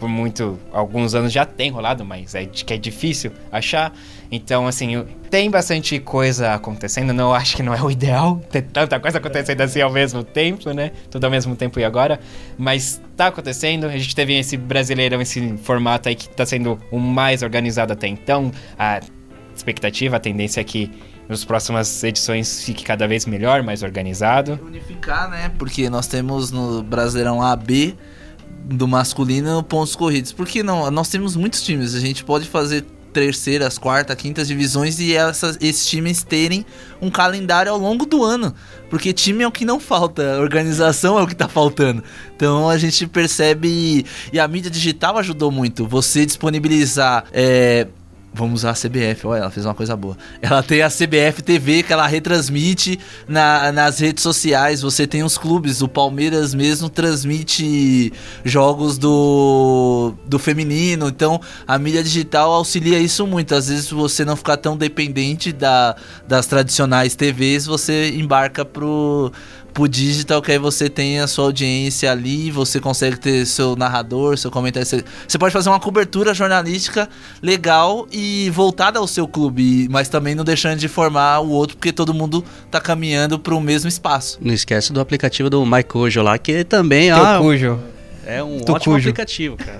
[0.00, 3.92] por muito, alguns anos já tem rolado, mas é que é difícil achar.
[4.32, 7.12] Então, assim, tem bastante coisa acontecendo.
[7.12, 10.72] Não acho que não é o ideal ter tanta coisa acontecendo assim ao mesmo tempo,
[10.72, 10.92] né?
[11.10, 12.18] Tudo ao mesmo tempo e agora.
[12.56, 13.84] Mas tá acontecendo.
[13.84, 18.08] A gente teve esse brasileirão, esse formato aí que tá sendo o mais organizado até
[18.08, 18.50] então.
[18.78, 19.00] A
[19.60, 20.90] expectativa, a tendência é que
[21.28, 24.58] nas próximas edições fique cada vez melhor, mais organizado.
[24.66, 25.50] Unificar, né?
[25.58, 27.96] Porque nós temos no Brasileirão AB
[28.64, 30.32] do masculino pontos corridos.
[30.32, 30.90] Por que não?
[30.90, 35.86] Nós temos muitos times, a gente pode fazer terceiras, quartas, quintas divisões e essas, esses
[35.86, 36.64] times terem
[37.00, 38.54] um calendário ao longo do ano.
[38.88, 42.02] Porque time é o que não falta, organização é o que tá faltando.
[42.34, 44.04] Então a gente percebe.
[44.32, 45.86] E a mídia digital ajudou muito.
[45.86, 47.24] Você disponibilizar.
[47.32, 47.86] É,
[48.32, 50.16] Vamos usar a CBF, olha, ela fez uma coisa boa.
[50.40, 54.82] Ela tem a CBF TV que ela retransmite na, nas redes sociais.
[54.82, 58.12] Você tem os clubes, o Palmeiras mesmo transmite
[58.44, 61.08] jogos do, do feminino.
[61.08, 63.52] Então a mídia digital auxilia isso muito.
[63.52, 65.96] Às vezes você não ficar tão dependente da,
[66.26, 69.32] das tradicionais TVs, você embarca pro,
[69.72, 74.36] pro digital, que aí você tem a sua audiência ali, você consegue ter seu narrador,
[74.36, 74.86] seu comentário.
[74.86, 77.08] Você, você pode fazer uma cobertura jornalística
[77.42, 81.92] legal e voltada ao seu clube, mas também não deixando de formar o outro, porque
[81.92, 84.38] todo mundo tá caminhando pro mesmo espaço.
[84.40, 87.80] Não esquece do aplicativo do MyCojo lá, que também Teu ah, cujo.
[88.26, 89.08] é um ótimo cujo.
[89.08, 89.78] aplicativo, cara.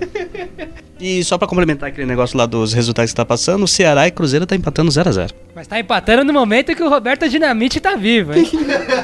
[1.01, 4.11] e só pra complementar aquele negócio lá dos resultados que tá passando, o Ceará e
[4.11, 7.79] Cruzeiro tá empatando 0 a 0 Mas tá empatando no momento que o Roberto Dinamite
[7.79, 8.47] tá vivo, hein?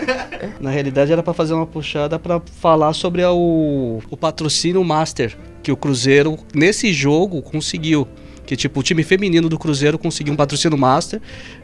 [0.62, 5.72] Na realidade era pra fazer uma puxada pra falar sobre o, o patrocínio Master que
[5.72, 8.08] o Cruzeiro nesse jogo conseguiu.
[8.48, 11.22] Que tipo, o time feminino do Cruzeiro conseguiu um patrocínio Master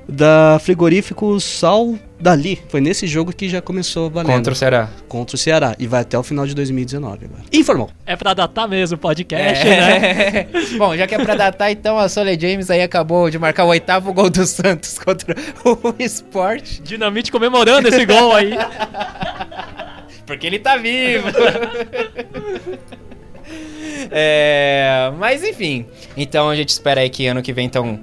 [0.07, 2.61] da frigorífico Sal Dali.
[2.67, 4.35] Foi nesse jogo que já começou valendo.
[4.35, 4.89] Contra o Ceará.
[5.07, 5.75] Contra o Ceará.
[5.79, 7.43] E vai até o final de 2019 agora.
[7.53, 7.89] Informou.
[8.05, 10.39] É pra datar mesmo o podcast, né?
[10.39, 10.47] É.
[10.77, 13.69] Bom, já que é pra datar, então a Sole James aí acabou de marcar o
[13.69, 15.33] oitavo gol do Santos contra
[15.63, 16.81] o Sport.
[16.81, 18.51] Dinamite comemorando esse gol aí.
[20.25, 21.27] Porque ele tá vivo.
[24.11, 25.85] É, mas enfim,
[26.17, 27.99] então a gente espera aí que ano que vem então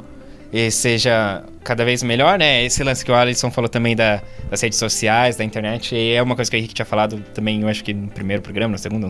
[0.71, 2.65] seja cada vez melhor, né?
[2.65, 4.21] Esse lance que o Alisson falou também da-
[4.51, 7.61] das redes sociais, da internet, e é uma coisa que o Henrique tinha falado também,
[7.63, 9.09] eu acho que no primeiro programa, no segundo,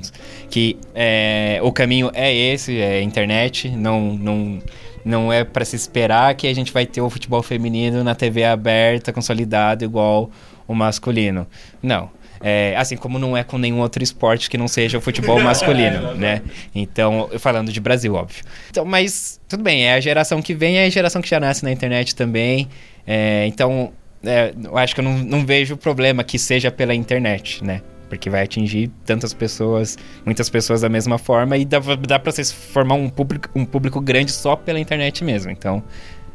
[0.50, 4.58] que é, o caminho é esse, é internet, não, não,
[5.02, 8.44] não é pra se esperar que a gente vai ter o futebol feminino na TV
[8.44, 10.30] aberta, consolidado, igual
[10.68, 11.46] o masculino.
[11.82, 12.10] Não.
[12.42, 16.14] É, assim como não é com nenhum outro esporte que não seja o futebol masculino,
[16.14, 16.40] né?
[16.74, 18.42] Então, falando de Brasil, óbvio.
[18.70, 21.62] Então, mas tudo bem, é a geração que vem, é a geração que já nasce
[21.62, 22.68] na internet também.
[23.06, 23.92] É, então,
[24.24, 27.82] é, eu acho que eu não, não vejo problema que seja pela internet, né?
[28.08, 32.50] Porque vai atingir tantas pessoas, muitas pessoas da mesma forma, e dá, dá pra vocês
[32.50, 35.50] formar um público, um público grande só pela internet mesmo.
[35.50, 35.82] Então,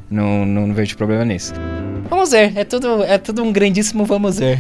[0.10, 1.54] não, não, não vejo problema nisso.
[2.10, 4.60] Vamos ver, é tudo, é tudo um grandíssimo vamos ver.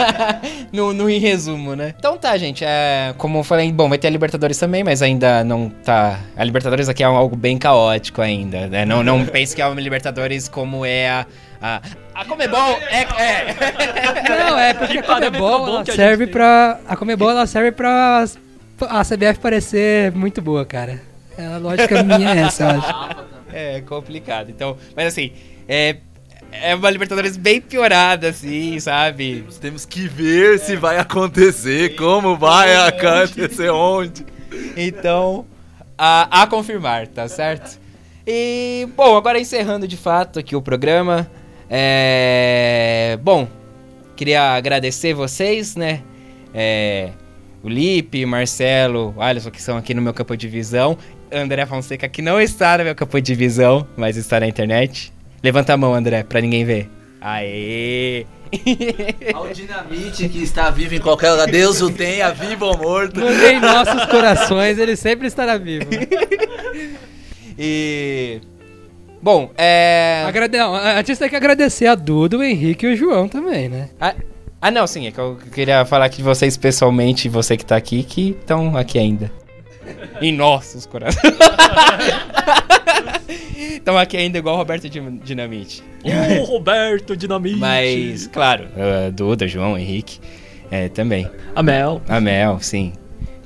[0.72, 1.94] no, no em resumo, né?
[1.98, 2.64] Então tá, gente.
[2.64, 6.18] É, como eu falei, bom, vai ter a Libertadores também, mas ainda não tá.
[6.36, 8.84] A Libertadores aqui é algo bem caótico ainda, né?
[8.84, 11.26] Não, não pense que é uma Libertadores como é a.
[11.62, 11.80] A,
[12.14, 13.02] a Comebol é.
[13.22, 13.54] é.
[14.28, 16.78] Não, é porque a parâmetro Comebol bom ela serve pra.
[16.86, 18.24] A Comebol ela serve pra
[18.82, 21.00] a CBF parecer muito boa, cara.
[21.38, 23.24] A lógica minha é essa, eu acho.
[23.52, 24.50] É complicado.
[24.50, 25.32] Então, mas assim,
[25.68, 25.96] é.
[26.62, 29.44] É uma Libertadores bem piorada, assim, sabe?
[29.60, 34.24] Temos que ver se vai acontecer, como vai acontecer, onde.
[34.76, 35.44] Então,
[35.98, 37.78] a, a confirmar, tá certo?
[38.26, 41.28] E, bom, agora encerrando de fato aqui o programa.
[41.68, 43.18] É.
[43.22, 43.48] Bom,
[44.16, 46.02] queria agradecer vocês, né?
[46.54, 47.10] É,
[47.62, 50.96] o Lipe, Marcelo, o Alisson, que são aqui no meu campo de visão.
[51.32, 55.13] André Fonseca, que não está no meu campo de visão, mas está na internet.
[55.44, 56.88] Levanta a mão, André, pra ninguém ver.
[57.20, 58.24] Aê!
[59.34, 63.20] Ao dinamite que está vivo em qualquer lugar, Deus o tenha, vivo ou morto.
[63.20, 65.84] Em nossos corações, ele sempre estará vivo.
[67.58, 68.40] e.
[69.20, 70.24] Bom, é.
[70.26, 70.56] Agrade...
[70.56, 73.90] Não, antes tem que agradecer a Duda, o Henrique e o João também, né?
[74.00, 74.14] Ah,
[74.62, 77.76] ah, não, sim, é que eu queria falar aqui de vocês pessoalmente, você que tá
[77.76, 79.30] aqui, que estão aqui ainda.
[80.22, 81.34] Em nossos corações.
[83.28, 85.82] Estão aqui ainda igual o Roberto Din- Dinamite.
[86.40, 87.56] O Roberto Dinamite.
[87.56, 90.18] Mas, claro, uh, Duda, João, Henrique,
[90.70, 91.28] é, também.
[91.54, 92.02] A Mel.
[92.08, 92.92] A Mel, sim.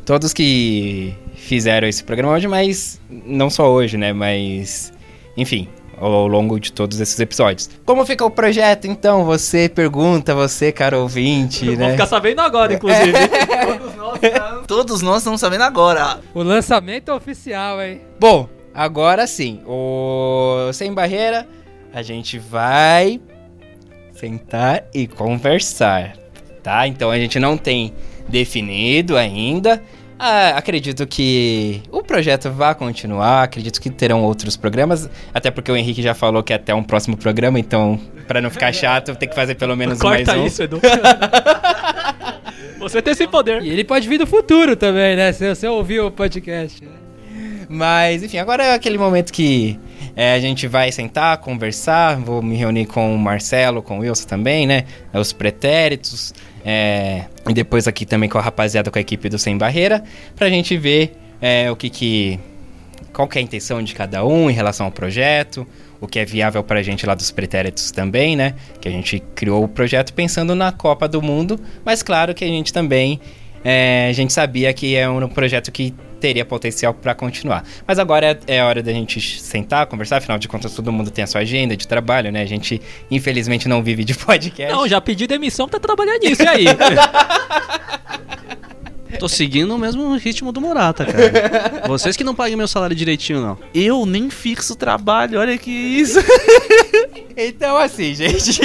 [0.05, 4.13] Todos que fizeram esse programa hoje, mas não só hoje, né?
[4.13, 4.93] Mas,
[5.37, 5.69] enfim,
[6.01, 7.69] ao longo de todos esses episódios.
[7.85, 9.25] Como fica o projeto, então?
[9.25, 11.93] Você pergunta, você, cara ouvinte, Vou né?
[11.93, 13.13] ficar sabendo agora, inclusive.
[14.67, 16.21] Todos nós estamos sabendo agora.
[16.35, 18.01] O lançamento oficial, hein?
[18.19, 18.49] Bom,
[18.79, 21.47] agora sim, o Sem Barreira,
[21.93, 23.21] a gente vai
[24.13, 26.17] sentar e conversar,
[26.63, 26.87] tá?
[26.87, 27.93] Então a gente não tem
[28.29, 29.83] definido ainda.
[30.17, 35.77] Ah, acredito que o projeto vai continuar, acredito que terão outros programas, até porque o
[35.77, 39.29] Henrique já falou que é até um próximo programa, então, pra não ficar chato, tem
[39.29, 40.47] que fazer pelo menos mais Corta um.
[40.47, 40.81] isso, Edu.
[42.79, 43.63] Você tem esse poder.
[43.63, 45.33] E ele pode vir do futuro também, né?
[45.33, 46.85] Se você ouvir o podcast.
[46.85, 47.08] né?
[47.69, 49.79] Mas, enfim, agora é aquele momento que
[50.17, 54.27] É, a gente vai sentar, conversar, vou me reunir com o Marcelo, com o Wilson
[54.27, 54.85] também, né?
[55.15, 56.35] Os pretéritos.
[56.65, 60.03] é, e depois aqui também com a rapaziada, com a equipe do Sem Barreira,
[60.35, 62.39] pra gente ver é, o que que...
[63.13, 65.67] Qual que é a intenção de cada um em relação ao projeto,
[66.01, 68.55] o que é viável pra gente lá dos pretéritos também, né?
[68.81, 72.49] Que a gente criou o projeto pensando na Copa do Mundo, mas claro que a
[72.49, 73.21] gente também
[73.65, 77.65] é, a gente sabia que é um projeto que teria potencial para continuar.
[77.87, 81.25] Mas agora é, é hora da gente sentar, conversar, afinal de contas todo mundo tem
[81.25, 82.43] a sua agenda de trabalho, né?
[82.43, 82.81] A gente
[83.11, 84.75] infelizmente não vive de podcast.
[84.75, 86.65] Não, já pedi demissão pra trabalhar nisso, e aí?
[89.19, 91.89] Tô seguindo o mesmo ritmo do Morata, cara.
[91.89, 93.59] Vocês que não pagam meu salário direitinho, não.
[93.75, 96.19] Eu nem fixo trabalho, olha que isso.
[97.41, 98.61] Então assim, gente.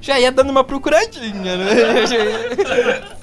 [0.00, 1.66] Já ia dando uma procuradinha, né?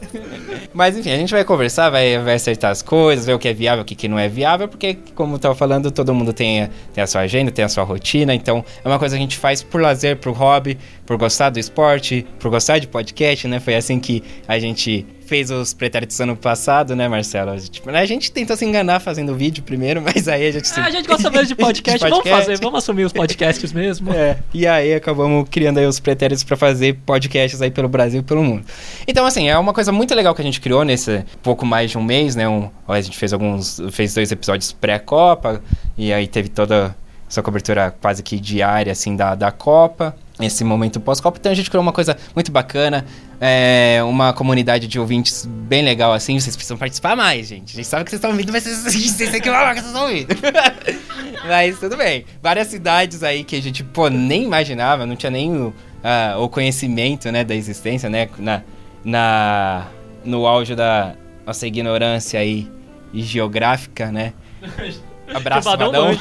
[0.74, 3.54] Mas enfim, a gente vai conversar, vai, vai acertar as coisas, ver o que é
[3.54, 6.64] viável, o que, que não é viável, porque, como eu tava falando, todo mundo tem,
[6.64, 9.22] a- tem a sua agenda, tem a sua rotina, então é uma coisa que a
[9.24, 13.60] gente faz por lazer, por hobby, por gostar do esporte, por gostar de podcast, né?
[13.60, 17.52] Foi assim que a gente fez os pretéritos ano passado, né, Marcelo?
[17.52, 20.80] A gente, a gente tentou se enganar fazendo vídeo primeiro, mas aí a gente se...
[20.80, 22.46] Ah, a gente gosta mesmo de podcast, De vamos podcast.
[22.46, 24.14] fazer, vamos assumir os podcasts mesmo.
[24.14, 28.24] É, e aí acabamos criando aí os pretéritos pra fazer podcasts aí pelo Brasil e
[28.24, 28.66] pelo mundo.
[29.08, 31.98] Então, assim, é uma coisa muito legal que a gente criou nesse pouco mais de
[31.98, 32.48] um mês, né?
[32.48, 33.82] Um, a gente fez alguns.
[33.92, 35.62] fez dois episódios pré-Copa,
[35.98, 36.96] e aí teve toda
[37.30, 40.16] essa cobertura quase que diária, assim, da, da Copa.
[40.40, 43.06] Esse momento pós-Copa, então a gente criou uma coisa muito bacana,
[43.40, 46.40] é, uma comunidade de ouvintes bem legal assim.
[46.40, 47.74] Vocês precisam participar mais, gente.
[47.74, 48.84] A gente sabe que vocês estão ouvindo, mas vocês,
[49.14, 50.28] vocês têm que falar que vocês estão ouvindo.
[51.48, 52.26] Mas tudo bem.
[52.42, 56.50] Várias cidades aí que a gente, pô, nem imaginava, não tinha nem o, ah, o
[56.50, 58.64] conhecimento, né, da existência, né, na,
[59.04, 59.88] na,
[60.24, 61.14] no auge da
[61.46, 62.68] nossa ignorância aí
[63.14, 64.34] e geográfica, né.
[65.34, 66.10] Abraço, Badão Badão.
[66.10, 66.14] A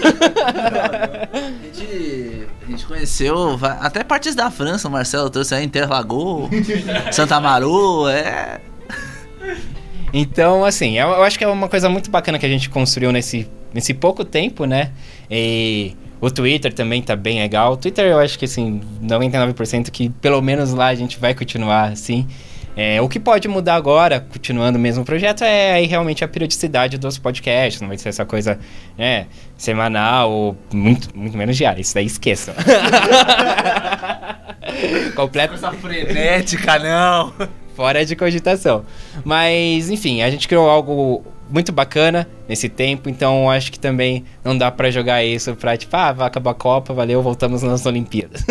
[1.66, 6.48] gente, a gente conheceu até partes da França, o Marcelo trouxe aí Interlagos,
[7.12, 8.60] Santa Maru, é.
[10.16, 13.10] Então, assim, eu, eu acho que é uma coisa muito bacana que a gente construiu
[13.10, 14.92] nesse, nesse pouco tempo, né?
[15.28, 17.72] E o Twitter também tá bem legal.
[17.72, 21.90] O Twitter eu acho que, assim, 99% que pelo menos lá a gente vai continuar,
[21.90, 22.28] assim.
[22.76, 26.98] É, o que pode mudar agora, continuando o mesmo projeto, é aí realmente a periodicidade
[26.98, 27.80] dos podcasts.
[27.80, 28.58] Não vai ser essa coisa
[28.98, 29.26] né,
[29.56, 31.80] semanal ou muito, muito menos diária.
[31.80, 32.54] Isso daí esqueçam.
[35.14, 35.56] Completo.
[35.80, 37.32] frenética, não.
[37.76, 38.84] Fora de cogitação.
[39.24, 44.56] Mas, enfim, a gente criou algo muito bacana nesse tempo, então acho que também não
[44.56, 48.44] dá pra jogar isso pra tipo, ah, acabar a Copa, valeu, voltamos nas Olimpíadas.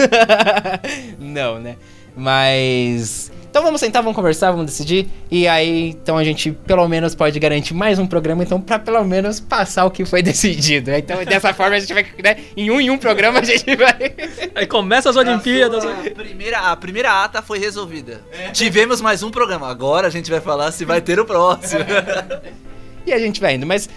[1.20, 1.76] não, né?
[2.16, 3.32] Mas.
[3.54, 5.08] Então vamos sentar, vamos conversar, vamos decidir.
[5.30, 9.04] E aí, então a gente pelo menos pode garantir mais um programa, então, pra pelo
[9.04, 10.90] menos passar o que foi decidido.
[10.90, 10.98] né?
[10.98, 12.38] Então, dessa forma, a gente vai, né?
[12.58, 14.12] Em um em um programa a gente vai.
[14.56, 15.86] Aí começa as Olimpíadas.
[15.86, 18.22] A primeira, a primeira ata foi resolvida.
[18.54, 19.70] Tivemos mais um programa.
[19.70, 21.86] Agora a gente vai falar se vai ter o próximo.
[23.06, 23.66] E a gente vai indo.
[23.66, 23.90] Mas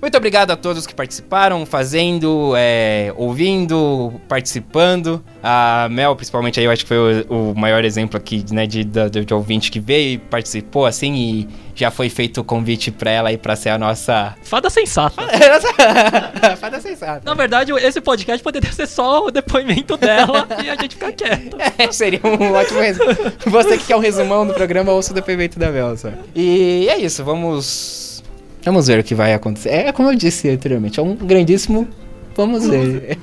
[0.00, 5.22] muito obrigado a todos que participaram, fazendo, é, ouvindo, participando.
[5.42, 8.84] A Mel, principalmente, aí eu acho que foi o, o maior exemplo aqui, né, de,
[8.84, 13.10] de, de ouvinte que veio e participou, assim, e já foi feito o convite pra
[13.10, 14.34] ela aí pra ser a nossa.
[14.42, 15.22] Fada sensata.
[16.60, 17.22] Fada sensata.
[17.24, 21.56] Na verdade, esse podcast poderia ser só o depoimento dela e a gente ficar quieto.
[21.78, 23.10] É, seria um ótimo resumo.
[23.46, 26.10] Você que quer um resumão do programa, ouça o depoimento da Mel, só.
[26.34, 28.09] E é isso, vamos.
[28.64, 29.70] Vamos ver o que vai acontecer.
[29.70, 31.88] É como eu disse anteriormente, é um grandíssimo.
[32.34, 33.18] Vamos ver.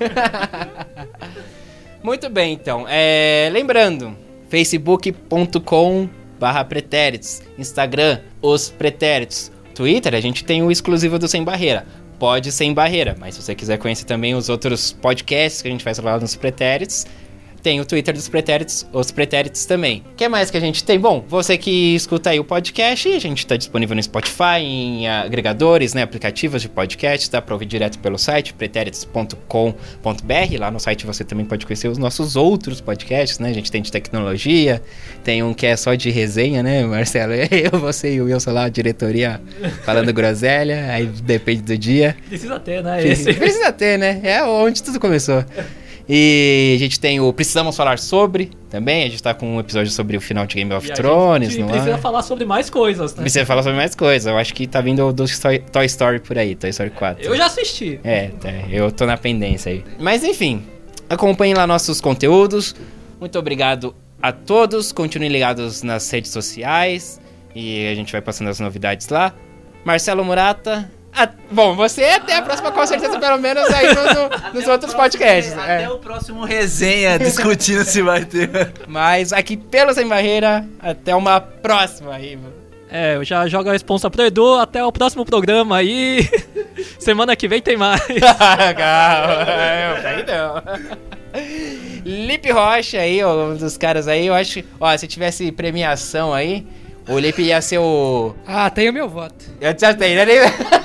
[2.04, 2.86] Muito bem, então.
[2.88, 4.16] É, lembrando,
[4.50, 6.10] facebook.com
[6.40, 11.86] barra pretéritos, Instagram, os pretéritos, Twitter, a gente tem o exclusivo do Sem Barreira.
[12.20, 15.84] Pode Sem Barreira, mas se você quiser conhecer também os outros podcasts que a gente
[15.84, 17.06] faz lá nos pretéritos,
[17.68, 20.02] tem o Twitter dos pretéritos, os pretéritos também.
[20.14, 20.98] O que mais que a gente tem?
[20.98, 25.94] Bom, você que escuta aí o podcast, a gente está disponível no Spotify, em agregadores,
[25.94, 30.58] né, aplicativos de podcast, dá para ouvir direto pelo site pretéritos.com.br.
[30.58, 33.50] Lá no site você também pode conhecer os nossos outros podcasts, né?
[33.50, 34.82] A gente tem de tecnologia,
[35.22, 37.34] tem um que é só de resenha, né, Marcelo?
[37.52, 39.42] Eu, você e o Wilson lá, a diretoria
[39.84, 42.16] falando groselha, aí depende do dia.
[42.30, 43.06] Precisa ter, né?
[43.06, 43.34] Esse.
[43.34, 44.22] Precisa ter, né?
[44.24, 45.44] É onde tudo começou.
[46.10, 49.04] E a gente tem o Precisamos Falar Sobre também.
[49.04, 51.50] A gente tá com um episódio sobre o final de Game of E a Thrones,
[51.50, 51.98] gente não precisa é?
[51.98, 53.22] falar sobre mais coisas, né?
[53.22, 54.26] Precisa falar sobre mais coisas.
[54.26, 57.26] Eu acho que tá vindo do Toy Toy Story por aí, Toy Story 4.
[57.26, 58.00] Eu já assisti.
[58.04, 59.84] É, tá, eu tô na pendência aí.
[60.00, 60.64] Mas enfim,
[61.10, 62.74] acompanhem lá nossos conteúdos.
[63.20, 64.94] Muito obrigado a todos.
[64.94, 67.20] Continuem ligados nas redes sociais.
[67.54, 69.34] E a gente vai passando as novidades lá.
[69.84, 74.54] Marcelo Murata, A- bom, você até a próxima, com certeza, pelo menos aí no- no-
[74.60, 75.58] nos outros podcasts.
[75.58, 75.90] Até é.
[75.90, 78.50] o próximo resenha discutindo se vai ter.
[78.88, 82.38] Mas aqui pelo Sem Barreira, até uma próxima aí.
[82.90, 84.56] É, eu já jogo a responsa pro Edu.
[84.56, 86.30] Até o próximo programa aí.
[87.00, 88.00] Semana que vem tem mais.
[88.78, 91.42] Calma, eu, aí não.
[92.06, 94.64] Lipe Rocha aí, ó, um dos caras aí, eu acho.
[94.80, 96.66] Ó, se tivesse premiação aí,
[97.08, 98.36] o Lipe ia ser o.
[98.46, 99.46] Ah, tem o meu voto.
[99.60, 100.26] Eu já tenho, né?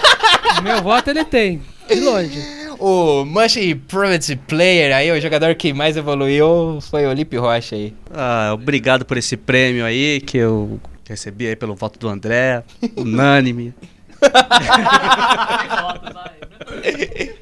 [0.59, 1.62] O meu voto ele tem.
[1.89, 2.39] De longe.
[2.78, 3.57] O Mush
[3.89, 7.94] Private Player aí, o jogador que mais evoluiu foi o Lipe Rocha aí.
[8.12, 12.62] Ah, obrigado por esse prêmio aí que eu recebi aí pelo voto do André,
[12.97, 13.74] unânime.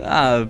[0.00, 0.46] Ah,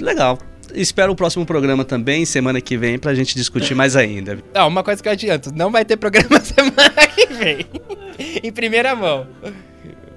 [0.00, 0.38] legal.
[0.74, 4.38] Espero o próximo programa também, semana que vem, pra gente discutir mais ainda.
[4.54, 7.66] Não, uma coisa que eu adianto, não vai ter programa semana que vem.
[8.42, 9.26] em primeira mão.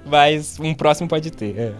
[0.06, 1.56] Mas um próximo pode ter.
[1.58, 1.72] é.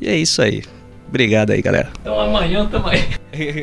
[0.00, 0.62] E é isso aí.
[1.08, 1.90] Obrigado aí, galera.
[2.00, 3.04] Então amanhã também.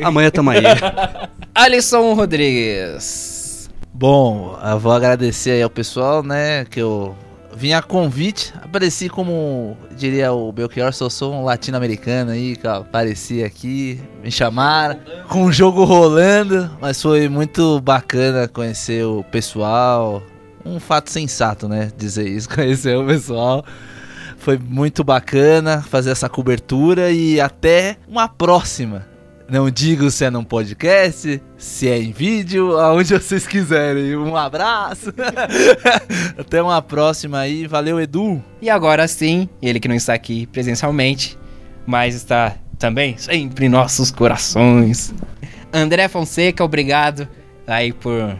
[0.04, 0.58] Amanhã tamo aí.
[1.54, 3.70] Alisson Rodrigues.
[3.92, 7.16] Bom, eu vou agradecer aí ao pessoal, né, que eu
[7.54, 13.42] vim a convite, apareci como, diria o Belchior, sou, sou um latino-americano aí, que apareci
[13.42, 14.98] aqui, me chamaram,
[15.28, 20.22] com o jogo rolando, mas foi muito bacana conhecer o pessoal,
[20.64, 23.64] um fato sensato, né, dizer isso, conhecer o pessoal.
[24.38, 29.04] Foi muito bacana fazer essa cobertura e até uma próxima.
[29.50, 34.14] Não digo se é num podcast, se é em vídeo, aonde vocês quiserem.
[34.14, 35.12] Um abraço.
[36.38, 37.66] Até uma próxima aí.
[37.66, 38.44] Valeu, Edu.
[38.60, 41.38] E agora sim, ele que não está aqui presencialmente,
[41.86, 45.14] mas está também sempre em nossos corações.
[45.72, 47.26] André Fonseca, obrigado
[47.66, 48.38] aí por,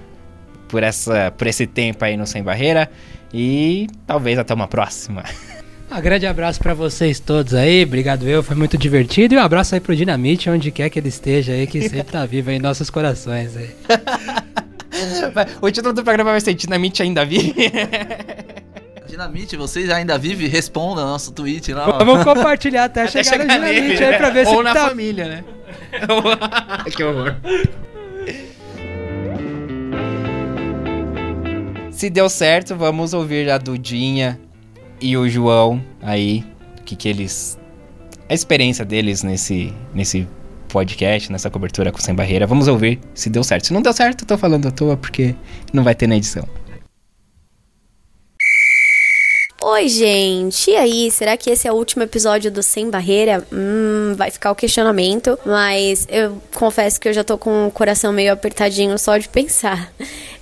[0.68, 2.90] por, essa, por esse tempo aí no Sem Barreira.
[3.32, 5.24] E talvez até uma próxima.
[5.90, 9.34] Um grande abraço pra vocês todos aí, obrigado eu, foi muito divertido.
[9.34, 12.26] E um abraço aí pro Dinamite, onde quer que ele esteja aí, que sempre tá
[12.26, 13.70] vivo aí em nossos corações aí.
[15.62, 17.54] O título do programa vai ser Dinamite ainda vive.
[19.06, 20.48] Dinamite, vocês ainda vivem?
[20.48, 21.88] Respondam no nosso tweet lá.
[21.88, 21.98] ó.
[22.04, 24.08] Vamos compartilhar até, Até chegar, no nele, Dinamite né?
[24.08, 24.88] aí pra ver se Ou na tá...
[24.88, 25.44] família, né?
[26.96, 27.36] que horror.
[31.92, 34.38] Se deu certo, vamos ouvir a Dudinha
[35.00, 36.44] e o João aí,
[36.78, 37.58] o que que eles...
[38.28, 40.28] A experiência deles nesse, nesse
[40.68, 42.46] podcast, nessa cobertura com Sem Barreira.
[42.46, 43.66] Vamos ouvir se deu certo.
[43.66, 45.34] Se não deu certo, eu tô falando à toa porque
[45.72, 46.46] não vai ter na edição.
[49.60, 50.70] Oi, gente.
[50.70, 53.44] E aí, será que esse é o último episódio do Sem Barreira?
[53.52, 58.12] Hum, vai ficar o questionamento, mas eu confesso que eu já tô com o coração
[58.12, 59.92] meio apertadinho só de pensar.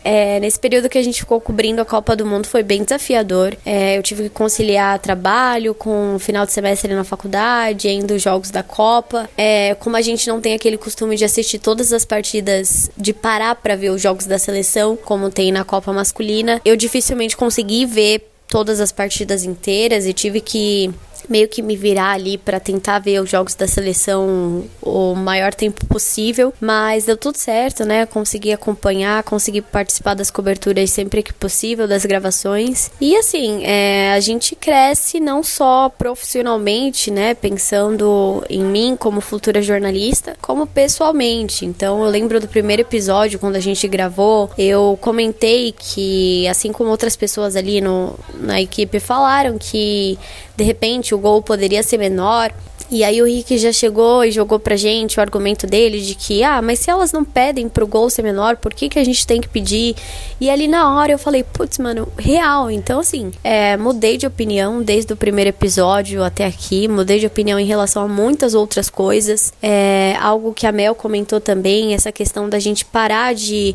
[0.09, 3.57] É, nesse período que a gente ficou cobrindo a Copa do Mundo foi bem desafiador.
[3.67, 8.23] É, eu tive que conciliar trabalho com o final de semestre na faculdade, ainda os
[8.23, 9.29] jogos da Copa.
[9.37, 13.57] É, como a gente não tem aquele costume de assistir todas as partidas, de parar
[13.57, 18.31] pra ver os jogos da seleção, como tem na Copa masculina, eu dificilmente consegui ver
[18.49, 20.95] todas as partidas inteiras e tive que
[21.29, 25.85] meio que me virar ali para tentar ver os jogos da seleção o maior tempo
[25.87, 28.07] possível, mas deu tudo certo, né?
[28.07, 32.91] Consegui acompanhar, consegui participar das coberturas sempre que possível, das gravações.
[33.01, 37.35] E assim, é, a gente cresce não só profissionalmente, né?
[37.35, 41.65] Pensando em mim como futura jornalista, como pessoalmente.
[41.65, 46.91] Então eu lembro do primeiro episódio, quando a gente gravou, eu comentei que, assim como
[46.91, 50.19] outras pessoas ali no, na equipe falaram, que
[50.57, 52.53] de repente o gol poderia ser menor.
[52.89, 56.45] E aí o Rick já chegou e jogou pra gente o argumento dele de que,
[56.45, 59.27] ah, mas se elas não pedem pro gol ser menor, por que, que a gente
[59.27, 59.97] tem que pedir?
[60.41, 62.71] E ali na hora eu falei, putz, mano, real.
[62.71, 67.59] Então, assim, é, mudei de opinião desde o primeiro episódio até aqui, mudei de opinião
[67.59, 69.53] em relação a muitas outras coisas.
[69.61, 73.75] É, algo que a Mel comentou também, essa questão da gente parar de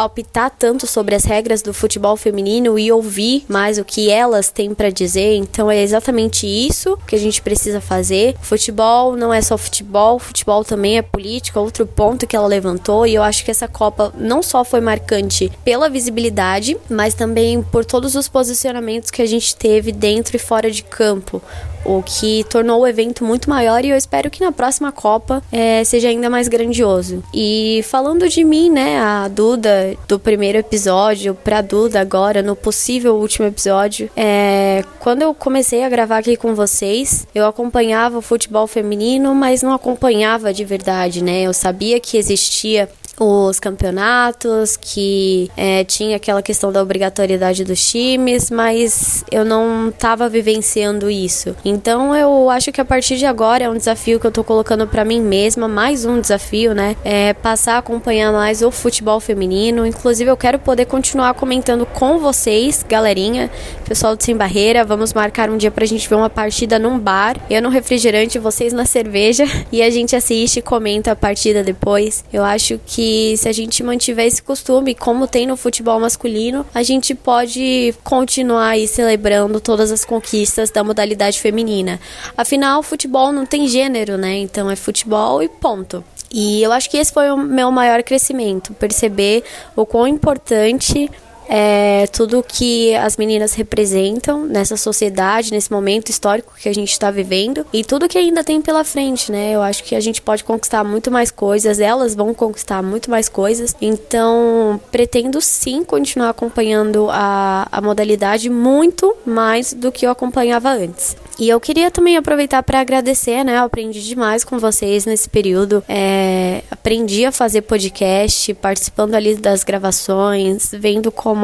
[0.00, 4.72] palpitar tanto sobre as regras do futebol feminino e ouvir mais o que elas têm
[4.72, 5.34] para dizer.
[5.34, 8.34] Então é exatamente isso que a gente precisa fazer.
[8.40, 13.14] Futebol não é só futebol, futebol também é política, outro ponto que ela levantou e
[13.14, 18.14] eu acho que essa Copa não só foi marcante pela visibilidade, mas também por todos
[18.14, 21.42] os posicionamentos que a gente teve dentro e fora de campo
[21.84, 25.82] o que tornou o evento muito maior e eu espero que na próxima Copa é,
[25.84, 27.22] seja ainda mais grandioso.
[27.32, 33.16] E falando de mim, né, a Duda do primeiro episódio pra Duda agora no possível
[33.16, 38.66] último episódio, é, quando eu comecei a gravar aqui com vocês, eu acompanhava o futebol
[38.66, 41.42] feminino, mas não acompanhava de verdade, né?
[41.42, 42.88] Eu sabia que existia
[43.20, 50.26] os campeonatos, que é, tinha aquela questão da obrigatoriedade dos times, mas eu não estava
[50.26, 51.54] vivenciando isso.
[51.62, 54.86] Então eu acho que a partir de agora é um desafio que eu tô colocando
[54.86, 56.96] para mim mesma, mais um desafio, né?
[57.04, 59.86] É passar a acompanhar mais o futebol feminino.
[59.86, 63.50] Inclusive eu quero poder continuar comentando com vocês, galerinha,
[63.84, 64.82] pessoal de Sem Barreira.
[64.82, 68.72] Vamos marcar um dia pra gente ver uma partida num bar, eu no refrigerante, vocês
[68.72, 72.24] na cerveja, e a gente assiste e comenta a partida depois.
[72.32, 76.82] Eu acho que se a gente mantiver esse costume, como tem no futebol masculino, a
[76.82, 82.00] gente pode continuar aí celebrando todas as conquistas da modalidade feminina.
[82.36, 84.36] Afinal, futebol não tem gênero, né?
[84.38, 86.04] Então é futebol e ponto.
[86.32, 89.42] E eu acho que esse foi o meu maior crescimento, perceber
[89.74, 91.10] o quão importante
[91.52, 97.10] é, tudo que as meninas representam nessa sociedade, nesse momento histórico que a gente está
[97.10, 99.52] vivendo e tudo que ainda tem pela frente, né?
[99.52, 103.28] Eu acho que a gente pode conquistar muito mais coisas, elas vão conquistar muito mais
[103.28, 103.74] coisas.
[103.80, 111.16] Então, pretendo sim continuar acompanhando a, a modalidade muito mais do que eu acompanhava antes.
[111.40, 113.56] E eu queria também aproveitar para agradecer, né?
[113.56, 115.82] Eu aprendi demais com vocês nesse período.
[115.88, 121.39] É, aprendi a fazer podcast, participando ali das gravações, vendo como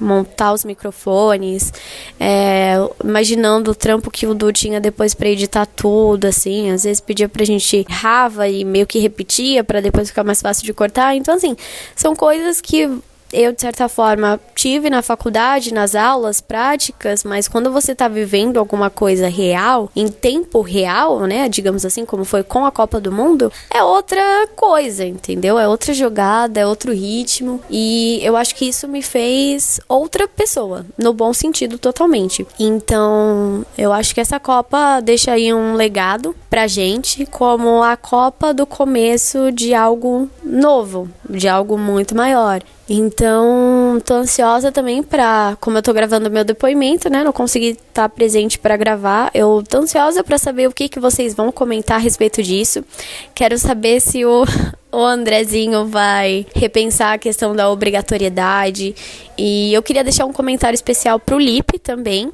[0.00, 1.72] montar os microfones,
[2.18, 6.70] é, imaginando o trampo que o Du tinha depois para editar tudo, assim.
[6.70, 10.64] Às vezes pedia pra gente rava e meio que repetia para depois ficar mais fácil
[10.64, 11.14] de cortar.
[11.14, 11.56] Então, assim,
[11.94, 12.88] são coisas que
[13.32, 18.58] eu, de certa forma, tive na faculdade, nas aulas práticas, mas quando você está vivendo
[18.58, 23.12] alguma coisa real, em tempo real, né, digamos assim, como foi com a Copa do
[23.12, 25.58] Mundo, é outra coisa, entendeu?
[25.58, 27.60] É outra jogada, é outro ritmo.
[27.70, 32.46] E eu acho que isso me fez outra pessoa, no bom sentido totalmente.
[32.58, 38.52] Então, eu acho que essa Copa deixa aí um legado pra gente, como a Copa
[38.52, 42.62] do começo de algo novo, de algo muito maior.
[42.92, 48.08] Então, tô ansiosa também pra, como eu tô gravando meu depoimento, né, não consegui estar
[48.08, 49.30] presente para gravar.
[49.32, 52.84] Eu tô ansiosa para saber o que que vocês vão comentar a respeito disso.
[53.32, 54.42] Quero saber se o
[54.90, 58.92] o Andrezinho vai repensar a questão da obrigatoriedade.
[59.38, 62.32] E eu queria deixar um comentário especial pro Lipe também,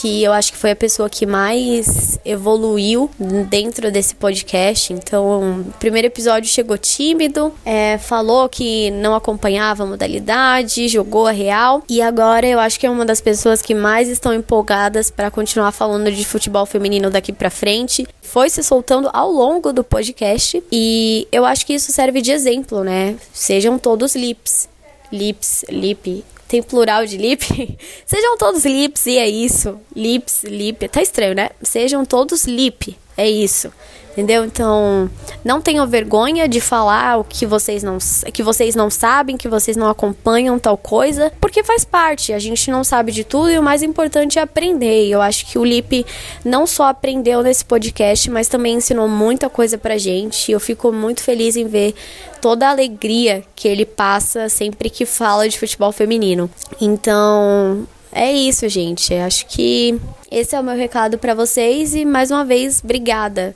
[0.00, 3.10] que eu acho que foi a pessoa que mais evoluiu
[3.50, 4.90] dentro desse podcast.
[4.90, 11.30] Então, o primeiro episódio chegou tímido, é, falou que não acompanhava a modalidade, jogou a
[11.30, 11.82] real.
[11.90, 15.72] E agora eu acho que é uma das pessoas que mais estão empolgadas para continuar
[15.72, 18.06] falando de futebol feminino daqui para frente.
[18.22, 22.82] Foi se soltando ao longo do podcast e eu acho que isso serve de exemplo,
[22.82, 23.16] né?
[23.30, 24.70] Sejam todos lips.
[25.12, 27.46] Lips, lip, tem plural de lip.
[28.04, 29.80] Sejam todos lips e é isso.
[29.96, 30.86] Lips, lip.
[30.86, 31.48] Tá estranho, né?
[31.62, 32.94] Sejam todos lip.
[33.16, 33.72] É isso.
[34.12, 34.44] Entendeu?
[34.44, 35.10] Então,
[35.42, 37.96] não tenham vergonha de falar o que vocês não
[38.32, 42.32] que vocês não sabem, que vocês não acompanham tal coisa, porque faz parte.
[42.32, 45.08] A gente não sabe de tudo e o mais importante é aprender.
[45.08, 46.04] Eu acho que o Lip
[46.44, 50.52] não só aprendeu nesse podcast, mas também ensinou muita coisa pra gente.
[50.52, 51.94] Eu fico muito feliz em ver
[52.42, 56.50] toda a alegria que ele passa sempre que fala de futebol feminino.
[56.78, 59.14] Então, é isso, gente.
[59.14, 59.98] Acho que
[60.30, 63.54] esse é o meu recado para vocês e mais uma vez, obrigada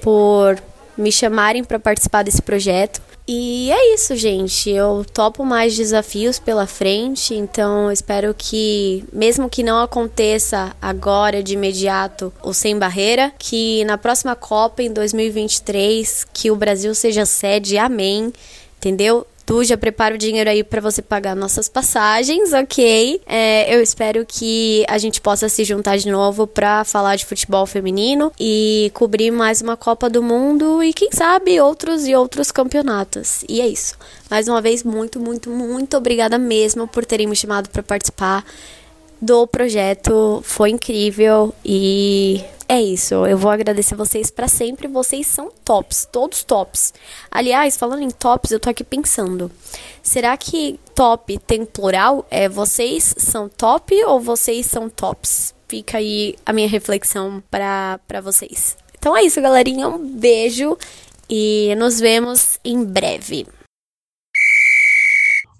[0.00, 0.60] por
[0.96, 3.00] me chamarem para participar desse projeto.
[3.26, 4.70] E é isso, gente.
[4.70, 11.54] Eu topo mais desafios pela frente, então espero que, mesmo que não aconteça agora de
[11.54, 17.78] imediato o sem barreira, que na próxima Copa em 2023 que o Brasil seja sede.
[17.78, 18.32] Amém.
[18.78, 19.26] Entendeu?
[19.44, 23.20] Tu já prepara o dinheiro aí para você pagar nossas passagens, ok?
[23.26, 27.66] É, eu espero que a gente possa se juntar de novo para falar de futebol
[27.66, 33.44] feminino e cobrir mais uma Copa do Mundo e quem sabe outros e outros campeonatos.
[33.48, 33.96] E é isso.
[34.30, 38.44] Mais uma vez, muito, muito, muito obrigada mesmo por terem me chamado para participar
[39.20, 40.40] do projeto.
[40.44, 43.26] Foi incrível e é isso.
[43.26, 44.86] Eu vou agradecer vocês para sempre.
[44.86, 46.94] Vocês são tops, todos tops.
[47.28, 49.50] Aliás, falando em tops, eu tô aqui pensando.
[50.00, 52.24] Será que top tem plural?
[52.30, 55.52] É vocês são top ou vocês são tops?
[55.68, 58.76] Fica aí a minha reflexão para vocês.
[58.96, 59.88] Então é isso, galerinha.
[59.88, 60.78] Um beijo
[61.28, 63.48] e nos vemos em breve.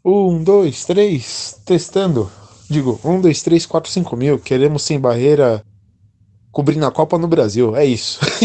[0.04, 2.30] Um, dois, três, testando.
[2.68, 4.38] Digo, um, dois, três, quatro, cinco mil.
[4.38, 5.64] Queremos sem barreira
[6.52, 7.76] cobrindo a Copa no Brasil.
[7.76, 8.18] É isso.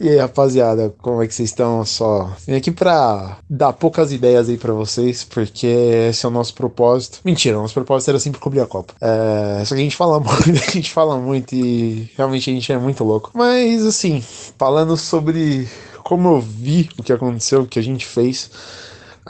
[0.00, 1.84] e aí, rapaziada, como é que vocês estão?
[1.84, 6.54] Só vim aqui pra dar poucas ideias aí para vocês, porque esse é o nosso
[6.54, 7.20] propósito.
[7.24, 8.94] Mentira, o nosso propósito era sempre cobrir a Copa.
[9.00, 12.72] É, só que a gente fala muito, a gente fala muito e realmente a gente
[12.72, 13.30] é muito louco.
[13.34, 14.22] Mas assim,
[14.56, 15.68] falando sobre
[16.04, 18.50] como eu vi o que aconteceu, o que a gente fez,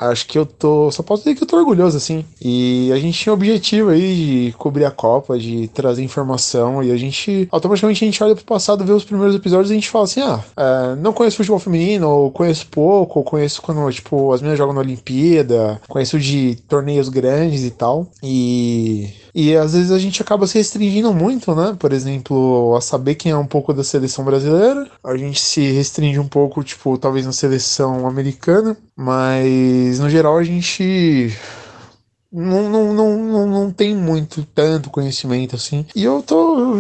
[0.01, 0.91] acho que eu tô.
[0.91, 2.25] Só posso dizer que eu tô orgulhoso, assim.
[2.41, 6.83] E a gente tinha o objetivo aí de cobrir a Copa, de trazer informação.
[6.83, 7.49] E a gente.
[7.51, 10.21] Automaticamente a gente olha pro passado, vê os primeiros episódios e a gente fala assim:
[10.21, 14.59] ah, é, não conheço futebol feminino, ou conheço pouco, ou conheço quando, tipo, as meninas
[14.59, 18.07] jogam na Olimpíada, conheço de torneios grandes e tal.
[18.23, 19.09] E.
[19.35, 21.77] E às vezes a gente acaba se restringindo muito, né?
[21.79, 24.91] Por exemplo, a saber quem é um pouco da seleção brasileira.
[25.05, 28.77] A gente se restringe um pouco, tipo, talvez na seleção americana.
[28.97, 31.33] Mas no geral a gente
[32.31, 35.87] não, não, não, não, não tem muito tanto conhecimento assim.
[35.95, 36.77] E eu tô.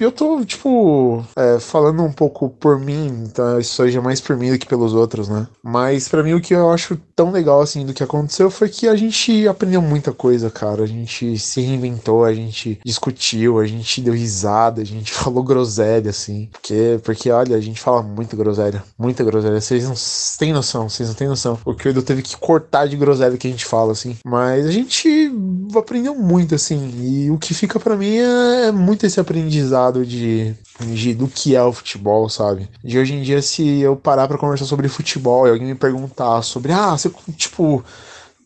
[0.00, 3.58] Eu tô, tipo, é, falando um pouco por mim, tá?
[3.60, 5.46] Isso seja mais por mim do que pelos outros, né?
[5.62, 8.88] Mas para mim o que eu acho tão legal assim do que aconteceu foi que
[8.88, 10.82] a gente aprendeu muita coisa, cara.
[10.82, 16.10] A gente se reinventou, a gente discutiu, a gente deu risada, a gente falou groselha,
[16.10, 16.48] assim.
[16.50, 19.60] Porque, porque olha, a gente fala muito groselha, muita groselha.
[19.60, 19.94] Vocês não
[20.38, 21.58] têm noção, vocês não têm noção.
[21.66, 24.16] O que o Edu teve que cortar de groselha que a gente fala, assim.
[24.24, 25.32] Mas a gente gente
[25.76, 27.24] aprendeu muito, assim.
[27.24, 31.54] E o que fica para mim é, é, muito esse aprendizado de, de, do que
[31.54, 32.68] é o futebol, sabe?
[32.82, 36.40] De hoje em dia, se eu parar para conversar sobre futebol e alguém me perguntar
[36.42, 37.84] sobre, ah, você, tipo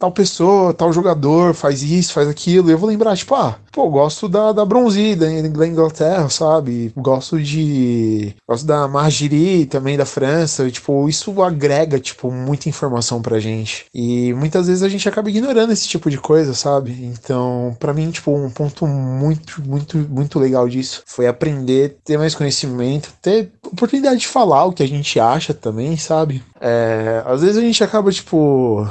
[0.00, 2.70] tal pessoa, tal jogador faz isso, faz aquilo.
[2.70, 6.90] E eu vou lembrar, tipo, ah, pô, gosto da, da Bronze da, Inglaterra, sabe?
[6.96, 8.34] Gosto de.
[8.48, 10.66] Gosto da Margerie também da França.
[10.66, 13.84] E, tipo, isso agrega, tipo, muita informação pra gente.
[13.94, 16.92] E muitas vezes a gente acaba ignorando esse tipo de coisa, sabe?
[17.04, 22.34] Então, para mim, tipo, um ponto muito, muito, muito legal disso foi aprender, ter mais
[22.34, 26.42] conhecimento, ter oportunidade de falar o que a gente acha também, sabe?
[26.58, 28.88] É, às vezes a gente acaba, tipo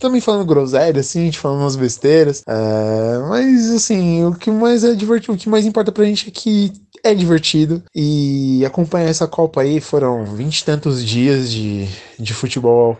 [0.00, 2.42] também falando groselha, assim, a gente falando umas besteiras.
[2.46, 6.32] É, mas, assim, o que mais é divertido, o que mais importa pra gente é
[6.32, 6.72] que
[7.04, 7.82] é divertido.
[7.94, 11.86] E acompanhar essa Copa aí foram vinte e tantos dias de,
[12.18, 12.98] de futebol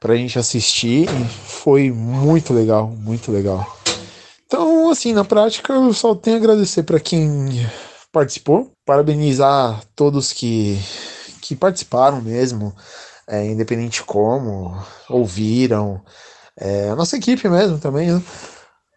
[0.00, 1.08] pra gente assistir.
[1.08, 3.78] E foi muito legal, muito legal.
[4.46, 7.66] Então, assim, na prática, eu só tenho a agradecer para quem
[8.12, 10.78] participou, parabenizar todos que,
[11.40, 12.72] que participaram mesmo
[13.28, 14.76] é, independente como,
[15.08, 16.00] ouviram.
[16.58, 18.22] É, a nossa equipe mesmo também, né?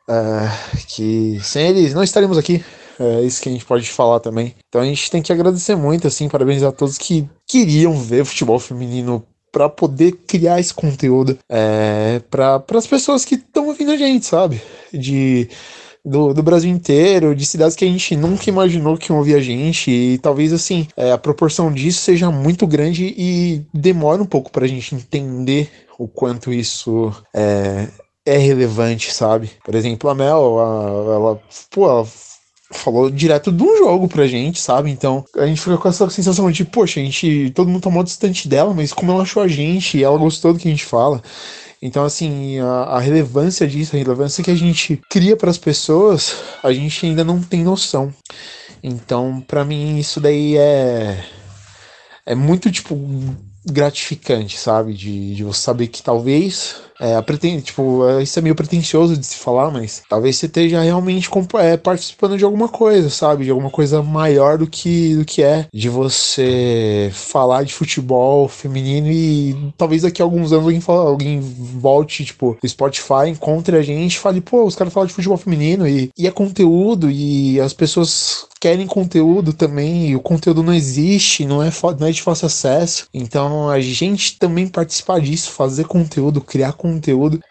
[0.10, 2.64] É, que sem eles não estaríamos aqui.
[3.00, 4.56] É isso que a gente pode falar também.
[4.68, 8.60] Então a gente tem que agradecer muito, assim, parabenizar a todos que queriam ver futebol
[8.60, 14.26] feminino para poder criar esse conteúdo é, para as pessoas que estão ouvindo a gente,
[14.26, 14.62] sabe?
[14.92, 15.50] De
[16.08, 19.42] do, do, Brasil inteiro, de cidades que a gente nunca imaginou que iam ouvir a
[19.42, 19.92] gente.
[19.92, 24.68] E talvez assim, é, a proporção disso seja muito grande e demora um pouco pra
[24.68, 25.70] gente entender
[26.00, 27.88] o quanto isso é,
[28.26, 29.52] é relevante, sabe?
[29.64, 32.08] Por exemplo, a Mel, a, ela, pô, ela
[32.72, 34.90] falou direto de um jogo pra gente, sabe?
[34.90, 38.48] Então a gente fica com essa sensação de, poxa, a gente, todo mundo tomou distante
[38.48, 41.22] dela, mas como ela achou a gente, ela gostou do que a gente fala.
[41.82, 46.36] Então, assim, a, a relevância disso, a relevância que a gente cria para as pessoas,
[46.64, 48.14] a gente ainda não tem noção.
[48.82, 51.24] Então, para mim, isso daí é.
[52.26, 52.98] É muito, tipo,
[53.66, 54.94] gratificante, sabe?
[54.94, 59.26] De, de você saber que talvez é, preten tipo, é, isso é meio pretencioso de
[59.26, 61.30] se falar, mas talvez você esteja realmente
[61.60, 63.46] é, participando de alguma coisa, sabe?
[63.46, 65.68] De alguma coisa maior do que, do que é.
[65.74, 71.40] De você falar de futebol feminino e talvez daqui a alguns anos alguém, fala, alguém
[71.40, 75.88] volte, tipo, Spotify, encontre a gente e fale, pô, os caras falam de futebol feminino
[75.88, 81.46] e, e é conteúdo e as pessoas querem conteúdo também, e o conteúdo não existe,
[81.46, 83.08] não é, não é de fácil acesso.
[83.14, 86.87] Então a gente também participar disso, fazer conteúdo, criar conteúdo,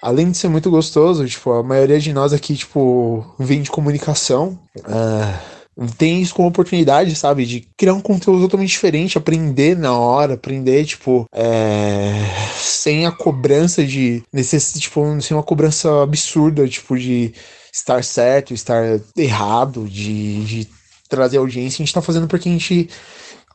[0.03, 4.59] além de ser muito gostoso, tipo, a maioria de nós aqui, tipo, vem de comunicação.
[4.79, 5.57] Uh,
[5.99, 7.45] tem isso como oportunidade, sabe?
[7.45, 12.13] De criar um conteúdo totalmente diferente, aprender na hora, aprender, tipo, é...
[12.59, 14.23] sem a cobrança de.
[14.33, 14.73] Necess...
[14.75, 17.35] Tipo, sem uma cobrança absurda, tipo, de
[17.73, 20.69] estar certo, estar errado, de, de
[21.09, 21.83] trazer audiência.
[21.83, 22.89] A gente tá fazendo porque a gente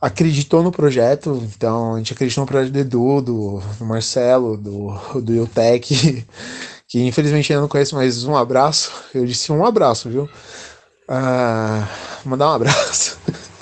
[0.02, 5.32] acreditou no projeto, então a gente acreditou no projeto do Edu, do, Marcelo, do, do
[5.32, 6.26] Eutec,
[6.88, 8.90] que infelizmente ainda não conheço, mas um abraço.
[9.14, 10.24] Eu disse um abraço, viu?
[11.08, 11.86] Uh,
[12.24, 13.16] mandar um abraço.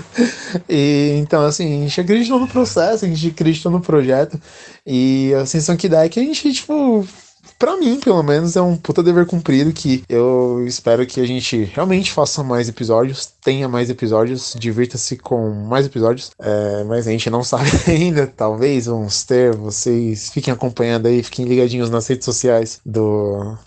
[0.67, 4.41] e então, assim, a gente acreditou no processo, a gente acreditou no projeto,
[4.87, 7.07] e a sensação que dá é que a gente, tipo,
[7.61, 11.65] para mim, pelo menos, é um puta dever cumprido que eu espero que a gente
[11.65, 16.31] realmente faça mais episódios, tenha mais episódios, divirta-se com mais episódios.
[16.41, 19.55] É, mas a gente não sabe ainda, talvez vamos ter.
[19.55, 23.59] Vocês fiquem acompanhando aí, fiquem ligadinhos nas redes sociais do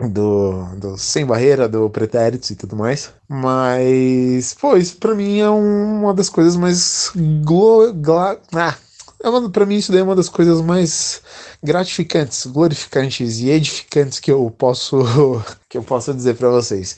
[0.00, 3.12] do, do Sem Barreira, do Pretéritos e tudo mais.
[3.28, 7.10] Mas, pô, isso pra mim é uma das coisas mais
[7.44, 8.74] glo, gla, ah,
[9.22, 11.22] é uma, pra mim isso daí é uma das coisas mais
[11.66, 15.02] gratificantes, glorificantes e edificantes que eu posso
[15.68, 16.96] que eu posso dizer para vocês.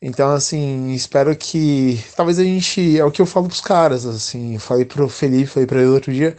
[0.00, 2.02] Então, assim, espero que.
[2.16, 2.98] Talvez a gente.
[2.98, 4.58] É o que eu falo pros caras, assim.
[4.58, 6.36] Falei pro Felipe, falei pra ele outro dia.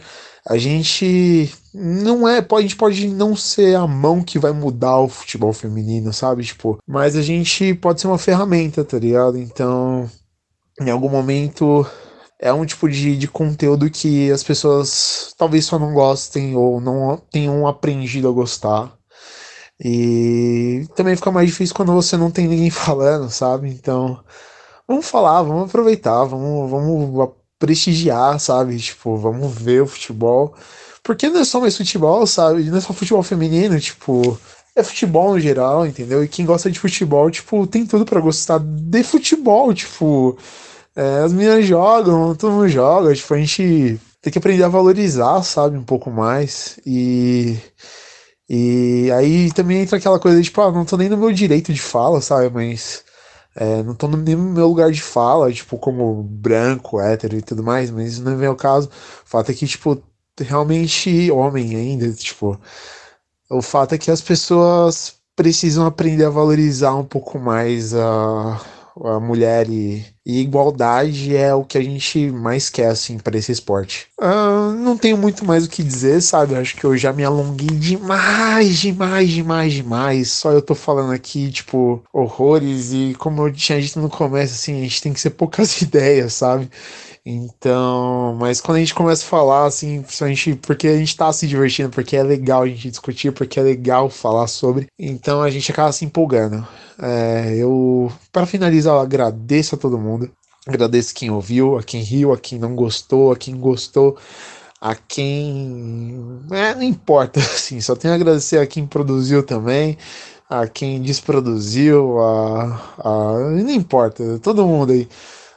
[0.48, 2.38] A gente não é.
[2.38, 6.44] A gente pode não ser a mão que vai mudar o futebol feminino, sabe?
[6.44, 9.36] Tipo, mas a gente pode ser uma ferramenta, tá ligado?
[9.38, 10.10] Então,
[10.80, 11.86] em algum momento.
[12.40, 17.18] É um tipo de, de conteúdo que as pessoas talvez só não gostem ou não
[17.30, 18.96] tenham aprendido a gostar.
[19.78, 23.68] E também fica mais difícil quando você não tem ninguém falando, sabe?
[23.68, 24.22] Então,
[24.88, 28.78] vamos falar, vamos aproveitar, vamos, vamos prestigiar, sabe?
[28.78, 30.54] Tipo, vamos ver o futebol.
[31.02, 32.64] Porque não é só mais futebol, sabe?
[32.64, 34.38] Não é só futebol feminino, tipo,
[34.74, 36.24] é futebol no geral, entendeu?
[36.24, 40.38] E quem gosta de futebol, tipo, tem tudo para gostar de futebol, tipo,
[40.96, 45.42] é, as meninas jogam, todo mundo joga, tipo, a gente tem que aprender a valorizar,
[45.42, 46.78] sabe, um pouco mais.
[46.86, 47.56] E
[48.48, 51.72] e aí também entra aquela coisa de, tipo, ah, não tô nem no meu direito
[51.72, 52.50] de fala, sabe?
[52.52, 53.04] Mas
[53.54, 57.62] é, não tô nem no meu lugar de fala, tipo, como branco, hétero e tudo
[57.62, 58.88] mais, mas não é meu caso.
[58.88, 60.02] O fato é que, tipo,
[60.40, 62.58] realmente homem ainda, tipo,
[63.50, 68.60] o fato é que as pessoas precisam aprender a valorizar um pouco mais a
[69.04, 73.52] a mulher e, e, igualdade é o que a gente mais quer, assim, para esse
[73.52, 74.08] esporte.
[74.20, 76.54] Uh, não tenho muito mais o que dizer, sabe?
[76.54, 80.30] Acho que eu já me alonguei demais, demais, demais, demais.
[80.32, 84.78] Só eu tô falando aqui, tipo, horrores e como eu tinha dito no começo, assim,
[84.78, 86.70] a gente tem que ser poucas ideias, sabe?
[87.24, 91.46] Então, mas quando a gente começa a falar, assim, principalmente porque a gente tá se
[91.46, 95.70] divertindo, porque é legal a gente discutir, porque é legal falar sobre, então a gente
[95.70, 96.66] acaba se empolgando.
[97.02, 100.30] É, eu, para finalizar, eu agradeço a todo mundo.
[100.66, 104.18] Agradeço quem ouviu, a quem riu, a quem não gostou, a quem gostou,
[104.80, 106.40] a quem.
[106.50, 109.96] É, não importa, assim, só tenho a agradecer a quem produziu também,
[110.48, 113.38] a quem desproduziu, a, a.
[113.50, 115.08] Não importa, todo mundo aí.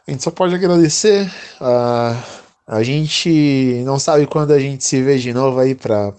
[0.07, 1.27] A gente só pode agradecer.
[1.61, 6.11] Uh, a gente não sabe quando a gente se vê de novo aí para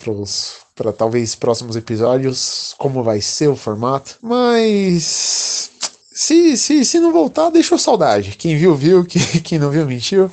[0.75, 4.17] para talvez próximos episódios, como vai ser o formato.
[4.21, 5.71] Mas
[6.13, 8.37] se, se, se não voltar, deixou saudade.
[8.37, 9.05] Quem viu, viu.
[9.07, 10.31] Quem, quem não viu, mentiu.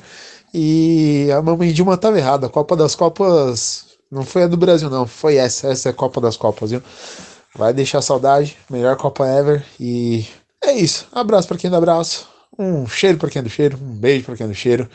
[0.54, 2.46] E a mamãe Dilma estava errada.
[2.46, 5.06] A Copa das Copas não foi a do Brasil, não.
[5.06, 5.68] Foi essa.
[5.68, 6.82] Essa é a Copa das Copas, viu?
[7.54, 8.56] Vai deixar saudade.
[8.70, 9.64] Melhor Copa ever.
[9.80, 10.26] E
[10.62, 11.06] é isso.
[11.12, 12.28] Abraço para quem dá abraço.
[12.58, 14.88] Um cheiro para quem é do cheiro, um beijo para quem é do cheiro.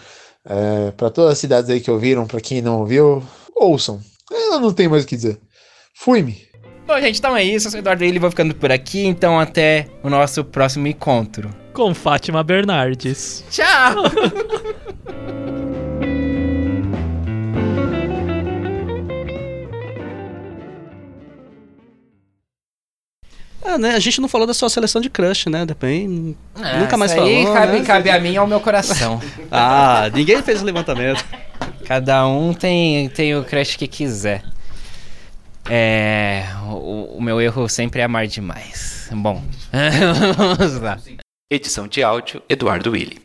[0.46, 3.22] É, para todas as cidades aí que ouviram, para quem não ouviu,
[3.56, 4.00] ouçam.
[4.32, 5.40] Eu não tenho mais o que dizer.
[5.94, 6.48] Fui-me.
[6.86, 7.68] Bom, gente, então é isso.
[7.68, 9.06] Eu sou o Eduardo Ele, vou ficando por aqui.
[9.06, 11.50] Então, até o nosso próximo encontro.
[11.74, 13.44] Com Fátima Bernardes.
[13.50, 14.04] Tchau!
[23.68, 23.96] Ah, né?
[23.96, 25.66] A gente não falou da sua seleção de crush, né?
[25.66, 27.28] Depois é, nunca mais falou.
[27.28, 27.86] Aí cabe, né?
[27.86, 29.22] cabe a mim e ao meu coração.
[29.52, 31.26] ah, ninguém fez o levantamento.
[31.86, 34.42] Cada um tem, tem o crush que quiser.
[35.70, 39.10] É, o, o meu erro sempre é amar demais.
[39.12, 39.44] Bom,
[40.38, 40.98] vamos lá.
[41.52, 43.20] Edição de áudio Eduardo Willi.